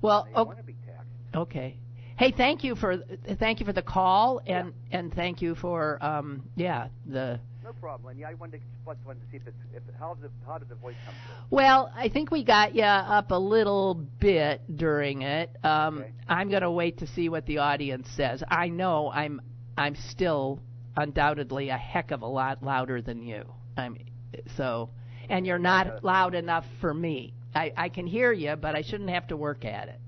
Well, 0.00 0.24
they 0.24 0.32
want 0.32 0.58
to 0.58 0.64
be 0.64 0.74
taxed. 0.86 1.08
Okay. 1.34 1.76
Hey, 2.16 2.30
thank 2.30 2.62
you 2.62 2.74
for 2.76 2.98
thank 3.38 3.60
you 3.60 3.66
for 3.66 3.72
the 3.72 3.82
call 3.82 4.40
and 4.46 4.72
and 4.92 5.12
thank 5.14 5.40
you 5.42 5.54
for 5.54 5.98
um 6.04 6.42
yeah 6.56 6.88
the 7.06 7.40
No 7.64 7.72
problem. 7.72 8.16
Yeah, 8.18 8.28
I 8.28 8.34
wanted 8.34 8.60
to, 8.60 8.64
just 8.86 9.06
wanted 9.06 9.20
to 9.24 9.30
see 9.30 9.36
if 9.38 9.46
it's 9.46 9.56
if 9.74 9.82
how 9.98 10.14
did 10.14 10.24
the, 10.24 10.30
how 10.46 10.58
did 10.58 10.68
the 10.68 10.74
voice 10.74 10.94
come 11.06 11.14
through? 11.24 11.56
Well, 11.56 11.90
I 11.96 12.08
think 12.08 12.30
we 12.30 12.44
got 12.44 12.74
you 12.74 12.82
up 12.82 13.30
a 13.30 13.38
little 13.38 13.94
bit 14.20 14.60
during 14.76 15.22
it. 15.22 15.50
Um, 15.64 15.98
Okay. 15.98 16.10
I'm 16.28 16.48
going 16.50 16.62
to 16.62 16.70
wait 16.70 16.98
to 16.98 17.06
see 17.06 17.28
what 17.28 17.46
the 17.46 17.58
audience 17.58 18.08
says. 18.16 18.42
I 18.48 18.68
know 18.68 19.10
I'm 19.10 19.40
I'm 19.76 19.94
still 20.10 20.60
undoubtedly 20.96 21.68
a 21.70 21.76
heck 21.76 22.10
of 22.10 22.22
a 22.22 22.26
lot 22.26 22.62
louder 22.62 23.00
than 23.02 23.22
you. 23.22 23.44
I'm 23.76 23.96
so, 24.56 24.90
and 25.28 25.46
you're 25.46 25.58
not 25.58 26.04
loud 26.04 26.34
enough 26.34 26.66
for 26.80 26.92
me. 26.92 27.32
I 27.54 27.72
I 27.76 27.88
can 27.88 28.06
hear 28.06 28.32
you, 28.32 28.56
but 28.56 28.74
I 28.74 28.82
shouldn't 28.82 29.10
have 29.10 29.26
to 29.28 29.36
work 29.36 29.64
at 29.64 29.88
it. 29.88 30.00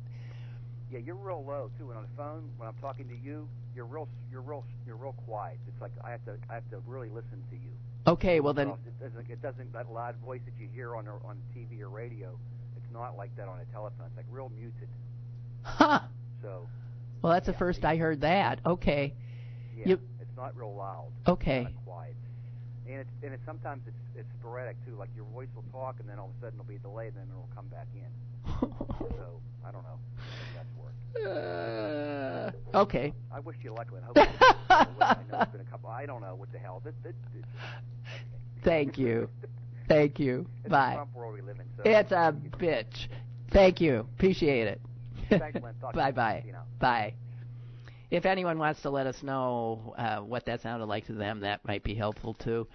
Yeah, 0.91 0.99
you're 1.01 1.15
real 1.15 1.45
low 1.45 1.71
too. 1.79 1.89
And 1.91 1.99
on 1.99 2.05
the 2.05 2.17
phone, 2.17 2.51
when 2.57 2.69
I'm 2.69 2.75
talking 2.81 3.09
to 3.09 3.17
you, 3.17 3.49
you're 3.75 3.85
real 3.87 4.09
you're 4.31 4.43
real 4.43 4.65
you're 4.87 4.97
real 4.97 5.15
quiet. 5.27 5.59
It's 5.69 5.81
like 5.81 5.93
I 6.03 6.11
have 6.11 6.25
to 6.27 6.37
I 6.49 6.55
have 6.55 6.69
to 6.71 6.79
really 6.87 7.09
listen 7.09 7.43
to 7.51 7.57
you. 7.57 7.71
Okay, 8.07 8.41
well 8.41 8.53
then, 8.53 8.69
it 8.69 9.01
doesn't 9.01 9.31
it 9.31 9.43
doesn't 9.43 9.73
that 9.73 9.91
loud 9.91 10.17
voice 10.25 10.41
that 10.45 10.53
you 10.61 10.69
hear 10.75 10.95
on 10.95 11.09
on 11.09 11.39
TV 11.57 11.81
or 11.81 11.89
radio. 11.89 12.39
It's 12.77 12.93
not 12.93 13.17
like 13.17 13.35
that 13.37 13.49
on 13.49 13.59
a 13.61 13.65
telephone. 13.73 14.07
It's 14.09 14.17
like 14.17 14.27
real 14.31 14.51
muted. 14.55 14.89
huh? 15.63 16.01
So 16.43 16.67
Well, 17.23 17.33
that's 17.33 17.47
the 17.47 17.55
first 17.55 17.85
I 17.85 17.97
heard 17.97 18.21
that. 18.21 18.61
Okay, 18.67 19.15
yeah, 19.77 19.89
You- 19.89 20.01
not 20.37 20.57
real 20.57 20.75
loud. 20.75 21.11
Okay. 21.29 21.61
It's 21.61 21.67
kinda 21.69 21.81
quiet. 21.85 22.17
And 22.87 22.97
it's 23.01 23.11
and 23.23 23.33
it's 23.33 23.45
sometimes 23.47 23.83
it's 23.87 23.97
it's 24.17 24.29
sporadic 24.41 24.77
too. 24.85 24.95
Like 24.97 25.09
your 25.17 25.25
voice 25.27 25.49
will 25.55 25.65
talk 25.73 25.97
and 26.01 26.09
then 26.09 26.19
all 26.19 26.27
of 26.27 26.37
a 26.37 26.41
sudden 26.47 26.59
there'll 26.59 26.69
be 26.69 26.77
a 26.77 26.79
delay 26.79 27.09
and 27.09 27.17
then 27.17 27.27
it'll 27.31 27.49
come 27.55 27.69
back 27.69 27.89
in. 27.95 28.11
So 29.17 29.41
I 29.67 29.71
don't 29.73 29.83
know. 29.83 29.99
that's 30.55 30.69
worked. 30.77 31.27
uh, 32.75 32.79
okay. 32.79 33.13
I 33.33 33.41
wish 33.41 33.57
you 33.63 33.73
luck 33.73 33.89
with 33.91 34.03
it. 34.03 34.29
I 34.71 34.85
know 35.31 35.41
it's 35.41 35.53
been 35.53 35.61
a 35.61 35.65
couple. 35.65 35.89
I 35.91 36.07
don't 36.07 36.21
know 36.21 36.35
what 36.35 36.53
the 36.53 36.59
hell. 36.59 36.81
This, 36.85 36.95
this, 37.03 37.15
this, 37.35 37.45
okay. 37.45 38.65
Thank 38.65 38.99
you. 38.99 39.29
Thank 39.89 40.19
you. 40.19 40.47
It's 40.65 40.71
Bye. 40.71 40.91
the 40.91 40.95
Trump 40.97 41.15
world 41.15 41.35
we 41.35 41.41
live 41.43 41.57
in. 41.59 41.67
So 41.77 41.83
It's 41.85 42.13
a 42.13 42.35
bitch. 42.59 43.09
Thank 43.51 43.81
you. 43.81 44.01
Appreciate 44.17 44.67
it. 44.69 44.81
Thanks, 45.31 45.61
Lynn. 45.63 45.75
Talk 45.81 45.93
to 45.93 45.99
you. 45.99 46.03
bye 46.05 46.13
bye. 46.13 46.43
You 46.47 46.53
know. 46.53 46.63
Bye. 46.79 47.15
If 48.15 48.27
anyone 48.27 48.61
wants 48.61 48.81
to 48.83 48.91
let 48.91 49.09
us 49.09 49.25
know 49.25 49.93
uh, 49.99 50.19
what 50.19 50.45
that 50.45 50.61
sounded 50.61 50.87
like 50.87 51.07
to 51.07 51.15
them, 51.15 51.41
that 51.41 51.65
might 51.65 51.83
be 51.83 51.97
helpful 51.97 52.35
too. 52.35 52.69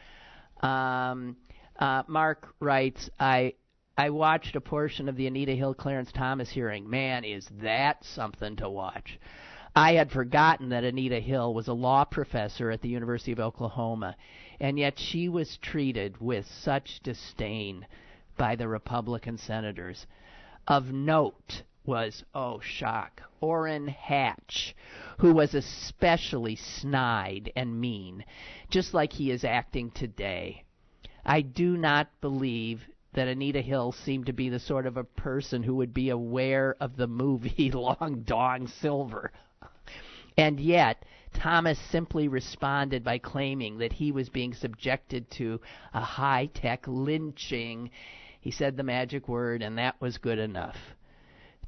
Um, 0.60 1.38
uh, 1.80 2.04
Mark 2.10 2.54
writes, 2.60 3.10
I 3.18 3.54
I 3.98 4.10
watched 4.10 4.58
a 4.58 4.62
portion 4.62 5.08
of 5.08 5.16
the 5.16 5.28
Anita 5.28 5.54
Hill 5.54 5.74
Clarence 5.74 6.12
Thomas 6.12 6.50
hearing. 6.50 6.90
Man, 6.90 7.24
is 7.24 7.48
that 7.62 8.04
something 8.04 8.58
to 8.58 8.70
watch. 8.70 9.18
I 9.74 9.94
had 9.94 10.12
forgotten 10.12 10.68
that 10.70 10.84
Anita 10.84 11.22
Hill 11.22 11.54
was 11.54 11.70
a 11.70 11.74
law 11.74 12.04
professor 12.04 12.70
at 12.70 12.82
the 12.82 12.90
University 12.90 13.32
of 13.32 13.40
Oklahoma, 13.40 14.18
and 14.60 14.78
yet 14.78 15.00
she 15.00 15.30
was 15.30 15.58
treated 15.62 16.20
with 16.20 16.48
such 16.48 17.00
disdain 17.02 17.88
by 18.38 18.58
the 18.58 18.68
Republican 18.68 19.38
senators. 19.38 20.06
Of 20.68 20.92
note 20.92 21.64
was, 21.86 22.24
oh 22.34 22.60
shock, 22.60 23.22
Orrin 23.42 23.88
Hatch, 23.88 24.76
who 25.20 25.34
was 25.34 25.54
especially 25.54 26.56
snide 26.56 27.52
and 27.56 27.80
mean, 27.80 28.26
just 28.70 28.94
like 28.94 29.14
he 29.14 29.32
is 29.32 29.44
acting 29.44 29.92
today. 29.92 30.64
I 31.26 31.42
do 31.42 31.78
not 31.78 32.10
believe 32.22 32.88
that 33.14 33.28
Anita 33.28 33.62
Hill 33.62 33.92
seemed 33.92 34.28
to 34.28 34.34
be 34.34 34.50
the 34.50 34.60
sort 34.60 34.86
of 34.86 34.98
a 34.98 35.04
person 35.04 35.64
who 35.64 35.76
would 35.76 35.94
be 35.94 36.10
aware 36.10 36.76
of 36.80 36.96
the 36.96 37.08
movie 37.08 37.72
Long 37.74 38.24
Dong 38.26 38.68
Silver. 38.68 39.32
And 40.38 40.60
yet, 40.60 41.04
Thomas 41.34 41.80
simply 41.80 42.28
responded 42.28 43.04
by 43.04 43.18
claiming 43.18 43.80
that 43.80 43.94
he 43.94 44.12
was 44.12 44.30
being 44.30 44.54
subjected 44.54 45.30
to 45.32 45.60
a 45.94 46.02
high 46.02 46.48
tech 46.54 46.88
lynching. 46.88 47.90
He 48.40 48.52
said 48.52 48.78
the 48.78 48.84
magic 48.84 49.28
word, 49.28 49.62
and 49.62 49.78
that 49.78 50.00
was 50.00 50.18
good 50.18 50.40
enough. 50.40 50.78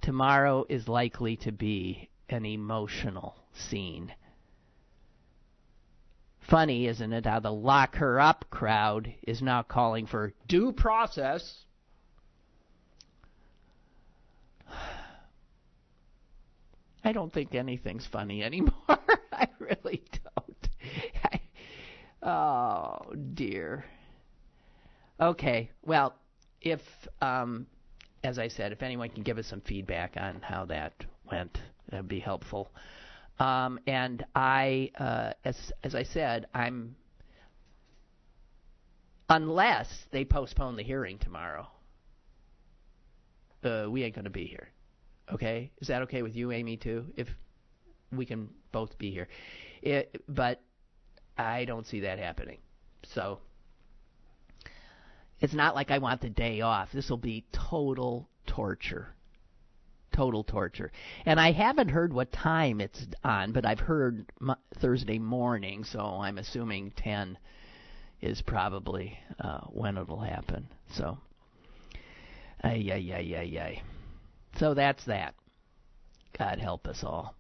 Tomorrow 0.01 0.65
is 0.67 0.87
likely 0.87 1.35
to 1.37 1.51
be 1.51 2.09
an 2.27 2.45
emotional 2.45 3.35
scene. 3.53 4.13
Funny, 6.39 6.87
isn't 6.87 7.13
it, 7.13 7.25
how 7.25 7.39
the 7.39 7.53
lock 7.53 7.95
her 7.95 8.19
up 8.19 8.45
crowd 8.49 9.13
is 9.23 9.41
now 9.43 9.61
calling 9.61 10.07
for 10.07 10.33
due 10.47 10.71
process. 10.71 11.65
I 17.03 17.11
don't 17.11 17.31
think 17.31 17.53
anything's 17.53 18.07
funny 18.07 18.43
anymore. 18.43 18.73
I 19.31 19.47
really 19.59 20.03
don't. 20.35 20.69
I, 21.23 21.39
oh 22.27 23.13
dear. 23.33 23.85
Okay, 25.19 25.69
well, 25.83 26.15
if 26.59 26.81
um, 27.21 27.67
as 28.23 28.37
I 28.37 28.47
said, 28.47 28.71
if 28.71 28.83
anyone 28.83 29.09
can 29.09 29.23
give 29.23 29.37
us 29.37 29.47
some 29.47 29.61
feedback 29.61 30.15
on 30.17 30.41
how 30.41 30.65
that 30.65 30.93
went, 31.29 31.57
that'd 31.89 32.07
be 32.07 32.19
helpful. 32.19 32.71
Um, 33.39 33.79
and 33.87 34.23
I, 34.35 34.91
uh, 34.99 35.33
as 35.43 35.71
as 35.83 35.95
I 35.95 36.03
said, 36.03 36.45
I'm 36.53 36.95
unless 39.29 39.87
they 40.11 40.25
postpone 40.25 40.75
the 40.75 40.83
hearing 40.83 41.17
tomorrow, 41.17 41.67
uh, 43.63 43.85
we 43.89 44.03
ain't 44.03 44.13
going 44.13 44.25
to 44.25 44.29
be 44.31 44.45
here. 44.45 44.69
Okay, 45.33 45.71
is 45.79 45.87
that 45.87 46.01
okay 46.03 46.21
with 46.21 46.35
you, 46.35 46.51
Amy? 46.51 46.77
Too, 46.77 47.05
if 47.15 47.27
we 48.11 48.25
can 48.25 48.49
both 48.71 48.97
be 48.97 49.09
here, 49.11 49.27
it, 49.81 50.23
but 50.27 50.61
I 51.37 51.65
don't 51.65 51.87
see 51.87 52.01
that 52.01 52.19
happening. 52.19 52.59
So 53.03 53.39
it's 55.41 55.55
not 55.55 55.73
like 55.73 55.89
I 55.89 55.97
want 55.97 56.21
the 56.21 56.29
day 56.29 56.61
off. 56.61 56.89
This 56.93 57.09
will 57.09 57.17
be 57.17 57.45
total 57.51 58.29
torture. 58.45 59.15
Total 60.13 60.43
torture. 60.43 60.91
And 61.25 61.39
I 61.39 61.51
haven't 61.51 61.89
heard 61.89 62.13
what 62.13 62.31
time 62.31 62.79
it's 62.79 63.03
on, 63.23 63.51
but 63.51 63.65
I've 63.65 63.79
heard 63.79 64.25
mo- 64.39 64.55
Thursday 64.79 65.17
morning, 65.17 65.83
so 65.83 65.99
I'm 65.99 66.37
assuming 66.37 66.91
10 66.95 67.39
is 68.21 68.41
probably 68.43 69.17
uh, 69.39 69.61
when 69.61 69.97
it'll 69.97 70.19
happen. 70.19 70.67
So, 70.95 71.17
ay, 72.63 72.87
ay, 72.91 73.11
ay, 73.15 73.35
ay, 73.35 73.59
ay. 73.59 73.83
So 74.59 74.75
that's 74.75 75.03
that. 75.05 75.33
God 76.37 76.59
help 76.59 76.85
us 76.87 77.03
all. 77.03 77.35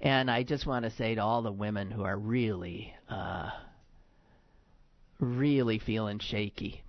And 0.00 0.30
I 0.30 0.44
just 0.44 0.66
want 0.66 0.84
to 0.84 0.90
say 0.92 1.16
to 1.16 1.22
all 1.22 1.42
the 1.42 1.50
women 1.50 1.90
who 1.90 2.04
are 2.04 2.16
really, 2.16 2.94
uh, 3.08 3.50
really 5.18 5.80
feeling 5.80 6.20
shaky 6.20 6.84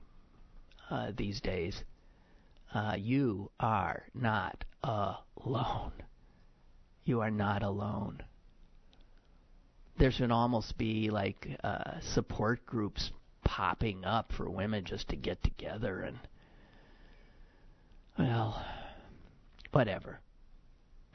uh, 0.90 1.12
these 1.16 1.40
days, 1.42 1.84
uh, 2.74 2.96
you 2.98 3.52
are 3.60 4.04
not 4.14 4.64
alone. 4.84 5.92
You 7.06 7.22
are 7.22 7.32
not 7.32 7.64
alone. 7.64 8.22
There 9.98 10.12
should 10.12 10.32
almost 10.32 10.78
be 10.78 11.10
like 11.10 11.48
uh, 11.64 12.00
support 12.14 12.66
groups 12.66 13.12
popping 13.44 14.06
up 14.06 14.32
for 14.32 14.50
women 14.50 14.86
just 14.86 15.10
to 15.10 15.16
get 15.16 15.44
together 15.44 16.02
and, 16.02 16.18
well, 18.18 18.64
whatever. 19.72 20.20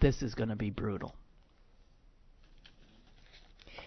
This 0.01 0.21
is 0.21 0.35
going 0.35 0.51
to 0.51 0.57
be 0.57 0.71
brutal. 0.71 1.15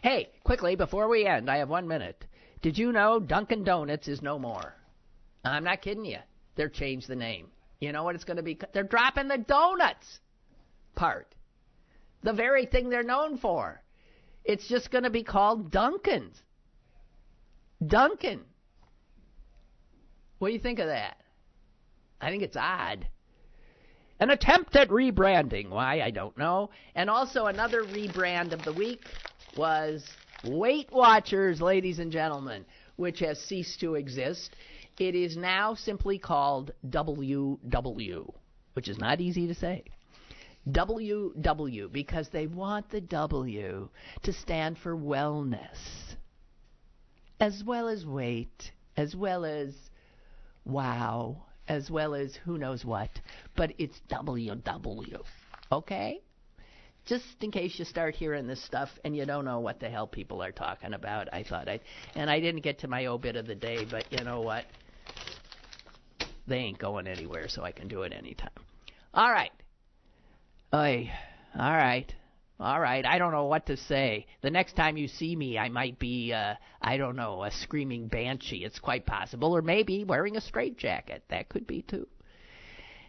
Hey, 0.01 0.29
quickly, 0.43 0.75
before 0.75 1.07
we 1.07 1.25
end, 1.25 1.49
I 1.49 1.57
have 1.57 1.69
one 1.69 1.88
minute. 1.88 2.25
Did 2.61 2.77
you 2.77 2.91
know 2.91 3.19
Dunkin' 3.19 3.63
Donuts 3.63 4.07
is 4.07 4.21
no 4.21 4.39
more? 4.39 4.73
I'm 5.53 5.63
not 5.63 5.81
kidding 5.81 6.05
you. 6.05 6.19
They're 6.55 6.69
changed 6.69 7.07
the 7.07 7.15
name. 7.15 7.47
You 7.79 7.91
know 7.91 8.03
what 8.03 8.15
it's 8.15 8.23
going 8.23 8.37
to 8.37 8.43
be? 8.43 8.57
They're 8.73 8.83
dropping 8.83 9.27
the 9.27 9.37
donuts 9.37 10.19
part. 10.95 11.33
The 12.23 12.33
very 12.33 12.65
thing 12.65 12.89
they're 12.89 13.03
known 13.03 13.37
for. 13.37 13.81
It's 14.43 14.67
just 14.67 14.91
going 14.91 15.03
to 15.03 15.09
be 15.09 15.23
called 15.23 15.71
Dunkin's. 15.71 16.41
Dunkin'. 17.85 18.41
What 20.39 20.47
do 20.47 20.53
you 20.53 20.59
think 20.59 20.79
of 20.79 20.87
that? 20.87 21.17
I 22.19 22.29
think 22.29 22.43
it's 22.43 22.57
odd. 22.57 23.07
An 24.19 24.31
attempt 24.31 24.75
at 24.75 24.89
rebranding. 24.89 25.69
Why, 25.69 26.01
I 26.01 26.09
don't 26.09 26.37
know. 26.37 26.71
And 26.95 27.09
also, 27.09 27.45
another 27.45 27.83
rebrand 27.83 28.51
of 28.51 28.63
the 28.63 28.73
week 28.73 29.03
was 29.55 30.03
Weight 30.43 30.91
Watchers, 30.91 31.61
ladies 31.61 31.99
and 31.99 32.11
gentlemen, 32.11 32.65
which 32.95 33.19
has 33.19 33.39
ceased 33.39 33.79
to 33.81 33.95
exist. 33.95 34.55
It 34.99 35.13
is 35.13 35.37
now 35.37 35.75
simply 35.75 36.17
called 36.17 36.71
WW, 36.89 38.33
which 38.73 38.87
is 38.87 38.97
not 38.97 39.21
easy 39.21 39.47
to 39.47 39.53
say. 39.53 39.83
WW, 40.69 41.91
because 41.91 42.29
they 42.29 42.47
want 42.47 42.89
the 42.89 43.01
W 43.01 43.89
to 44.23 44.33
stand 44.33 44.77
for 44.79 44.97
wellness, 44.97 46.15
as 47.39 47.63
well 47.63 47.87
as 47.87 48.05
weight, 48.05 48.71
as 48.97 49.15
well 49.15 49.45
as 49.45 49.73
wow, 50.65 51.43
as 51.67 51.91
well 51.91 52.15
as 52.15 52.35
who 52.35 52.57
knows 52.57 52.83
what, 52.83 53.11
but 53.55 53.73
it's 53.77 54.01
WW. 54.09 55.21
Okay? 55.71 56.21
just 57.07 57.23
in 57.41 57.51
case 57.51 57.79
you 57.79 57.85
start 57.85 58.15
hearing 58.15 58.47
this 58.47 58.61
stuff 58.65 58.89
and 59.05 59.15
you 59.15 59.25
don't 59.25 59.45
know 59.45 59.61
what 59.61 59.79
the 59.79 59.89
hell 59.89 60.05
people 60.05 60.43
are 60.43 60.51
talking 60.51 60.93
about, 60.93 61.33
I 61.33 61.43
thought 61.43 61.69
I'd. 61.69 61.79
And 62.15 62.29
I 62.29 62.41
didn't 62.41 62.61
get 62.61 62.79
to 62.79 62.87
my 62.89 63.05
obit 63.05 63.37
of 63.37 63.47
the 63.47 63.55
day, 63.55 63.85
but 63.89 64.11
you 64.11 64.23
know 64.25 64.41
what? 64.41 64.65
They 66.47 66.57
ain't 66.57 66.79
going 66.79 67.07
anywhere, 67.07 67.49
so 67.49 67.63
I 67.63 67.71
can 67.71 67.87
do 67.87 68.03
it 68.03 68.13
anytime. 68.13 68.49
All 69.13 69.29
right. 69.29 69.51
Oy. 70.73 71.11
All 71.57 71.71
right. 71.71 72.13
All 72.59 72.79
right. 72.79 73.05
I 73.05 73.17
don't 73.17 73.33
know 73.33 73.45
what 73.45 73.65
to 73.67 73.77
say. 73.77 74.25
The 74.41 74.49
next 74.49 74.75
time 74.75 74.97
you 74.97 75.07
see 75.07 75.35
me, 75.35 75.57
I 75.57 75.69
might 75.69 75.99
be, 75.99 76.33
uh, 76.33 76.55
I 76.81 76.97
don't 76.97 77.15
know, 77.15 77.43
a 77.43 77.51
screaming 77.51 78.07
banshee. 78.07 78.63
It's 78.63 78.79
quite 78.79 79.05
possible. 79.05 79.55
Or 79.55 79.61
maybe 79.61 80.05
wearing 80.05 80.37
a 80.37 80.41
straitjacket. 80.41 81.23
That 81.29 81.49
could 81.49 81.67
be 81.67 81.81
too. 81.81 82.07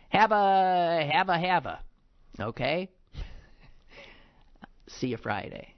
Have 0.09 0.33
a, 0.33 1.09
have 1.13 1.29
a, 1.29 1.39
have 1.39 1.67
a. 1.67 1.81
Okay? 2.41 2.91
See 4.89 5.09
you 5.09 5.17
Friday. 5.17 5.75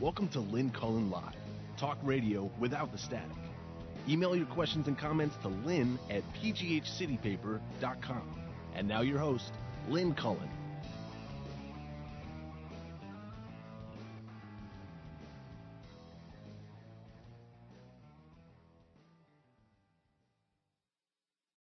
Welcome 0.00 0.26
to 0.30 0.40
Lynn 0.40 0.70
Cullen 0.70 1.10
Live, 1.10 1.36
talk 1.82 1.98
radio 2.04 2.48
without 2.60 2.92
the 2.92 2.98
static. 2.98 3.36
Email 4.08 4.36
your 4.36 4.46
questions 4.46 4.86
and 4.86 4.96
comments 4.96 5.34
to 5.42 5.48
lynn 5.48 5.98
at 6.10 6.22
pghcitypaper.com. 6.34 8.22
And 8.76 8.86
now 8.86 9.00
your 9.00 9.18
host, 9.18 9.52
Lynn 9.88 10.14
Cullen. 10.14 10.48